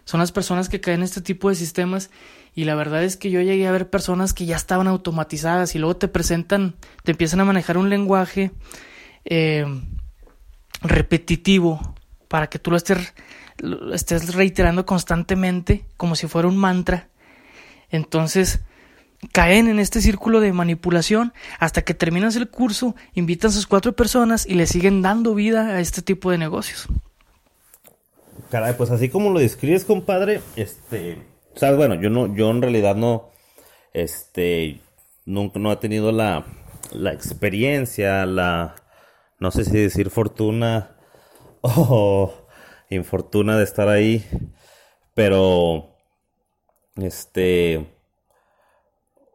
Son 0.05 0.20
las 0.20 0.31
personas 0.31 0.68
que 0.68 0.81
caen 0.81 1.01
en 1.01 1.03
este 1.03 1.22
tipo 1.22 1.49
de 1.49 1.57
sistemas 1.57 2.09
y 2.55 2.66
la 2.66 2.76
verdad 2.76 3.03
es 3.03 3.16
que 3.16 3.33
yo 3.33 3.41
llegué 3.41 3.66
a 3.66 3.72
ver 3.72 3.91
personas 3.91 4.33
que 4.33 4.47
ya 4.47 4.55
estaban 4.55 4.87
automatizadas 4.87 5.74
y 5.74 5.81
luego 5.81 5.97
te 5.97 6.07
presentan, 6.07 6.76
te 7.03 7.11
empiezan 7.11 7.41
a 7.41 7.45
manejar 7.45 7.79
un 7.79 7.91
lenguaje 7.91 8.53
eh, 9.24 9.66
repetitivo 10.83 11.97
para 12.33 12.47
que 12.47 12.59
tú 12.59 12.70
lo 12.70 12.78
estés, 12.78 14.35
reiterando 14.35 14.87
constantemente 14.87 15.85
como 15.99 16.16
si 16.16 16.28
fuera 16.28 16.49
un 16.49 16.57
mantra. 16.57 17.09
Entonces, 17.91 18.61
caen 19.33 19.68
en 19.68 19.78
este 19.78 20.01
círculo 20.01 20.41
de 20.41 20.55
manipulación 20.55 21.35
hasta 21.59 21.83
que 21.83 21.93
terminas 21.93 22.35
el 22.37 22.49
curso, 22.49 22.97
invitan 23.12 23.51
a 23.51 23.53
sus 23.53 23.66
cuatro 23.66 23.93
personas 23.93 24.47
y 24.47 24.55
le 24.55 24.66
siguen 24.66 25.03
dando 25.03 25.35
vida 25.35 25.66
a 25.66 25.80
este 25.80 26.01
tipo 26.01 26.30
de 26.30 26.39
negocios. 26.39 26.89
Caray, 28.51 28.78
pues 28.78 28.91
así 28.91 29.11
como 29.11 29.28
lo 29.28 29.39
describes, 29.39 29.85
compadre, 29.85 30.41
este, 30.57 31.18
bueno, 31.61 31.97
yo 31.97 32.09
no, 32.09 32.35
yo 32.35 32.51
en 32.51 32.62
realidad 32.62 32.97
no, 32.97 33.28
este, 33.93 34.80
nunca 35.26 35.59
no 35.59 35.70
he 35.70 35.76
tenido 35.76 36.12
la, 36.12 36.47
la 36.93 37.12
experiencia, 37.12 38.24
la, 38.24 38.74
no 39.39 39.51
sé 39.51 39.66
si 39.66 39.72
decir 39.72 40.09
fortuna, 40.09 40.91
o 41.63 42.33
infortuna 42.91 43.57
de 43.57 43.65
estar 43.65 43.89
ahí. 43.89 44.25
Pero, 45.15 45.97
este, 46.97 47.87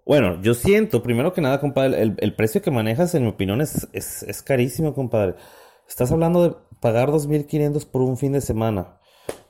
bueno, 0.05 0.41
yo 0.41 0.53
siento, 0.53 1.03
primero 1.03 1.33
que 1.33 1.41
nada, 1.41 1.59
compadre, 1.59 2.01
el, 2.01 2.35
precio 2.35 2.61
que 2.61 2.71
manejas, 2.71 3.13
en 3.13 3.23
mi 3.23 3.29
opinión, 3.29 3.61
es, 3.61 3.89
es, 3.91 4.41
carísimo, 4.41 4.93
compadre. 4.93 5.35
Estás 5.87 6.11
hablando 6.11 6.43
de 6.43 6.55
pagar 6.79 7.09
2.500 7.09 7.85
por 7.85 8.01
un 8.01 8.17
fin 8.17 8.31
de 8.31 8.39
semana. 8.41 8.99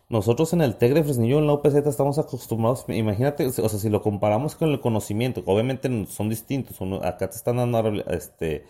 Nosotros 0.10 0.54
en 0.54 0.62
el 0.62 0.78
TEC 0.78 0.94
de 0.94 1.04
Fresnillo, 1.04 1.38
en 1.38 1.48
la 1.48 1.54
UPZ, 1.54 1.76
estamos 1.76 2.18
acostumbrados, 2.18 2.86
imagínate, 2.88 3.46
o 3.46 3.52
sea, 3.52 3.70
si 3.70 3.90
lo 3.90 4.02
comparamos 4.02 4.56
con 4.56 4.70
el 4.70 4.80
conocimiento, 4.80 5.44
obviamente 5.46 5.90
son 6.08 6.30
distintos. 6.30 6.82
acá 7.04 7.30
te 7.30 7.36
están 7.36 7.58
dando 7.58 7.80
este 8.10 8.66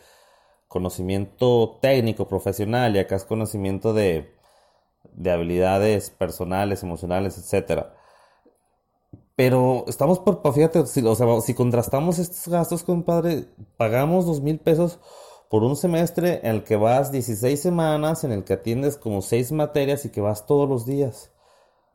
conocimiento 0.67 1.79
técnico, 1.81 2.27
profesional, 2.27 2.95
y 2.95 2.99
acá 2.99 3.15
es 3.15 3.25
conocimiento 3.25 3.93
de, 3.93 4.33
de 5.13 5.31
habilidades 5.31 6.09
personales, 6.09 6.83
emocionales, 6.83 7.37
etcétera. 7.37 7.95
Pero 9.35 9.85
estamos 9.87 10.19
por, 10.19 10.41
fíjate, 10.53 10.85
si, 10.87 11.05
o 11.05 11.15
sea, 11.15 11.41
si 11.41 11.53
contrastamos 11.53 12.19
estos 12.19 12.47
gastos, 12.51 12.83
compadre, 12.83 13.45
pagamos 13.77 14.25
dos 14.25 14.41
mil 14.41 14.59
pesos 14.59 14.99
por 15.49 15.63
un 15.63 15.75
semestre 15.75 16.39
en 16.43 16.55
el 16.55 16.63
que 16.63 16.75
vas 16.75 17.11
16 17.11 17.59
semanas, 17.59 18.23
en 18.23 18.31
el 18.31 18.43
que 18.43 18.53
atiendes 18.53 18.97
como 18.97 19.21
6 19.21 19.51
materias 19.51 20.05
y 20.05 20.09
que 20.09 20.21
vas 20.21 20.45
todos 20.45 20.67
los 20.67 20.85
días. 20.85 21.31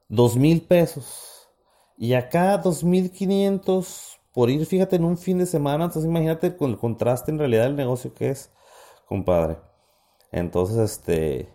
Dos 0.09 0.37
mil 0.37 0.62
pesos. 0.62 1.49
Y 1.97 2.14
acá 2.14 2.59
dos 2.59 2.85
mil 2.85 3.11
quinientos 3.11 4.20
por 4.33 4.51
ir, 4.51 4.64
fíjate, 4.66 4.97
en 4.97 5.05
un 5.05 5.18
fin 5.18 5.39
de 5.39 5.47
semana. 5.47 5.87
Entonces 5.87 6.09
imagínate 6.09 6.57
con 6.57 6.70
el 6.70 6.79
contraste 6.79 7.31
en 7.31 7.39
realidad 7.39 7.64
del 7.64 7.77
negocio 7.77 8.14
que 8.14 8.31
es, 8.31 8.51
compadre. 9.07 9.59
Entonces, 10.32 10.78
este, 10.78 11.48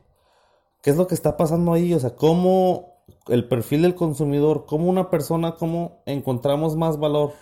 ¿qué 0.82 0.90
es 0.92 0.98
lo 0.98 1.08
que 1.08 1.16
está 1.16 1.38
pasando 1.38 1.74
ahí? 1.74 1.94
O 1.94 2.00
sea, 2.00 2.16
¿cómo 2.16 2.98
el 3.28 3.48
perfil 3.48 3.84
del 3.84 3.96
consumidor, 3.96 4.66
cómo 4.66 4.90
una 4.90 5.10
persona, 5.10 5.56
cómo 5.56 6.02
encontramos 6.06 6.76
más 6.76 7.00
valor? 7.00 7.34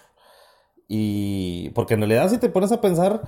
Y 0.87 1.69
porque 1.71 1.95
en 1.95 2.01
realidad 2.01 2.29
si 2.29 2.37
te 2.37 2.49
pones 2.49 2.71
a 2.71 2.81
pensar, 2.81 3.21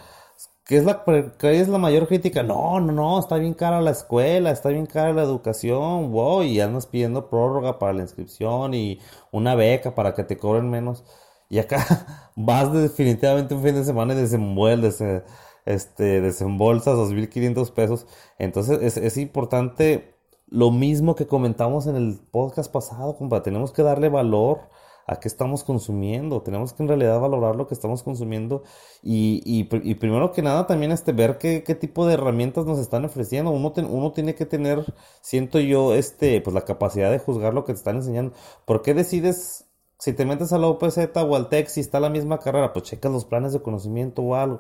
¿qué 0.66 0.78
es 0.78 0.86
la, 0.86 1.04
qué 1.40 1.60
es 1.60 1.68
la 1.68 1.78
mayor 1.78 2.08
crítica? 2.08 2.44
No, 2.44 2.80
no, 2.80 2.92
no, 2.92 3.20
está 3.20 3.38
bien 3.38 3.54
cara 3.54 3.82
la 3.82 3.92
escuela, 3.92 4.52
está 4.52 4.70
bien 4.70 4.86
cara 4.86 5.14
la 5.14 5.24
educación, 5.24 6.12
wow, 6.12 6.44
y 6.44 6.60
andas 6.60 6.86
pidiendo 6.88 7.30
prórroga 7.30 7.80
para 7.80 7.94
la 7.94 8.04
inscripción 8.04 8.74
y 8.74 9.00
una 9.32 9.56
beca 9.56 9.96
para 9.96 10.14
que 10.14 10.24
te 10.24 10.38
cobren 10.38 10.70
menos. 10.70 11.04
Y 11.50 11.60
acá 11.60 12.32
vas 12.36 12.72
definitivamente 12.74 13.54
un 13.56 13.64
fin 13.64 13.76
de 13.76 13.84
semana 13.84 14.14
y 14.14 14.18
desenvuelves, 14.18 15.02
eh, 15.02 15.24
este, 15.68 16.22
desembolsas 16.22 16.98
2.500 16.98 17.72
pesos. 17.72 18.08
Entonces 18.40 18.80
es, 18.82 18.98
es 18.98 19.18
importante 19.18 20.16
lo 20.48 20.72
mismo 20.72 21.16
que 21.16 21.28
comentamos 21.28 21.88
en 21.88 21.96
el 21.96 22.20
podcast 22.32 22.72
pasado, 22.72 23.18
compa. 23.18 23.44
Tenemos 23.44 23.72
que 23.72 23.84
darle 23.84 24.10
valor 24.10 24.70
a 25.08 25.20
qué 25.20 25.28
estamos 25.28 25.64
consumiendo. 25.64 26.42
Tenemos 26.42 26.74
que 26.74 26.84
en 26.84 26.90
realidad 26.90 27.20
valorar 27.20 27.56
lo 27.56 27.66
que 27.68 27.74
estamos 27.74 28.04
consumiendo 28.04 28.64
y, 29.02 29.42
y, 29.46 29.64
primero 29.96 30.32
que 30.34 30.42
nada 30.42 30.68
también 30.68 30.92
este, 30.92 31.14
ver 31.14 31.38
qué, 31.38 31.64
qué, 31.64 31.76
tipo 31.76 32.06
de 32.06 32.16
herramientas 32.16 32.66
nos 32.66 32.78
están 32.78 33.06
ofreciendo. 33.06 33.52
Uno, 33.52 33.74
uno 33.90 34.12
tiene 34.12 34.36
que 34.36 34.46
tener, 34.46 34.86
siento 35.22 35.60
yo, 35.60 35.94
este, 35.94 36.42
pues 36.42 36.54
la 36.54 36.66
capacidad 36.66 37.10
de 37.10 37.20
juzgar 37.20 37.54
lo 37.54 37.64
que 37.64 37.74
te 37.74 37.78
están 37.78 37.96
enseñando. 37.96 38.34
¿Por 38.66 38.82
qué 38.82 38.94
decides, 38.94 39.66
si 39.98 40.14
te 40.14 40.26
metes 40.26 40.52
a 40.52 40.58
la 40.58 40.68
OPZ 40.68 40.98
o 41.16 41.36
al 41.36 41.50
TEC, 41.50 41.68
si 41.68 41.80
está 41.80 42.00
la 42.02 42.10
misma 42.10 42.40
carrera, 42.40 42.74
pues 42.74 42.86
checas 42.86 43.12
los 43.12 43.26
planes 43.26 43.54
de 43.54 43.62
conocimiento 43.62 44.22
o 44.22 44.36
algo? 44.36 44.60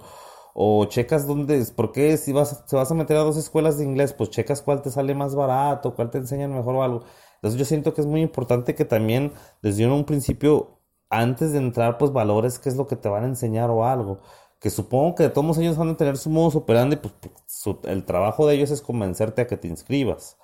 O 0.59 0.85
checas 0.85 1.27
dónde, 1.27 1.63
¿por 1.75 1.91
qué 1.91 2.17
si 2.17 2.33
vas, 2.33 2.65
vas 2.71 2.89
a 2.91 2.95
meter 2.95 3.15
a 3.17 3.19
dos 3.19 3.37
escuelas 3.37 3.77
de 3.77 3.83
inglés, 3.83 4.13
pues 4.13 4.31
checas 4.31 4.63
cuál 4.63 4.81
te 4.81 4.89
sale 4.89 5.13
más 5.13 5.35
barato, 5.35 5.93
cuál 5.93 6.09
te 6.09 6.17
enseñan 6.17 6.51
mejor 6.51 6.75
o 6.75 6.83
algo. 6.83 7.03
Entonces 7.35 7.59
yo 7.59 7.65
siento 7.65 7.93
que 7.93 8.01
es 8.01 8.07
muy 8.07 8.21
importante 8.21 8.73
que 8.73 8.83
también 8.83 9.33
desde 9.61 9.85
un 9.85 10.03
principio, 10.03 10.79
antes 11.11 11.51
de 11.51 11.59
entrar, 11.59 11.99
pues 11.99 12.11
valores 12.11 12.57
qué 12.57 12.69
es 12.69 12.75
lo 12.75 12.87
que 12.87 12.95
te 12.95 13.07
van 13.07 13.23
a 13.25 13.27
enseñar 13.27 13.69
o 13.69 13.85
algo. 13.85 14.21
Que 14.59 14.71
supongo 14.71 15.13
que 15.13 15.29
todos 15.29 15.59
ellos 15.59 15.77
van 15.77 15.89
a 15.89 15.97
tener 15.97 16.17
su 16.17 16.31
modo 16.31 16.57
operandi, 16.57 16.95
pues, 16.95 17.13
pues 17.21 17.77
el 17.85 18.03
trabajo 18.05 18.47
de 18.47 18.55
ellos 18.55 18.71
es 18.71 18.81
convencerte 18.81 19.43
a 19.43 19.47
que 19.47 19.57
te 19.57 19.67
inscribas. 19.67 20.37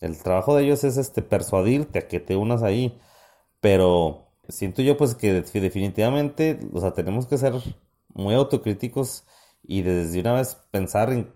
El 0.00 0.16
trabajo 0.22 0.56
de 0.56 0.64
ellos 0.64 0.84
es 0.84 0.96
este 0.96 1.20
persuadirte 1.20 1.98
a 1.98 2.08
que 2.08 2.18
te 2.18 2.36
unas 2.36 2.62
ahí. 2.62 2.98
Pero 3.60 4.28
siento 4.48 4.80
yo 4.80 4.96
pues 4.96 5.14
que 5.14 5.34
definitivamente, 5.34 6.60
o 6.72 6.80
sea, 6.80 6.94
tenemos 6.94 7.26
que 7.26 7.36
ser 7.36 7.54
muy 8.14 8.34
autocríticos 8.34 9.26
y 9.66 9.82
desde 9.82 10.20
una 10.20 10.34
vez 10.34 10.56
pensar 10.70 11.12
en 11.12 11.32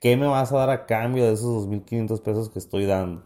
¿qué 0.00 0.16
me 0.16 0.26
vas 0.26 0.52
a 0.52 0.58
dar 0.58 0.70
a 0.70 0.86
cambio 0.86 1.24
de 1.24 1.32
esos 1.32 1.66
2.500 1.66 2.22
pesos 2.22 2.50
que 2.50 2.58
estoy 2.58 2.86
dando? 2.86 3.24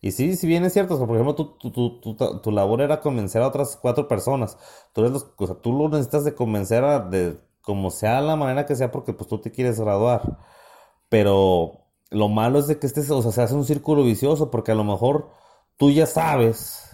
Y 0.00 0.12
sí, 0.12 0.36
si 0.36 0.46
bien 0.46 0.64
es 0.64 0.72
cierto, 0.72 0.98
por 1.06 1.16
ejemplo, 1.16 1.34
tu, 1.34 2.52
labor 2.52 2.82
era 2.82 3.00
convencer 3.00 3.42
a 3.42 3.48
otras 3.48 3.76
cuatro 3.76 4.06
personas. 4.06 4.56
Tú, 4.92 5.00
eres 5.00 5.12
los, 5.12 5.26
o 5.36 5.72
lo 5.72 5.88
necesitas 5.88 6.24
de 6.24 6.34
convencer 6.34 6.84
a, 6.84 7.00
de 7.00 7.38
como 7.62 7.90
sea 7.90 8.20
la 8.20 8.36
manera 8.36 8.64
que 8.64 8.76
sea 8.76 8.90
porque 8.92 9.12
pues 9.12 9.28
tú 9.28 9.38
te 9.40 9.50
quieres 9.50 9.80
graduar. 9.80 10.38
Pero 11.08 11.86
lo 12.10 12.28
malo 12.28 12.58
es 12.60 12.68
de 12.68 12.78
que 12.78 12.86
este, 12.86 13.00
o 13.12 13.22
sea, 13.22 13.32
se 13.32 13.42
hace 13.42 13.54
un 13.54 13.64
círculo 13.64 14.04
vicioso 14.04 14.50
porque 14.50 14.72
a 14.72 14.76
lo 14.76 14.84
mejor 14.84 15.30
tú 15.76 15.90
ya 15.90 16.06
sabes 16.06 16.87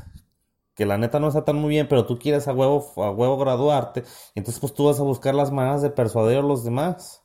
que 0.74 0.86
la 0.86 0.98
neta 0.98 1.20
no 1.20 1.28
está 1.28 1.44
tan 1.44 1.56
muy 1.56 1.70
bien, 1.70 1.88
pero 1.88 2.06
tú 2.06 2.18
quieres 2.18 2.48
a 2.48 2.52
huevo, 2.52 2.92
a 2.96 3.10
huevo 3.10 3.38
graduarte. 3.38 4.04
Entonces 4.34 4.60
pues 4.60 4.74
tú 4.74 4.86
vas 4.86 4.98
a 4.98 5.04
buscar 5.04 5.34
las 5.34 5.52
maneras 5.52 5.82
de 5.82 5.90
persuadir 5.90 6.38
a 6.38 6.42
los 6.42 6.64
demás. 6.64 7.22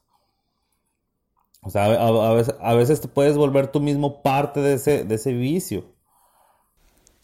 O 1.62 1.70
sea, 1.70 1.86
a, 1.86 2.74
veces, 2.74 3.02
te 3.02 3.08
puedes 3.10 3.36
volver 3.36 3.68
tú 3.68 3.82
mismo 3.82 4.22
parte 4.22 4.62
de 4.62 4.76
ese, 4.76 5.04
de 5.04 5.16
ese 5.16 5.34
vicio. 5.34 5.94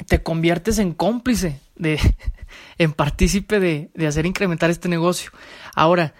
Te 0.07 0.21
conviertes 0.21 0.77
en 0.77 0.93
cómplice, 0.93 1.61
de, 1.75 1.99
en 2.77 2.91
partícipe 2.91 3.59
de, 3.59 3.91
de 3.93 4.07
hacer 4.07 4.25
incrementar 4.25 4.69
este 4.69 4.89
negocio. 4.89 5.31
Ahora, 5.73 6.13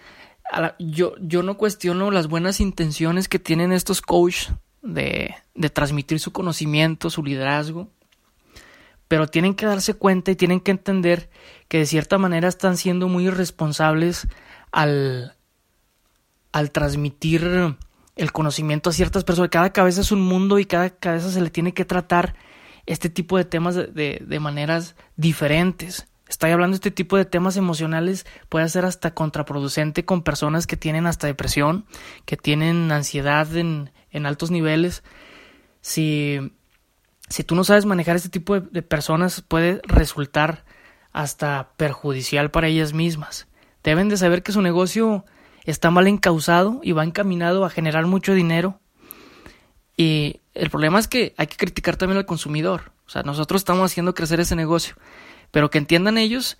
yo, 0.80 1.16
yo 1.20 1.44
no 1.44 1.58
cuestiono 1.58 2.12
las 2.12 2.28
buenas 2.28 2.62
intenciones 2.62 3.28
que 3.28 3.40
tienen 3.40 3.74
estos 3.74 4.02
coaches 4.02 4.54
de, 4.82 5.36
de 5.54 5.70
transmitir 5.70 6.20
su 6.20 6.32
conocimiento, 6.32 7.10
su 7.10 7.24
liderazgo, 7.24 7.90
pero 9.08 9.28
tienen 9.28 9.54
que 9.54 9.66
darse 9.66 9.94
cuenta 9.94 10.32
y 10.32 10.36
tienen 10.36 10.60
que 10.60 10.72
entender 10.72 11.30
que 11.68 11.80
de 11.80 11.86
cierta 11.86 12.18
manera 12.18 12.48
están 12.48 12.78
siendo 12.78 13.08
muy 13.08 13.28
irresponsables 13.28 14.28
al, 14.72 15.36
al 16.52 16.72
transmitir 16.72 17.78
el 18.16 18.32
conocimiento 18.32 18.90
a 18.90 18.94
ciertas 18.94 19.24
personas. 19.24 19.52
Cada 19.52 19.74
cabeza 19.74 20.02
es 20.02 20.12
un 20.12 20.22
mundo 20.22 20.60
y 20.60 20.66
cada 20.66 20.90
cabeza 20.90 21.30
se 21.30 21.42
le 21.42 21.50
tiene 21.50 21.74
que 21.74 21.86
tratar 21.86 22.36
este 22.86 23.10
tipo 23.10 23.38
de 23.38 23.46
temas 23.46 23.76
de, 23.76 24.24
de, 24.26 24.40
maneras 24.40 24.96
diferentes. 25.18 26.08
Estoy 26.28 26.52
hablando 26.52 26.74
de 26.74 26.78
este 26.78 26.92
tipo 26.92 27.18
de 27.18 27.26
temas 27.26 27.58
emocionales, 27.58 28.26
puede 28.50 28.68
ser 28.70 28.86
hasta 28.86 29.14
contraproducente 29.14 30.06
con 30.06 30.24
personas 30.24 30.66
que 30.68 30.78
tienen 30.78 31.08
hasta 31.08 31.28
depresión, 31.28 31.86
que 32.26 32.38
tienen 32.38 32.92
ansiedad 32.92 33.56
en, 33.56 33.92
en 34.12 34.26
altos 34.26 34.50
niveles. 34.52 35.04
Si, 35.82 36.40
si 37.30 37.44
tú 37.44 37.56
no 37.56 37.64
sabes 37.64 37.86
manejar 37.86 38.16
este 38.16 38.30
tipo 38.30 38.60
de, 38.60 38.82
personas, 38.82 39.42
puede 39.42 39.82
resultar 39.84 40.64
hasta 41.12 41.72
perjudicial 41.78 42.52
para 42.52 42.68
ellas 42.68 42.94
mismas. 42.94 43.48
Deben 43.84 44.10
de 44.10 44.18
saber 44.18 44.44
que 44.44 44.52
su 44.52 44.62
negocio 44.62 45.26
está 45.64 45.90
mal 45.90 46.08
encausado 46.08 46.80
y 46.84 46.92
va 46.92 47.04
encaminado 47.04 47.66
a 47.66 47.70
generar 47.70 48.06
mucho 48.06 48.34
dinero. 48.34 48.80
Y 49.98 50.42
el 50.54 50.70
problema 50.70 51.00
es 51.00 51.08
que 51.08 51.34
hay 51.38 51.48
que 51.48 51.58
criticar 51.58 51.96
también 51.96 52.18
al 52.18 52.26
consumidor. 52.26 52.92
O 53.08 53.10
sea, 53.10 53.24
nosotros 53.24 53.62
estamos 53.62 53.92
haciendo 53.92 54.14
crecer 54.14 54.40
ese 54.40 54.56
negocio, 54.56 54.96
pero 55.52 55.70
que 55.70 55.78
entiendan 55.78 56.18
ellos 56.18 56.58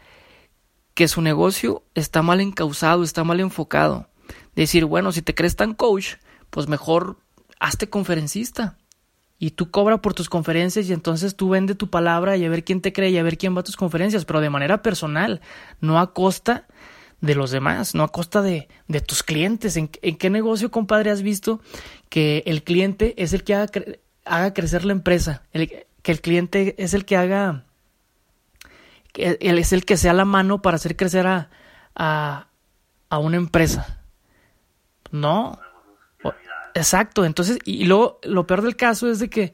que 0.94 1.08
su 1.08 1.22
negocio 1.22 1.84
está 1.94 2.22
mal 2.22 2.40
encausado, 2.42 3.04
está 3.04 3.24
mal 3.24 3.40
enfocado. 3.40 4.08
Decir, 4.56 4.86
bueno, 4.86 5.12
si 5.12 5.22
te 5.22 5.36
crees 5.36 5.56
tan 5.56 5.74
coach, 5.74 6.16
pues 6.50 6.68
mejor 6.68 7.18
hazte 7.60 7.90
conferencista. 7.90 8.78
Y 9.38 9.52
tú 9.52 9.70
cobra 9.70 10.02
por 10.02 10.14
tus 10.14 10.30
conferencias 10.30 10.88
y 10.88 10.94
entonces 10.94 11.36
tú 11.36 11.50
vende 11.50 11.76
tu 11.76 11.90
palabra 11.90 12.38
y 12.38 12.46
a 12.46 12.50
ver 12.50 12.64
quién 12.64 12.82
te 12.82 12.94
cree 12.94 13.10
y 13.10 13.18
a 13.18 13.24
ver 13.24 13.38
quién 13.38 13.56
va 13.56 13.60
a 13.62 13.64
tus 13.64 13.76
conferencias, 13.76 14.26
pero 14.26 14.40
de 14.40 14.50
manera 14.50 14.82
personal, 14.82 15.42
no 15.82 16.00
a 16.00 16.14
costa 16.14 16.68
de 17.22 17.36
los 17.36 17.52
demás, 17.52 17.96
no 17.96 18.04
a 18.04 18.08
costa 18.12 18.42
de, 18.42 18.70
de 18.88 19.02
tus 19.02 19.24
clientes. 19.24 19.76
¿En, 19.78 19.88
qué 19.90 20.30
negocio, 20.30 20.72
compadre, 20.72 21.12
has 21.12 21.22
visto 21.22 21.60
que 22.10 22.44
el 22.46 22.64
cliente 22.64 23.14
es 23.22 23.34
el 23.34 23.44
que 23.44 23.56
haga, 23.56 23.72
haga 24.24 24.54
crecer 24.54 24.86
la 24.86 24.94
empresa? 24.94 25.44
El, 25.52 25.86
que 26.02 26.12
el 26.12 26.22
cliente 26.22 26.76
es 26.78 26.94
el 26.94 27.04
que 27.04 27.18
haga, 27.18 27.66
es 29.14 29.74
el 29.74 29.86
que 29.86 29.98
sea 29.98 30.14
la 30.14 30.26
mano 30.26 30.62
para 30.62 30.76
hacer 30.76 30.96
crecer 30.96 31.28
a, 31.28 31.50
a, 31.96 32.48
a 33.10 33.18
una 33.18 33.38
empresa. 33.38 34.02
No. 35.12 35.60
Exacto, 36.76 37.24
entonces, 37.24 37.58
y 37.64 37.86
luego 37.86 38.20
lo 38.24 38.46
peor 38.46 38.62
del 38.62 38.76
caso 38.76 39.10
es 39.10 39.20
de 39.20 39.30
que 39.30 39.54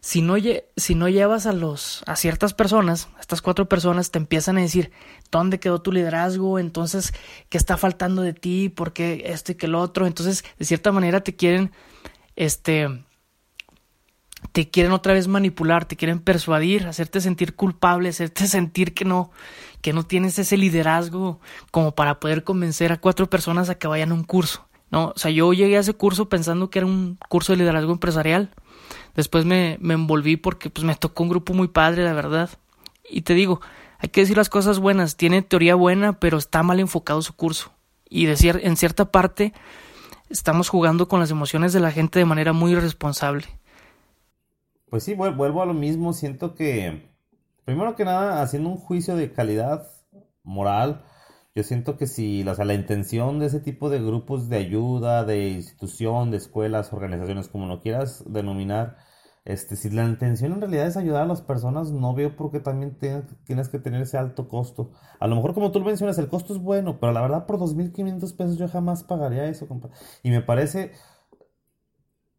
si 0.00 0.20
no, 0.20 0.34
si 0.76 0.94
no 0.96 1.08
llevas 1.08 1.46
a 1.46 1.52
los 1.52 2.02
a 2.06 2.16
ciertas 2.16 2.54
personas, 2.54 3.08
estas 3.20 3.40
cuatro 3.40 3.68
personas 3.68 4.10
te 4.10 4.18
empiezan 4.18 4.58
a 4.58 4.62
decir 4.62 4.90
dónde 5.30 5.60
quedó 5.60 5.80
tu 5.80 5.92
liderazgo, 5.92 6.58
entonces 6.58 7.14
qué 7.50 7.56
está 7.56 7.76
faltando 7.76 8.22
de 8.22 8.32
ti, 8.34 8.68
por 8.68 8.92
qué 8.92 9.22
esto 9.26 9.52
y 9.52 9.54
que 9.54 9.68
lo 9.68 9.80
otro, 9.80 10.08
entonces 10.08 10.44
de 10.58 10.64
cierta 10.64 10.90
manera 10.90 11.20
te 11.20 11.36
quieren 11.36 11.70
este 12.34 12.88
te 14.50 14.68
quieren 14.68 14.92
otra 14.92 15.12
vez 15.12 15.28
manipular, 15.28 15.84
te 15.84 15.96
quieren 15.96 16.18
persuadir, 16.18 16.88
hacerte 16.88 17.20
sentir 17.20 17.54
culpable, 17.54 18.08
hacerte 18.08 18.46
sentir 18.48 18.92
que 18.92 19.04
no, 19.04 19.30
que 19.82 19.92
no 19.92 20.02
tienes 20.04 20.38
ese 20.40 20.56
liderazgo 20.56 21.40
como 21.70 21.94
para 21.94 22.18
poder 22.18 22.42
convencer 22.42 22.90
a 22.90 23.00
cuatro 23.00 23.30
personas 23.30 23.70
a 23.70 23.76
que 23.76 23.86
vayan 23.86 24.10
a 24.10 24.14
un 24.14 24.24
curso. 24.24 24.66
No, 24.90 25.12
o 25.14 25.18
sea, 25.18 25.30
yo 25.30 25.52
llegué 25.52 25.76
a 25.76 25.80
ese 25.80 25.94
curso 25.94 26.28
pensando 26.28 26.70
que 26.70 26.78
era 26.78 26.86
un 26.86 27.18
curso 27.28 27.52
de 27.52 27.58
liderazgo 27.58 27.92
empresarial. 27.92 28.50
Después 29.14 29.44
me, 29.44 29.78
me 29.80 29.94
envolví 29.94 30.36
porque 30.36 30.70
pues 30.70 30.84
me 30.84 30.94
tocó 30.94 31.22
un 31.22 31.30
grupo 31.30 31.54
muy 31.54 31.68
padre, 31.68 32.04
la 32.04 32.12
verdad. 32.12 32.50
Y 33.08 33.22
te 33.22 33.34
digo, 33.34 33.60
hay 33.98 34.10
que 34.10 34.20
decir 34.20 34.36
las 34.36 34.48
cosas 34.48 34.78
buenas. 34.78 35.16
Tiene 35.16 35.42
teoría 35.42 35.74
buena, 35.74 36.18
pero 36.18 36.38
está 36.38 36.62
mal 36.62 36.80
enfocado 36.80 37.22
su 37.22 37.34
curso. 37.34 37.72
Y 38.08 38.26
decir, 38.26 38.60
en 38.62 38.76
cierta 38.76 39.10
parte 39.10 39.52
estamos 40.28 40.68
jugando 40.68 41.08
con 41.08 41.20
las 41.20 41.30
emociones 41.30 41.72
de 41.72 41.80
la 41.80 41.90
gente 41.90 42.18
de 42.18 42.24
manera 42.24 42.52
muy 42.52 42.72
irresponsable. 42.72 43.46
Pues 44.88 45.02
sí, 45.04 45.14
vuelvo 45.14 45.62
a 45.62 45.66
lo 45.66 45.74
mismo. 45.74 46.12
Siento 46.12 46.54
que, 46.54 47.10
primero 47.64 47.96
que 47.96 48.04
nada, 48.04 48.42
haciendo 48.42 48.68
un 48.68 48.76
juicio 48.76 49.16
de 49.16 49.32
calidad 49.32 49.88
moral, 50.42 51.04
yo 51.56 51.62
siento 51.62 51.96
que 51.96 52.06
si 52.06 52.46
o 52.46 52.54
sea, 52.54 52.66
la 52.66 52.74
intención 52.74 53.38
de 53.38 53.46
ese 53.46 53.60
tipo 53.60 53.88
de 53.88 53.98
grupos 53.98 54.50
de 54.50 54.58
ayuda, 54.58 55.24
de 55.24 55.48
institución, 55.48 56.30
de 56.30 56.36
escuelas, 56.36 56.92
organizaciones, 56.92 57.48
como 57.48 57.66
lo 57.66 57.80
quieras 57.80 58.22
denominar, 58.26 58.98
este, 59.46 59.76
si 59.76 59.88
la 59.88 60.04
intención 60.04 60.52
en 60.52 60.60
realidad 60.60 60.86
es 60.86 60.98
ayudar 60.98 61.22
a 61.22 61.26
las 61.26 61.40
personas, 61.40 61.92
no 61.92 62.14
veo 62.14 62.36
por 62.36 62.50
qué 62.50 62.60
también 62.60 62.98
tienes 63.44 63.68
que 63.70 63.78
tener 63.78 64.02
ese 64.02 64.18
alto 64.18 64.48
costo. 64.48 64.90
A 65.18 65.26
lo 65.28 65.36
mejor, 65.36 65.54
como 65.54 65.72
tú 65.72 65.78
lo 65.78 65.86
mencionas, 65.86 66.18
el 66.18 66.28
costo 66.28 66.52
es 66.52 66.60
bueno, 66.60 67.00
pero 67.00 67.12
la 67.12 67.22
verdad 67.22 67.46
por 67.46 67.58
2.500 67.58 68.36
pesos 68.36 68.58
yo 68.58 68.68
jamás 68.68 69.02
pagaría 69.04 69.46
eso, 69.46 69.66
Y 70.22 70.30
me 70.30 70.42
parece 70.42 70.92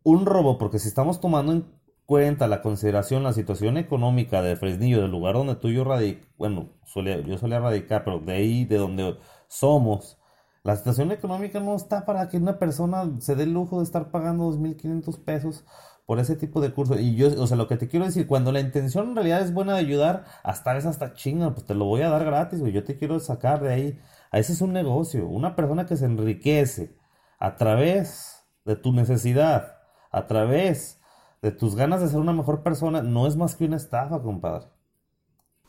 un 0.03 0.27
robo, 0.27 0.59
porque 0.59 0.77
si 0.79 0.89
estamos 0.89 1.19
tomando 1.19 1.53
en 1.53 1.65
cuenta 2.07 2.47
la 2.47 2.63
consideración, 2.63 3.21
la 3.21 3.33
situación 3.33 3.77
económica 3.77 4.41
de 4.41 4.55
Fresnillo, 4.55 5.01
del 5.01 5.11
lugar 5.11 5.35
donde 5.35 5.55
tú 5.55 5.67
y 5.67 5.75
yo 5.75 5.83
radic 5.83 6.25
bueno, 6.37 6.69
yo 6.95 7.37
solía 7.37 7.59
radicar, 7.59 8.03
pero 8.05 8.19
de 8.19 8.33
ahí, 8.33 8.65
de 8.65 8.77
donde 8.77 9.17
somos, 9.49 10.17
la 10.63 10.75
situación 10.75 11.11
económica 11.11 11.59
no 11.59 11.75
está 11.75 12.05
para 12.05 12.29
que 12.29 12.37
una 12.37 12.59
persona 12.59 13.09
se 13.19 13.35
dé 13.35 13.43
el 13.43 13.53
lujo 13.53 13.79
de 13.79 13.83
estar 13.83 14.09
pagando 14.09 14.49
2.500 14.51 15.23
pesos 15.23 15.65
por 16.05 16.19
ese 16.19 16.35
tipo 16.37 16.61
de 16.61 16.71
curso. 16.73 16.97
Y 16.99 17.15
yo, 17.15 17.27
o 17.41 17.47
sea, 17.47 17.57
lo 17.57 17.67
que 17.67 17.77
te 17.77 17.87
quiero 17.87 18.05
decir, 18.05 18.27
cuando 18.27 18.51
la 18.51 18.61
intención 18.61 19.09
en 19.09 19.15
realidad 19.15 19.41
es 19.41 19.53
buena 19.53 19.73
de 19.73 19.79
ayudar, 19.79 20.25
hasta 20.43 20.73
vez 20.73 20.85
hasta 20.85 21.13
chinga, 21.13 21.53
pues 21.53 21.65
te 21.65 21.75
lo 21.75 21.85
voy 21.85 22.01
a 22.01 22.09
dar 22.09 22.25
gratis, 22.25 22.59
güey. 22.61 22.71
Yo 22.73 22.83
te 22.83 22.97
quiero 22.97 23.19
sacar 23.19 23.61
de 23.61 23.73
ahí. 23.73 23.99
A 24.31 24.39
ese 24.39 24.53
es 24.53 24.61
un 24.61 24.73
negocio. 24.73 25.27
Una 25.27 25.55
persona 25.55 25.85
que 25.85 25.97
se 25.97 26.05
enriquece 26.05 26.97
a 27.39 27.55
través 27.55 28.45
de 28.65 28.75
tu 28.77 28.93
necesidad, 28.93 29.77
a 30.11 30.27
través 30.27 30.99
de 31.41 31.51
tus 31.51 31.75
ganas 31.75 32.01
de 32.01 32.07
ser 32.07 32.19
una 32.19 32.33
mejor 32.33 32.61
persona, 32.63 33.01
no 33.01 33.27
es 33.27 33.35
más 33.35 33.55
que 33.55 33.65
una 33.65 33.77
estafa, 33.77 34.21
compadre. 34.21 34.67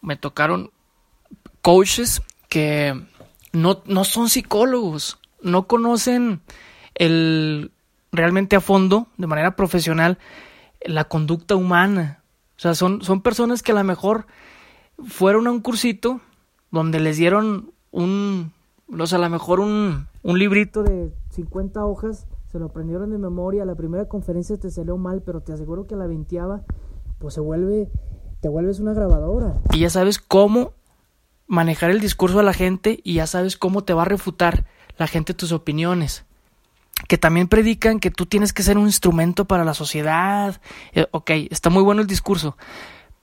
Me 0.01 0.17
tocaron 0.17 0.71
coaches 1.63 2.23
que 2.49 3.01
no, 3.53 3.83
no 3.87 4.05
son 4.05 4.29
psicólogos, 4.29 5.19
no 5.43 5.67
conocen 5.67 6.41
el 6.95 7.73
realmente 8.13 8.57
a 8.57 8.61
fondo, 8.61 9.09
de 9.17 9.27
manera 9.27 9.57
profesional, 9.57 10.19
la 10.85 11.05
conducta 11.05 11.57
humana. 11.57 12.23
O 12.57 12.61
sea, 12.61 12.75
son, 12.75 13.03
son 13.03 13.23
personas 13.23 13.63
que 13.63 13.73
a 13.73 13.77
lo 13.77 13.85
mejor 13.85 14.27
fueron 15.07 15.47
a 15.47 15.51
un 15.51 15.61
cursito 15.61 16.21
donde 16.71 17.01
les 17.01 17.17
dieron 17.17 17.73
un, 17.91 18.53
o 18.99 19.07
sea, 19.07 19.19
a 19.19 19.23
lo 19.23 19.31
mejor 19.31 19.61
un, 19.61 20.09
un 20.23 20.39
librito 20.39 20.83
de 20.83 21.13
50 21.31 21.85
hojas 21.85 22.27
se 22.51 22.59
lo 22.59 22.67
aprendieron 22.67 23.11
de 23.11 23.19
memoria, 23.19 23.65
la 23.65 23.75
primera 23.75 24.07
conferencia 24.07 24.57
te 24.57 24.71
salió 24.71 24.97
mal, 24.97 25.23
pero 25.23 25.43
te 25.43 25.53
aseguro 25.53 25.87
que 25.87 25.97
la 25.97 26.07
veintiava, 26.07 26.63
pues 27.19 27.35
se 27.35 27.41
vuelve, 27.41 27.91
te 28.41 28.49
vuelves 28.49 28.81
una 28.81 28.95
grabadora. 28.95 29.61
Y 29.73 29.81
ya 29.81 29.91
sabes 29.91 30.19
cómo 30.19 30.73
manejar 31.47 31.91
el 31.91 32.01
discurso 32.01 32.41
a 32.41 32.43
la 32.43 32.55
gente 32.55 33.01
y 33.05 33.15
ya 33.15 33.27
sabes 33.27 33.57
cómo 33.57 33.85
te 33.85 33.93
va 33.93 34.03
a 34.03 34.07
refutar 34.07 34.65
la 34.97 35.07
gente 35.07 35.35
tus 35.35 35.53
opiniones. 35.53 36.25
Que 37.07 37.19
también 37.19 37.49
predican 37.49 38.01
que 38.01 38.11
tú 38.11 38.27
tienes 38.27 38.53
que 38.53 38.63
ser 38.63 38.77
un 38.79 38.87
instrumento 38.87 39.45
para 39.45 39.65
la 39.65 39.75
sociedad. 39.75 40.61
Eh, 40.93 41.07
ok, 41.11 41.31
está 41.51 41.71
muy 41.71 41.83
bueno 41.83 42.01
el 42.01 42.09
discurso. 42.09 42.57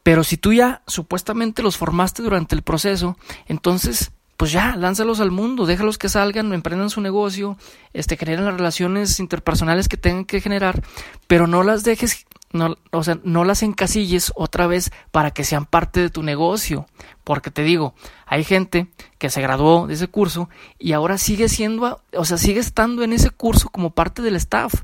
Pero 0.03 0.23
si 0.23 0.37
tú 0.37 0.53
ya 0.53 0.83
supuestamente 0.85 1.63
los 1.63 1.77
formaste 1.77 2.21
durante 2.21 2.55
el 2.55 2.61
proceso, 2.61 3.17
entonces 3.47 4.11
pues 4.37 4.51
ya, 4.51 4.75
lánzalos 4.75 5.21
al 5.21 5.31
mundo, 5.31 5.65
déjalos 5.65 5.97
que 5.97 6.09
salgan, 6.09 6.51
emprendan 6.51 6.89
su 6.89 6.99
negocio, 6.99 7.57
este, 7.93 8.17
generen 8.17 8.45
las 8.45 8.55
relaciones 8.55 9.19
interpersonales 9.19 9.87
que 9.87 9.97
tengan 9.97 10.25
que 10.25 10.41
generar, 10.41 10.81
pero 11.27 11.47
no 11.47 11.63
las 11.63 11.83
dejes, 11.83 12.25
no, 12.51 12.75
o 12.91 13.03
sea, 13.03 13.17
no 13.23 13.45
las 13.45 13.63
encasilles 13.63 14.33
otra 14.35 14.67
vez 14.67 14.91
para 15.11 15.31
que 15.31 15.45
sean 15.45 15.65
parte 15.65 16.01
de 16.01 16.09
tu 16.09 16.21
negocio. 16.21 16.85
Porque 17.23 17.49
te 17.49 17.63
digo, 17.63 17.95
hay 18.25 18.43
gente 18.43 18.87
que 19.17 19.29
se 19.29 19.41
graduó 19.41 19.87
de 19.87 19.93
ese 19.93 20.07
curso 20.07 20.49
y 20.79 20.91
ahora 20.91 21.17
sigue 21.17 21.47
siendo, 21.47 22.01
o 22.13 22.25
sea, 22.25 22.37
sigue 22.37 22.59
estando 22.59 23.03
en 23.03 23.13
ese 23.13 23.29
curso 23.29 23.69
como 23.69 23.91
parte 23.91 24.21
del 24.21 24.35
staff. 24.35 24.83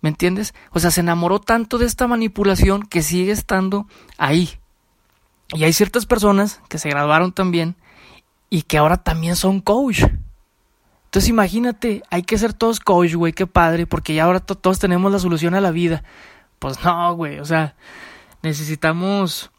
¿Me 0.00 0.08
entiendes? 0.08 0.54
O 0.72 0.80
sea, 0.80 0.90
se 0.90 1.00
enamoró 1.00 1.40
tanto 1.40 1.78
de 1.78 1.86
esta 1.86 2.08
manipulación 2.08 2.82
que 2.82 3.02
sigue 3.02 3.32
estando 3.32 3.86
ahí. 4.18 4.50
Y 5.54 5.64
hay 5.64 5.72
ciertas 5.72 6.06
personas 6.06 6.60
que 6.68 6.78
se 6.78 6.88
graduaron 6.88 7.32
también 7.32 7.76
y 8.52 8.64
que 8.64 8.76
ahora 8.76 8.98
también 8.98 9.34
son 9.34 9.62
coach. 9.62 10.02
Entonces 11.06 11.30
imagínate, 11.30 12.02
hay 12.10 12.22
que 12.22 12.36
ser 12.36 12.52
todos 12.52 12.80
coach, 12.80 13.14
güey, 13.14 13.32
qué 13.32 13.46
padre, 13.46 13.86
porque 13.86 14.12
ya 14.12 14.24
ahora 14.24 14.40
todos 14.40 14.78
tenemos 14.78 15.10
la 15.10 15.18
solución 15.18 15.54
a 15.54 15.62
la 15.62 15.70
vida. 15.70 16.04
Pues 16.58 16.84
no, 16.84 17.14
güey, 17.16 17.38
o 17.38 17.46
sea, 17.46 17.76
necesitamos 18.42 19.50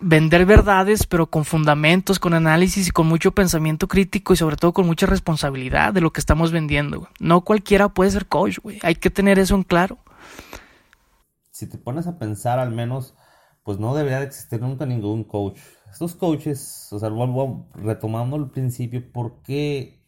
vender 0.00 0.46
verdades, 0.46 1.06
pero 1.06 1.26
con 1.26 1.44
fundamentos, 1.44 2.18
con 2.18 2.32
análisis 2.32 2.88
y 2.88 2.90
con 2.90 3.06
mucho 3.06 3.32
pensamiento 3.32 3.86
crítico 3.86 4.32
y 4.32 4.38
sobre 4.38 4.56
todo 4.56 4.72
con 4.72 4.86
mucha 4.86 5.04
responsabilidad 5.04 5.92
de 5.92 6.00
lo 6.00 6.10
que 6.10 6.20
estamos 6.20 6.52
vendiendo. 6.52 7.10
No 7.20 7.42
cualquiera 7.42 7.90
puede 7.90 8.12
ser 8.12 8.28
coach, 8.28 8.60
güey. 8.62 8.78
Hay 8.82 8.94
que 8.94 9.10
tener 9.10 9.38
eso 9.38 9.56
en 9.56 9.62
claro. 9.62 9.98
Si 11.50 11.68
te 11.68 11.76
pones 11.76 12.06
a 12.06 12.18
pensar, 12.18 12.58
al 12.58 12.70
menos, 12.70 13.14
pues 13.62 13.78
no 13.78 13.94
debería 13.94 14.20
de 14.20 14.24
existir 14.24 14.62
nunca 14.62 14.86
ningún 14.86 15.22
coach 15.24 15.58
estos 15.94 16.14
coaches, 16.16 16.88
o 16.92 16.98
sea, 16.98 17.10
retomando 17.74 18.36
el 18.36 18.50
principio, 18.50 19.12
¿por 19.12 19.42
qué, 19.42 20.02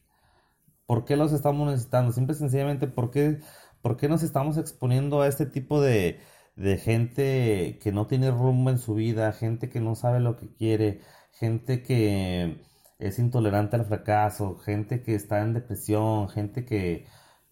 ¿por 0.86 1.04
qué 1.04 1.16
los 1.16 1.32
estamos 1.32 1.68
necesitando? 1.68 2.12
Simple 2.12 2.34
y 2.34 2.38
sencillamente, 2.38 2.88
¿por 2.88 3.10
qué, 3.10 3.40
¿por 3.82 3.96
qué 3.96 4.08
nos 4.08 4.22
estamos 4.22 4.58
exponiendo 4.58 5.22
a 5.22 5.28
este 5.28 5.46
tipo 5.46 5.80
de, 5.80 6.20
de 6.56 6.76
gente 6.78 7.78
que 7.82 7.92
no 7.92 8.06
tiene 8.06 8.30
rumbo 8.30 8.70
en 8.70 8.78
su 8.78 8.94
vida, 8.94 9.32
gente 9.32 9.70
que 9.70 9.80
no 9.80 9.94
sabe 9.94 10.20
lo 10.20 10.36
que 10.36 10.52
quiere, 10.54 11.02
gente 11.32 11.82
que 11.82 12.62
es 12.98 13.18
intolerante 13.18 13.76
al 13.76 13.84
fracaso, 13.86 14.56
gente 14.58 15.02
que 15.02 15.14
está 15.14 15.40
en 15.42 15.54
depresión, 15.54 16.28
gente 16.28 16.64
que, 16.64 17.06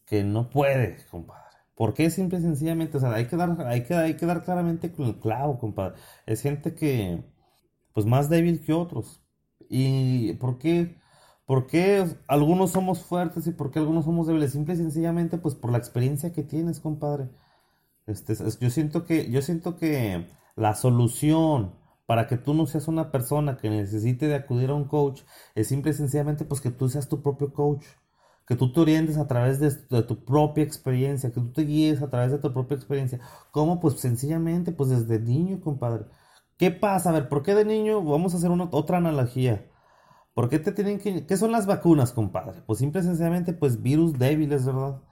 que 0.06 0.24
no 0.24 0.50
puede, 0.50 0.96
compadre. 1.10 1.42
¿Por 1.76 1.94
qué 1.94 2.10
simple 2.10 2.38
y 2.38 2.42
sencillamente? 2.42 2.96
O 2.98 3.00
sea, 3.00 3.12
hay 3.14 3.26
que 3.26 3.36
dar, 3.36 3.56
hay 3.66 3.84
que, 3.84 3.94
hay 3.94 4.16
que 4.16 4.26
dar 4.26 4.42
claramente 4.44 4.92
con 4.92 5.06
el 5.06 5.18
clavo, 5.20 5.58
compadre. 5.58 5.96
Es 6.26 6.42
gente 6.42 6.74
que, 6.74 7.24
pues 7.94 8.06
más 8.06 8.28
débil 8.28 8.62
que 8.62 8.74
otros. 8.74 9.22
¿Y 9.70 10.34
por 10.34 10.58
qué? 10.58 10.98
¿Por 11.46 11.66
qué 11.66 12.06
algunos 12.28 12.72
somos 12.72 13.02
fuertes 13.02 13.46
y 13.46 13.52
por 13.52 13.70
qué 13.70 13.78
algunos 13.78 14.04
somos 14.06 14.26
débiles? 14.26 14.52
Simple 14.52 14.74
y 14.74 14.78
sencillamente, 14.78 15.38
pues 15.38 15.54
por 15.54 15.72
la 15.72 15.78
experiencia 15.78 16.32
que 16.32 16.42
tienes, 16.42 16.80
compadre. 16.80 17.30
Este, 18.06 18.34
yo 18.60 18.70
siento 18.70 19.04
que, 19.04 19.30
yo 19.30 19.42
siento 19.42 19.76
que 19.76 20.26
la 20.56 20.74
solución 20.74 21.74
para 22.06 22.26
que 22.26 22.36
tú 22.36 22.54
no 22.54 22.66
seas 22.66 22.88
una 22.88 23.10
persona 23.10 23.56
que 23.56 23.70
necesite 23.70 24.28
de 24.28 24.34
acudir 24.34 24.70
a 24.70 24.74
un 24.74 24.84
coach 24.84 25.22
es 25.54 25.68
simple 25.68 25.92
y 25.92 25.94
sencillamente 25.94 26.44
pues 26.44 26.60
que 26.60 26.70
tú 26.70 26.88
seas 26.88 27.08
tu 27.08 27.22
propio 27.22 27.52
coach. 27.52 27.84
Que 28.46 28.56
tú 28.56 28.72
te 28.72 28.80
orientes 28.80 29.16
a 29.16 29.26
través 29.26 29.58
de, 29.58 29.70
de, 29.70 30.02
tu 30.02 30.22
propia 30.24 30.64
experiencia, 30.64 31.30
que 31.30 31.40
tú 31.40 31.52
te 31.52 31.62
guíes 31.62 32.02
a 32.02 32.10
través 32.10 32.30
de 32.32 32.38
tu 32.38 32.52
propia 32.52 32.76
experiencia. 32.76 33.20
¿Cómo? 33.52 33.80
Pues 33.80 34.00
sencillamente, 34.00 34.70
pues 34.72 34.90
desde 34.90 35.18
niño, 35.18 35.60
compadre. 35.62 36.04
¿Qué 36.58 36.70
pasa? 36.70 37.10
A 37.10 37.12
ver, 37.12 37.28
¿por 37.28 37.42
qué 37.42 37.54
de 37.54 37.64
niño? 37.64 38.02
Vamos 38.02 38.34
a 38.34 38.36
hacer 38.38 38.50
una, 38.50 38.68
otra 38.70 38.98
analogía. 38.98 39.66
¿Por 40.34 40.48
qué 40.48 40.58
te 40.58 40.72
tienen 40.72 40.98
que... 41.00 41.26
¿Qué 41.26 41.36
son 41.36 41.52
las 41.52 41.66
vacunas, 41.66 42.12
compadre? 42.12 42.62
Pues 42.66 42.78
simple 42.80 43.00
y 43.00 43.04
sencillamente, 43.04 43.52
pues 43.54 43.82
virus 43.82 44.18
débiles, 44.18 44.66
¿verdad? 44.66 45.02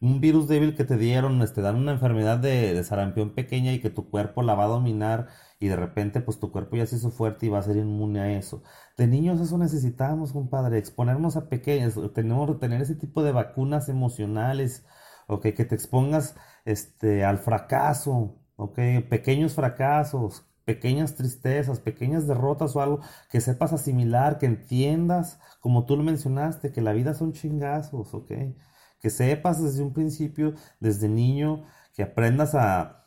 Un 0.00 0.20
virus 0.20 0.48
débil 0.48 0.76
que 0.76 0.84
te 0.84 0.96
dieron, 0.96 1.38
te 1.38 1.44
este, 1.44 1.62
dan 1.62 1.76
una 1.76 1.92
enfermedad 1.92 2.38
de, 2.38 2.82
sarampión 2.84 3.34
pequeña 3.34 3.72
y 3.72 3.80
que 3.80 3.90
tu 3.90 4.10
cuerpo 4.10 4.42
la 4.42 4.54
va 4.54 4.64
a 4.64 4.68
dominar 4.68 5.28
y 5.60 5.68
de 5.68 5.76
repente 5.76 6.20
pues 6.20 6.40
tu 6.40 6.50
cuerpo 6.52 6.76
ya 6.76 6.86
se 6.86 6.96
hizo 6.96 7.10
fuerte 7.12 7.46
y 7.46 7.48
va 7.50 7.60
a 7.60 7.62
ser 7.62 7.76
inmune 7.76 8.20
a 8.20 8.32
eso. 8.38 8.62
De 8.98 9.06
niños 9.06 9.40
eso 9.40 9.58
necesitamos, 9.58 10.32
compadre, 10.32 10.78
exponernos 10.78 11.36
a 11.36 11.48
pequeños, 11.48 11.98
tenemos 12.14 12.50
que 12.50 12.58
tener 12.58 12.82
ese 12.82 12.96
tipo 12.96 13.22
de 13.22 13.32
vacunas 13.32 13.88
emocionales, 13.88 14.84
ok, 15.28 15.42
que 15.54 15.64
te 15.64 15.74
expongas 15.76 16.36
este, 16.64 17.24
al 17.24 17.38
fracaso, 17.38 18.40
ok, 18.56 18.78
pequeños 19.08 19.54
fracasos, 19.54 20.46
pequeñas 20.64 21.14
tristezas, 21.14 21.80
pequeñas 21.80 22.26
derrotas 22.26 22.76
o 22.76 22.80
algo 22.80 23.00
que 23.30 23.40
sepas 23.40 23.72
asimilar, 23.72 24.38
que 24.38 24.46
entiendas, 24.46 25.38
como 25.60 25.84
tú 25.86 25.96
lo 25.96 26.02
mencionaste, 26.02 26.72
que 26.72 26.80
la 26.80 26.92
vida 26.92 27.14
son 27.14 27.32
chingazos, 27.32 28.14
¿ok? 28.14 28.32
Que 29.00 29.10
sepas 29.10 29.62
desde 29.62 29.82
un 29.82 29.92
principio, 29.92 30.54
desde 30.80 31.08
niño, 31.08 31.64
que 31.94 32.02
aprendas 32.02 32.54
a, 32.54 33.04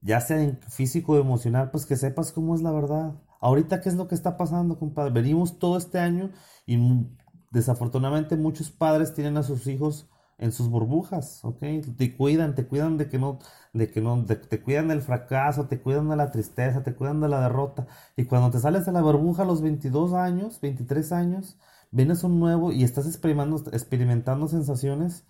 ya 0.00 0.20
sea 0.20 0.42
en 0.42 0.60
físico 0.68 1.12
o 1.12 1.20
emocional, 1.20 1.70
pues 1.70 1.86
que 1.86 1.96
sepas 1.96 2.32
cómo 2.32 2.54
es 2.54 2.62
la 2.62 2.72
verdad. 2.72 3.14
Ahorita, 3.40 3.80
¿qué 3.80 3.88
es 3.88 3.94
lo 3.94 4.08
que 4.08 4.14
está 4.14 4.36
pasando, 4.36 4.78
compadre? 4.78 5.12
Venimos 5.12 5.58
todo 5.58 5.76
este 5.76 5.98
año 5.98 6.30
y 6.66 7.06
desafortunadamente 7.50 8.36
muchos 8.36 8.70
padres 8.70 9.14
tienen 9.14 9.36
a 9.36 9.42
sus 9.42 9.66
hijos 9.66 10.08
en 10.38 10.52
sus 10.52 10.68
burbujas, 10.68 11.44
¿ok? 11.44 11.60
Te 11.96 12.16
cuidan, 12.16 12.54
te 12.54 12.66
cuidan 12.66 12.96
de 12.96 13.08
que 13.08 13.18
no, 13.18 13.38
de 13.72 13.90
que 13.90 14.00
no, 14.00 14.24
te 14.24 14.62
cuidan 14.62 14.88
del 14.88 15.02
fracaso, 15.02 15.66
te 15.66 15.80
cuidan 15.80 16.08
de 16.08 16.16
la 16.16 16.30
tristeza, 16.30 16.82
te 16.82 16.94
cuidan 16.94 17.20
de 17.20 17.28
la 17.28 17.40
derrota. 17.40 17.86
Y 18.16 18.24
cuando 18.24 18.50
te 18.50 18.60
sales 18.60 18.86
de 18.86 18.92
la 18.92 19.02
burbuja 19.02 19.42
a 19.42 19.46
los 19.46 19.62
22 19.62 20.14
años, 20.14 20.60
23 20.60 21.12
años, 21.12 21.58
vienes 21.90 22.24
un 22.24 22.38
nuevo 22.40 22.72
y 22.72 22.84
estás 22.84 23.06
experimentando, 23.06 23.70
experimentando 23.72 24.48
sensaciones 24.48 25.24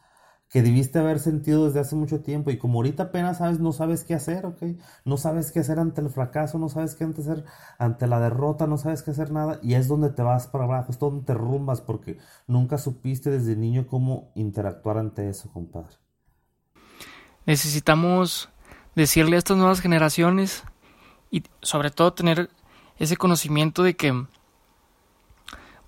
que 0.51 0.63
debiste 0.63 0.99
haber 0.99 1.19
sentido 1.19 1.67
desde 1.67 1.81
hace 1.81 1.95
mucho 1.95 2.21
tiempo 2.21 2.51
y 2.51 2.57
como 2.57 2.79
ahorita 2.79 3.05
apenas 3.05 3.39
sabes, 3.39 3.61
no 3.61 3.73
sabes 3.73 4.05
qué 4.05 4.15
hacer, 4.15 4.47
¿ok? 4.47 4.63
No 5.05 5.19
sabes 5.19 5.53
qué 5.53 5.61
hacer 5.61 5.79
ante 5.79 6.01
el 6.01 6.09
fracaso, 6.09 6.59
no 6.59 6.71
sabes 6.71 6.95
qué 6.95 7.05
hacer 7.05 7.45
ante 7.79 8.07
la 8.07 8.19
derrota, 8.19 8.67
no 8.67 8.79
sabes 8.79 9.03
qué 9.03 9.11
hacer 9.11 9.31
nada 9.31 9.61
y 9.63 9.75
es 9.75 9.89
donde 9.89 10.11
te 10.11 10.23
vas 10.23 10.47
para 10.47 10.65
abajo, 10.65 10.91
es 10.91 10.99
donde 10.99 11.25
te 11.25 11.35
rumbas 11.35 11.83
porque 11.83 12.19
nunca 12.47 12.79
supiste 12.79 13.31
desde 13.31 13.57
niño 13.57 13.87
cómo 13.87 14.33
interactuar 14.35 14.97
ante 14.97 15.29
eso, 15.29 15.51
compadre. 15.53 15.97
Necesitamos 17.45 18.49
decirle 18.95 19.37
a 19.37 19.39
estas 19.41 19.59
nuevas 19.59 19.81
generaciones 19.81 20.65
y 21.31 21.43
sobre 21.61 21.91
todo 21.91 22.15
tener 22.15 22.49
ese 22.99 23.19
conocimiento 23.19 23.83
de 23.83 23.97
que 23.97 24.27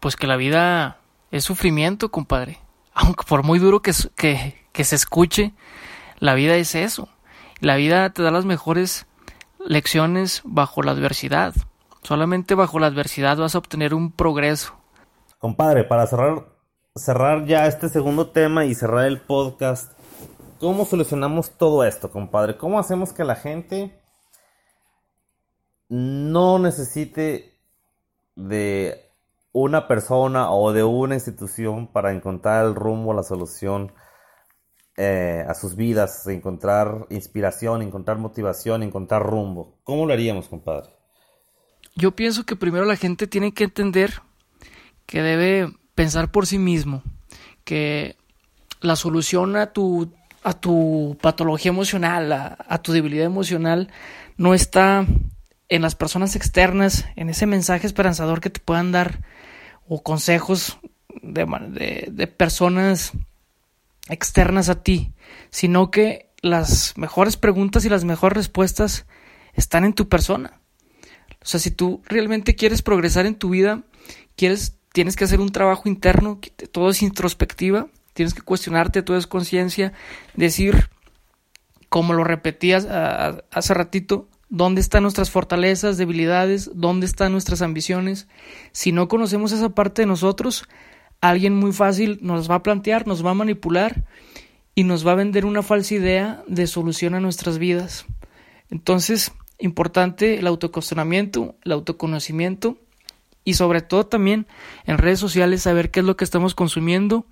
pues 0.00 0.16
que 0.16 0.26
la 0.26 0.36
vida 0.36 0.98
es 1.30 1.44
sufrimiento, 1.44 2.10
compadre 2.10 2.58
aunque 2.94 3.24
por 3.26 3.42
muy 3.42 3.58
duro 3.58 3.80
que, 3.82 3.92
que, 4.72 4.84
se 4.84 4.96
escuche, 4.96 5.52
la 6.18 6.34
vida 6.34 6.56
es 6.56 6.74
eso. 6.74 7.08
La 7.60 7.76
vida 7.76 8.10
te 8.10 8.22
da 8.22 8.30
las 8.30 8.44
mejores 8.44 9.06
lecciones 9.64 10.42
bajo 10.44 10.82
la 10.82 10.92
adversidad. 10.92 11.54
Solamente 12.02 12.54
bajo 12.54 12.78
la 12.78 12.86
adversidad 12.86 13.36
vas 13.36 13.54
a 13.54 13.58
obtener 13.58 13.94
un 13.94 14.10
progreso. 14.12 14.74
Compadre, 15.38 15.84
para 15.84 16.06
cerrar, 16.06 16.46
cerrar 16.94 17.46
ya 17.46 17.66
este 17.66 17.88
segundo 17.88 18.30
tema 18.30 18.64
y 18.64 18.74
cerrar 18.74 19.06
el 19.06 19.20
podcast, 19.20 19.92
¿cómo 20.58 20.84
solucionamos 20.84 21.50
todo 21.52 21.84
esto, 21.84 22.10
compadre? 22.10 22.56
¿Cómo 22.56 22.78
hacemos 22.78 23.12
que 23.12 23.24
la 23.24 23.36
gente 23.36 24.00
no 25.88 26.58
necesite 26.58 27.58
de 28.36 29.09
una 29.52 29.88
persona 29.88 30.50
o 30.50 30.72
de 30.72 30.84
una 30.84 31.14
institución 31.14 31.88
para 31.88 32.12
encontrar 32.12 32.66
el 32.66 32.74
rumbo, 32.74 33.14
la 33.14 33.22
solución 33.22 33.92
eh, 34.96 35.44
a 35.48 35.54
sus 35.54 35.76
vidas, 35.76 36.26
encontrar 36.26 37.06
inspiración, 37.10 37.82
encontrar 37.82 38.18
motivación, 38.18 38.82
encontrar 38.82 39.22
rumbo. 39.22 39.78
¿Cómo 39.82 40.06
lo 40.06 40.12
haríamos, 40.12 40.48
compadre? 40.48 40.90
Yo 41.96 42.12
pienso 42.12 42.44
que 42.44 42.56
primero 42.56 42.84
la 42.84 42.96
gente 42.96 43.26
tiene 43.26 43.52
que 43.52 43.64
entender 43.64 44.22
que 45.06 45.22
debe 45.22 45.72
pensar 45.94 46.30
por 46.30 46.46
sí 46.46 46.58
mismo, 46.58 47.02
que 47.64 48.16
la 48.80 48.94
solución 48.94 49.56
a 49.56 49.72
tu, 49.72 50.12
a 50.44 50.54
tu 50.54 51.18
patología 51.20 51.70
emocional, 51.70 52.32
a 52.32 52.78
tu 52.82 52.92
debilidad 52.92 53.26
emocional, 53.26 53.90
no 54.36 54.54
está 54.54 55.06
en 55.68 55.82
las 55.82 55.94
personas 55.94 56.36
externas, 56.36 57.06
en 57.16 57.30
ese 57.30 57.46
mensaje 57.46 57.86
esperanzador 57.86 58.40
que 58.40 58.50
te 58.50 58.60
puedan 58.60 58.92
dar 58.92 59.20
o 59.92 60.04
consejos 60.04 60.78
de, 61.20 62.06
de, 62.12 62.26
personas 62.28 63.10
externas 64.08 64.68
a 64.68 64.84
ti, 64.84 65.12
sino 65.50 65.90
que 65.90 66.30
las 66.42 66.96
mejores 66.96 67.36
preguntas 67.36 67.84
y 67.84 67.88
las 67.88 68.04
mejores 68.04 68.36
respuestas 68.36 69.04
están 69.54 69.84
en 69.84 69.92
tu 69.92 70.08
persona. 70.08 70.60
O 71.42 71.44
sea, 71.44 71.58
si 71.58 71.72
tú 71.72 72.02
realmente 72.06 72.54
quieres 72.54 72.82
progresar 72.82 73.26
en 73.26 73.34
tu 73.34 73.50
vida, 73.50 73.82
quieres, 74.36 74.78
tienes 74.92 75.16
que 75.16 75.24
hacer 75.24 75.40
un 75.40 75.50
trabajo 75.50 75.88
interno, 75.88 76.38
todo 76.70 76.90
es 76.90 77.02
introspectiva, 77.02 77.88
tienes 78.12 78.32
que 78.32 78.42
cuestionarte, 78.42 79.02
todo 79.02 79.16
es 79.16 79.26
conciencia, 79.26 79.92
decir, 80.34 80.88
como 81.88 82.12
lo 82.12 82.22
repetías 82.22 82.86
hace 82.86 83.74
ratito, 83.74 84.28
dónde 84.50 84.80
están 84.80 85.04
nuestras 85.04 85.30
fortalezas, 85.30 85.96
debilidades, 85.96 86.70
dónde 86.74 87.06
están 87.06 87.32
nuestras 87.32 87.62
ambiciones. 87.62 88.28
Si 88.72 88.92
no 88.92 89.08
conocemos 89.08 89.52
esa 89.52 89.70
parte 89.70 90.02
de 90.02 90.06
nosotros, 90.06 90.64
alguien 91.20 91.54
muy 91.54 91.72
fácil 91.72 92.18
nos 92.20 92.50
va 92.50 92.56
a 92.56 92.62
plantear, 92.62 93.06
nos 93.06 93.24
va 93.24 93.30
a 93.30 93.34
manipular 93.34 94.04
y 94.74 94.84
nos 94.84 95.06
va 95.06 95.12
a 95.12 95.16
vender 95.16 95.46
una 95.46 95.62
falsa 95.62 95.94
idea 95.94 96.42
de 96.46 96.66
solución 96.66 97.14
a 97.14 97.20
nuestras 97.20 97.58
vidas. 97.58 98.06
Entonces, 98.70 99.32
importante 99.58 100.38
el 100.38 100.46
autocuestionamiento, 100.46 101.54
el 101.64 101.72
autoconocimiento 101.72 102.76
y 103.44 103.54
sobre 103.54 103.82
todo 103.82 104.06
también 104.06 104.46
en 104.84 104.98
redes 104.98 105.20
sociales 105.20 105.62
saber 105.62 105.90
qué 105.90 106.00
es 106.00 106.06
lo 106.06 106.16
que 106.16 106.24
estamos 106.24 106.54
consumiendo, 106.54 107.24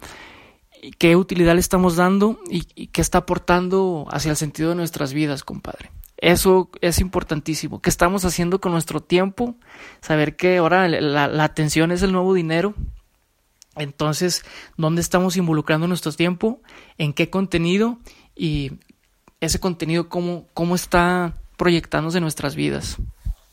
qué 0.98 1.16
utilidad 1.16 1.54
le 1.54 1.60
estamos 1.60 1.96
dando 1.96 2.38
y, 2.48 2.66
y 2.76 2.88
qué 2.88 3.00
está 3.00 3.18
aportando 3.18 4.06
hacia 4.10 4.30
el 4.30 4.36
sentido 4.36 4.70
de 4.70 4.76
nuestras 4.76 5.12
vidas, 5.12 5.42
compadre. 5.42 5.90
Eso 6.18 6.68
es 6.80 6.98
importantísimo. 6.98 7.80
¿Qué 7.80 7.88
estamos 7.88 8.24
haciendo 8.24 8.60
con 8.60 8.72
nuestro 8.72 9.00
tiempo? 9.00 9.54
Saber 10.00 10.34
que 10.34 10.58
ahora 10.58 10.88
la, 10.88 11.44
atención 11.44 11.92
es 11.92 12.02
el 12.02 12.10
nuevo 12.10 12.34
dinero. 12.34 12.74
Entonces, 13.76 14.44
¿dónde 14.76 15.00
estamos 15.00 15.36
involucrando 15.36 15.86
nuestro 15.86 16.10
tiempo? 16.10 16.60
¿En 16.98 17.12
qué 17.12 17.30
contenido? 17.30 17.98
Y 18.34 18.72
ese 19.40 19.60
contenido, 19.60 20.08
¿cómo, 20.08 20.46
cómo 20.54 20.74
está 20.74 21.34
proyectándose 21.56 22.18
en 22.18 22.22
nuestras 22.22 22.56
vidas? 22.56 22.96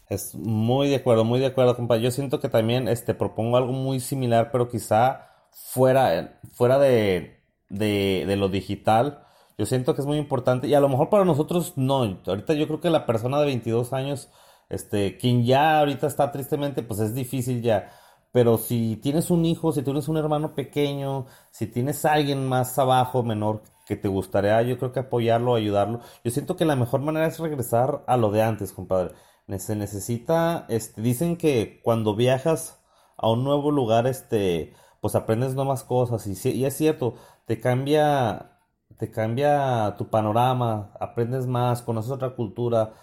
Es 0.09 0.33
muy 0.33 0.89
de 0.89 0.95
acuerdo, 0.95 1.23
muy 1.23 1.39
de 1.39 1.47
acuerdo, 1.47 1.75
compa. 1.75 1.97
Yo 1.97 2.09
siento 2.09 2.39
que 2.39 2.49
también 2.49 2.87
este, 2.87 3.13
propongo 3.13 3.57
algo 3.57 3.73
muy 3.73 3.99
similar, 3.99 4.49
pero 4.51 4.69
quizá 4.69 5.27
fuera, 5.51 6.39
fuera 6.53 6.79
de, 6.79 7.43
de, 7.69 8.23
de 8.25 8.35
lo 8.37 8.49
digital 8.49 9.24
yo 9.57 9.65
siento 9.65 9.95
que 9.95 10.01
es 10.01 10.07
muy 10.07 10.17
importante 10.17 10.67
y 10.67 10.73
a 10.73 10.79
lo 10.79 10.89
mejor 10.89 11.09
para 11.09 11.25
nosotros 11.25 11.73
no. 11.77 12.19
Ahorita 12.25 12.53
yo 12.53 12.67
creo 12.67 12.81
que 12.81 12.89
la 12.89 13.05
persona 13.05 13.39
de 13.39 13.45
22 13.45 13.93
años, 13.93 14.29
este, 14.69 15.17
quien 15.17 15.45
ya 15.45 15.79
ahorita 15.79 16.07
está 16.07 16.31
tristemente, 16.31 16.83
pues 16.83 16.99
es 16.99 17.15
difícil 17.15 17.61
ya. 17.61 17.91
Pero 18.31 18.57
si 18.57 18.97
tienes 18.97 19.31
un 19.31 19.45
hijo, 19.45 19.71
si 19.71 19.81
tienes 19.81 20.09
un 20.09 20.17
hermano 20.17 20.55
pequeño, 20.55 21.25
si 21.51 21.67
tienes 21.67 22.03
alguien 22.03 22.45
más 22.47 22.77
abajo, 22.77 23.23
menor, 23.23 23.63
que 23.85 23.95
te 23.95 24.09
gustaría, 24.09 24.61
yo 24.63 24.77
creo 24.77 24.91
que 24.91 24.99
apoyarlo, 24.99 25.55
ayudarlo. 25.55 26.01
Yo 26.23 26.31
siento 26.31 26.57
que 26.57 26.65
la 26.65 26.75
mejor 26.75 27.01
manera 27.01 27.27
es 27.27 27.39
regresar 27.39 28.03
a 28.07 28.17
lo 28.17 28.31
de 28.31 28.41
antes, 28.41 28.73
compadre. 28.73 29.13
Se 29.57 29.75
necesita, 29.75 30.65
este, 30.69 31.01
dicen 31.01 31.37
que 31.37 31.79
cuando 31.83 32.15
viajas 32.15 32.81
a 33.15 33.29
un 33.29 33.43
nuevo 33.43 33.71
lugar, 33.71 34.07
este, 34.07 34.73
pues 35.01 35.15
aprendes 35.15 35.55
nuevas 35.55 35.83
cosas 35.83 36.25
y, 36.27 36.49
y 36.49 36.65
es 36.65 36.75
cierto, 36.75 37.15
te 37.45 37.59
cambia 37.61 38.54
te 38.97 39.11
cambia 39.11 39.95
tu 39.97 40.09
panorama, 40.09 40.91
aprendes 40.99 41.47
más, 41.47 41.81
conoces 41.81 42.11
otra 42.11 42.35
cultura, 42.35 42.93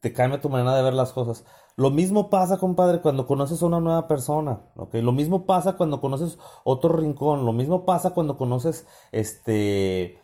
te 0.00 0.12
cambia 0.12 0.40
tu 0.40 0.48
manera 0.48 0.76
de 0.76 0.82
ver 0.82 0.94
las 0.94 1.12
cosas. 1.12 1.44
Lo 1.76 1.90
mismo 1.90 2.28
pasa, 2.30 2.58
compadre, 2.58 3.00
cuando 3.00 3.26
conoces 3.26 3.62
a 3.62 3.66
una 3.66 3.80
nueva 3.80 4.06
persona, 4.08 4.60
¿ok? 4.76 4.94
Lo 4.96 5.12
mismo 5.12 5.46
pasa 5.46 5.74
cuando 5.76 6.00
conoces 6.00 6.38
otro 6.64 6.94
rincón, 6.94 7.46
lo 7.46 7.52
mismo 7.52 7.84
pasa 7.86 8.10
cuando 8.10 8.36
conoces, 8.36 8.86
este, 9.10 10.20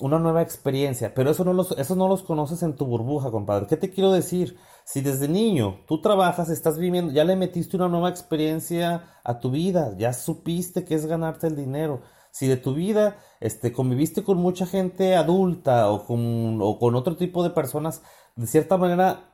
una 0.00 0.18
nueva 0.18 0.42
experiencia, 0.42 1.14
pero 1.14 1.30
eso 1.30 1.44
no 1.44 1.52
los, 1.52 1.72
eso 1.72 1.96
no 1.96 2.08
los 2.08 2.22
conoces 2.22 2.62
en 2.62 2.76
tu 2.76 2.86
burbuja, 2.86 3.30
compadre. 3.30 3.66
¿Qué 3.66 3.76
te 3.76 3.90
quiero 3.90 4.12
decir? 4.12 4.56
Si 4.84 5.00
desde 5.00 5.28
niño 5.28 5.80
tú 5.86 6.00
trabajas, 6.00 6.48
estás 6.50 6.78
viviendo, 6.78 7.12
ya 7.12 7.24
le 7.24 7.36
metiste 7.36 7.76
una 7.76 7.88
nueva 7.88 8.08
experiencia 8.08 9.04
a 9.24 9.40
tu 9.40 9.50
vida, 9.50 9.94
ya 9.98 10.12
supiste 10.12 10.84
que 10.84 10.94
es 10.94 11.06
ganarte 11.06 11.48
el 11.48 11.56
dinero, 11.56 12.00
si 12.30 12.46
de 12.46 12.56
tu 12.56 12.74
vida 12.74 13.18
este, 13.40 13.72
conviviste 13.72 14.24
con 14.24 14.38
mucha 14.38 14.66
gente 14.66 15.16
adulta 15.16 15.90
o 15.90 16.04
con, 16.04 16.58
o 16.60 16.78
con 16.78 16.94
otro 16.94 17.16
tipo 17.16 17.42
de 17.42 17.50
personas, 17.50 18.02
de 18.36 18.46
cierta 18.46 18.76
manera 18.76 19.28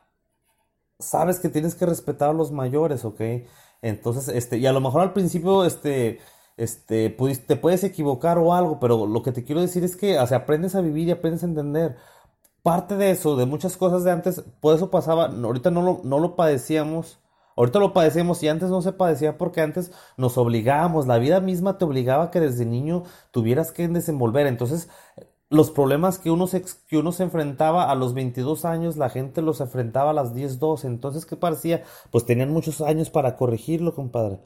sabes 0.99 1.41
que 1.41 1.49
tienes 1.49 1.75
que 1.75 1.87
respetar 1.87 2.31
a 2.31 2.33
los 2.33 2.53
mayores, 2.53 3.05
¿ok? 3.05 3.21
Entonces, 3.83 4.29
este, 4.29 4.59
y 4.59 4.67
a 4.67 4.73
lo 4.73 4.81
mejor 4.81 5.03
al 5.03 5.13
principio, 5.13 5.65
este, 5.65 6.21
este, 6.57 7.11
te 7.11 7.57
puedes 7.57 7.85
equivocar 7.85 8.39
o 8.39 8.55
algo, 8.55 8.81
pero 8.81 9.07
lo 9.07 9.23
que 9.23 9.33
te 9.33 9.45
quiero 9.45 9.61
decir 9.61 9.85
es 9.85 9.97
que, 9.97 10.19
o 10.19 10.23
aprendes 10.35 10.75
a 10.75 10.81
vivir 10.81 11.09
y 11.09 11.13
aprendes 11.13 11.43
a 11.43 11.47
entender. 11.47 11.97
Parte 12.63 12.97
de 12.97 13.11
eso, 13.11 13.37
de 13.37 13.47
muchas 13.47 13.77
cosas 13.77 14.05
de 14.05 14.11
antes, 14.13 14.43
por 14.61 14.75
eso 14.75 14.91
pasaba, 14.91 15.27
ahorita 15.27 15.71
no 15.71 15.83
lo, 15.83 16.01
no 16.05 16.19
lo 16.19 16.35
padecíamos, 16.37 17.19
Ahorita 17.57 17.79
lo 17.79 17.93
padecemos 17.93 18.43
y 18.43 18.49
antes 18.49 18.71
no 18.71 18.83
se 18.83 18.93
padecía 18.93 19.39
porque 19.39 19.61
antes 19.61 19.93
nos 20.17 20.39
obligábamos, 20.39 21.07
la 21.07 21.19
vida 21.19 21.41
misma 21.41 21.79
te 21.79 21.85
obligaba 21.85 22.31
que 22.31 22.41
desde 22.41 22.67
niño 22.67 23.05
tuvieras 23.31 23.73
que 23.73 23.87
desenvolver. 23.89 24.47
Entonces, 24.47 24.89
los 25.51 25.71
problemas 25.71 26.19
que 26.19 26.31
uno 26.31 26.47
se, 26.47 26.65
que 26.89 26.99
uno 26.99 27.13
se 27.13 27.23
enfrentaba 27.25 27.91
a 27.91 27.95
los 27.95 28.15
22 28.15 28.65
años, 28.65 28.97
la 28.97 29.09
gente 29.11 29.43
los 29.43 29.61
enfrentaba 29.61 30.11
a 30.11 30.15
las 30.15 30.35
10, 30.35 30.59
12. 30.59 30.87
Entonces, 30.87 31.27
¿qué 31.27 31.37
parecía? 31.37 31.85
Pues 32.11 32.27
tenían 32.27 32.51
muchos 32.53 32.81
años 32.81 33.11
para 33.11 33.37
corregirlo, 33.37 33.95
compadre. 33.95 34.41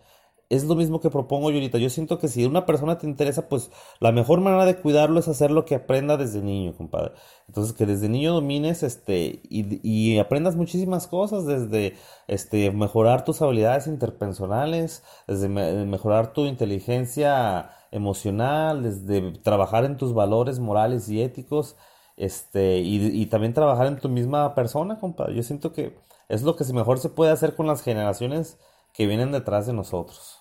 Es 0.51 0.64
lo 0.64 0.74
mismo 0.74 1.01
que 1.01 1.11
propongo 1.11 1.51
yo 1.51 1.57
ahorita. 1.57 1.78
Yo 1.78 1.90
siento 1.90 2.18
que 2.18 2.28
si 2.28 2.44
una 2.46 2.64
persona 2.66 2.99
te 2.99 3.07
interesa, 3.07 3.49
pues 3.49 3.70
la 4.01 4.12
mejor 4.12 4.40
manera 4.40 4.64
de 4.64 4.76
cuidarlo 4.76 5.20
es 5.20 5.28
hacer 5.28 5.51
lo 5.51 5.64
que 5.64 5.74
aprenda 5.74 6.16
desde 6.16 6.40
niño, 6.40 6.74
compadre. 6.76 7.12
Entonces, 7.49 7.74
que 7.74 7.86
desde 7.86 8.09
niño 8.09 8.32
domines, 8.32 8.82
este, 8.82 9.40
y, 9.49 9.80
y 9.88 10.18
aprendas 10.18 10.57
muchísimas 10.57 11.07
cosas, 11.07 11.44
desde, 11.46 11.96
este, 12.28 12.70
mejorar 12.70 13.24
tus 13.24 13.42
habilidades 13.42 13.86
interpersonales, 13.86 15.03
desde 15.26 15.49
mejorar 15.49 16.32
tu 16.32 16.46
inteligencia 16.46 17.70
emocional, 17.90 18.82
desde 18.82 19.32
trabajar 19.40 19.84
en 19.84 19.96
tus 19.96 20.14
valores 20.14 20.59
morales 20.61 21.09
y 21.09 21.22
éticos, 21.22 21.76
este, 22.16 22.78
y, 22.78 23.07
y 23.07 23.26
también 23.26 23.55
trabajar 23.55 23.86
en 23.86 23.99
tu 23.99 24.09
misma 24.09 24.55
persona, 24.55 24.99
compadre. 24.99 25.34
Yo 25.36 25.42
siento 25.42 25.72
que 25.72 25.96
es 26.28 26.42
lo 26.42 26.57
que 26.57 26.64
mejor 26.72 26.99
se 26.99 27.09
puede 27.11 27.32
hacer 27.32 27.55
con 27.55 27.66
las 27.66 27.82
generaciones 27.82 28.59
que 28.92 29.07
vienen 29.07 29.32
detrás 29.32 29.66
de 29.66 29.72
nosotros. 29.72 30.38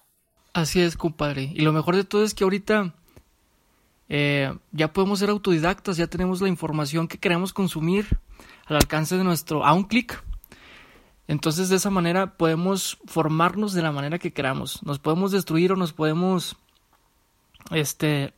Así 0.57 0.81
es, 0.81 0.97
compadre. 0.97 1.51
Y 1.53 1.61
lo 1.61 1.71
mejor 1.71 1.95
de 1.95 2.03
todo 2.03 2.23
es 2.23 2.33
que 2.33 2.43
ahorita 2.43 2.95
eh, 4.09 4.57
ya 4.71 4.91
podemos 4.91 5.19
ser 5.19 5.29
autodidactas, 5.29 5.97
ya 5.97 6.07
tenemos 6.07 6.41
la 6.41 6.47
información 6.47 7.07
que 7.07 7.19
queremos 7.19 7.53
consumir 7.53 8.07
al 8.65 8.77
alcance 8.77 9.15
de 9.15 9.23
nuestro, 9.23 9.63
a 9.63 9.73
un 9.73 9.83
clic. 9.83 10.23
Entonces 11.27 11.69
de 11.69 11.75
esa 11.75 11.91
manera 11.91 12.37
podemos 12.37 12.97
formarnos 13.05 13.73
de 13.73 13.83
la 13.83 13.91
manera 13.91 14.17
que 14.17 14.33
queramos. 14.33 14.81
Nos 14.81 14.97
podemos 14.97 15.31
destruir 15.31 15.73
o 15.73 15.75
nos 15.75 15.93
podemos 15.93 16.55
este, 17.69 18.33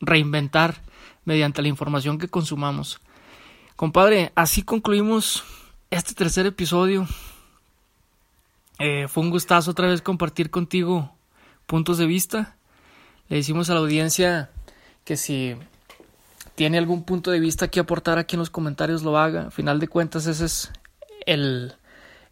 reinventar 0.00 0.82
mediante 1.24 1.62
la 1.62 1.68
información 1.68 2.18
que 2.18 2.26
consumamos. 2.26 2.98
Compadre, 3.76 4.32
así 4.34 4.64
concluimos 4.64 5.44
este 5.90 6.12
tercer 6.12 6.46
episodio. 6.46 7.06
Eh, 8.80 9.06
fue 9.06 9.22
un 9.22 9.30
gustazo 9.30 9.70
otra 9.70 9.86
vez 9.86 10.02
compartir 10.02 10.50
contigo 10.50 11.14
puntos 11.70 11.98
de 11.98 12.06
vista. 12.06 12.56
Le 13.28 13.36
decimos 13.36 13.70
a 13.70 13.74
la 13.74 13.80
audiencia 13.80 14.50
que 15.04 15.16
si 15.16 15.54
tiene 16.56 16.78
algún 16.78 17.04
punto 17.04 17.30
de 17.30 17.38
vista 17.38 17.68
que 17.68 17.78
aportar 17.78 18.18
aquí 18.18 18.34
en 18.34 18.40
los 18.40 18.50
comentarios 18.50 19.04
lo 19.04 19.16
haga. 19.16 19.46
A 19.46 19.50
final 19.52 19.78
de 19.78 19.86
cuentas 19.86 20.26
ese 20.26 20.46
es 20.46 20.72
el, 21.26 21.74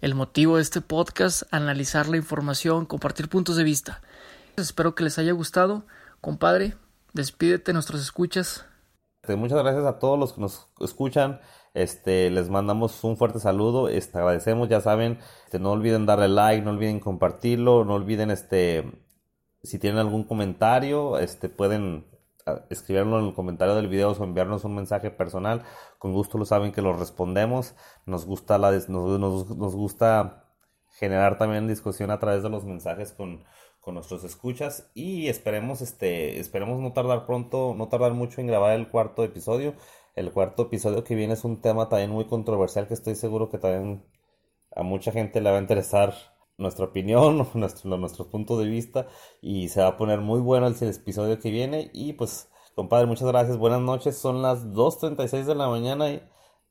el 0.00 0.16
motivo 0.16 0.56
de 0.56 0.62
este 0.62 0.80
podcast, 0.80 1.44
analizar 1.52 2.08
la 2.08 2.16
información, 2.16 2.84
compartir 2.84 3.28
puntos 3.28 3.54
de 3.54 3.62
vista. 3.62 4.02
Espero 4.56 4.96
que 4.96 5.04
les 5.04 5.20
haya 5.20 5.30
gustado. 5.30 5.84
Compadre, 6.20 6.74
despídete, 7.12 7.72
nuestros 7.72 8.02
escuchas. 8.02 8.64
Muchas 9.28 9.58
gracias 9.58 9.84
a 9.84 10.00
todos 10.00 10.18
los 10.18 10.32
que 10.32 10.40
nos 10.40 10.66
escuchan. 10.80 11.40
Este, 11.74 12.28
les 12.30 12.50
mandamos 12.50 13.04
un 13.04 13.16
fuerte 13.16 13.38
saludo, 13.38 13.88
este, 13.88 14.18
agradecemos, 14.18 14.68
ya 14.68 14.80
saben, 14.80 15.20
este, 15.44 15.60
no 15.60 15.70
olviden 15.70 16.06
darle 16.06 16.26
like, 16.26 16.64
no 16.64 16.70
olviden 16.72 16.98
compartirlo, 16.98 17.84
no 17.84 17.94
olviden, 17.94 18.32
este, 18.32 19.06
si 19.68 19.78
tienen 19.78 19.98
algún 20.00 20.24
comentario, 20.24 21.18
este, 21.18 21.48
pueden 21.48 22.06
ah, 22.46 22.62
escribirlo 22.70 23.20
en 23.20 23.26
el 23.26 23.34
comentario 23.34 23.74
del 23.74 23.88
video 23.88 24.12
o 24.12 24.24
enviarnos 24.24 24.64
un 24.64 24.74
mensaje 24.74 25.10
personal, 25.10 25.62
con 25.98 26.12
gusto 26.12 26.38
lo 26.38 26.44
saben 26.44 26.72
que 26.72 26.82
lo 26.82 26.94
respondemos, 26.94 27.74
nos 28.06 28.26
gusta 28.26 28.58
la, 28.58 28.72
nos, 28.72 29.56
nos 29.56 29.74
gusta 29.74 30.44
generar 30.98 31.38
también 31.38 31.68
discusión 31.68 32.10
a 32.10 32.18
través 32.18 32.42
de 32.42 32.50
los 32.50 32.64
mensajes 32.64 33.12
con, 33.12 33.44
con 33.80 33.94
nuestros 33.94 34.24
escuchas. 34.24 34.90
Y 34.94 35.28
esperemos 35.28 35.80
este 35.80 36.40
esperemos 36.40 36.80
no 36.80 36.92
tardar 36.92 37.26
pronto 37.26 37.74
no 37.76 37.88
tardar 37.88 38.12
mucho 38.14 38.40
en 38.40 38.46
grabar 38.48 38.72
el 38.74 38.88
cuarto 38.88 39.24
episodio. 39.24 39.74
El 40.14 40.32
cuarto 40.32 40.64
episodio 40.64 41.04
que 41.04 41.14
viene 41.14 41.34
es 41.34 41.44
un 41.44 41.60
tema 41.60 41.88
también 41.88 42.10
muy 42.10 42.26
controversial 42.26 42.88
que 42.88 42.94
estoy 42.94 43.14
seguro 43.14 43.48
que 43.50 43.58
también 43.58 44.04
a 44.74 44.82
mucha 44.82 45.12
gente 45.12 45.40
le 45.40 45.50
va 45.50 45.58
a 45.58 45.60
interesar 45.60 46.14
nuestra 46.58 46.86
opinión, 46.86 47.48
nuestro, 47.54 47.96
nuestro 47.96 48.28
punto 48.28 48.58
de 48.58 48.66
vista 48.66 49.06
y 49.40 49.68
se 49.68 49.80
va 49.80 49.88
a 49.88 49.96
poner 49.96 50.20
muy 50.20 50.40
bueno 50.40 50.66
el, 50.66 50.74
episodio 50.82 51.38
que 51.40 51.50
viene 51.50 51.90
y 51.94 52.12
pues 52.12 52.50
compadre 52.74 53.06
muchas 53.06 53.28
gracias, 53.28 53.56
buenas 53.56 53.80
noches, 53.80 54.18
son 54.18 54.42
las 54.42 54.66
2.36 54.66 55.44
de 55.44 55.54
la 55.54 55.68
mañana 55.68 56.10
y, 56.10 56.22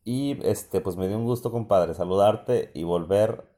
y 0.04 0.38
este 0.46 0.82
pues 0.82 0.96
me 0.98 1.08
dio 1.08 1.18
un 1.18 1.26
gusto 1.26 1.52
compadre 1.52 1.96
saludarte 1.96 2.72
y 2.76 2.84
volver 2.84 3.50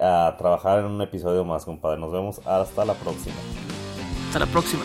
a 0.00 0.36
trabajar 0.38 0.78
en 0.80 0.86
un 0.86 1.02
episodio 1.02 1.44
más 1.44 1.64
compadre, 1.64 2.00
nos 2.00 2.12
vemos 2.12 2.40
hasta 2.46 2.84
la 2.84 2.94
próxima. 2.94 3.36
Hasta 4.28 4.38
la 4.38 4.46
próxima. 4.46 4.82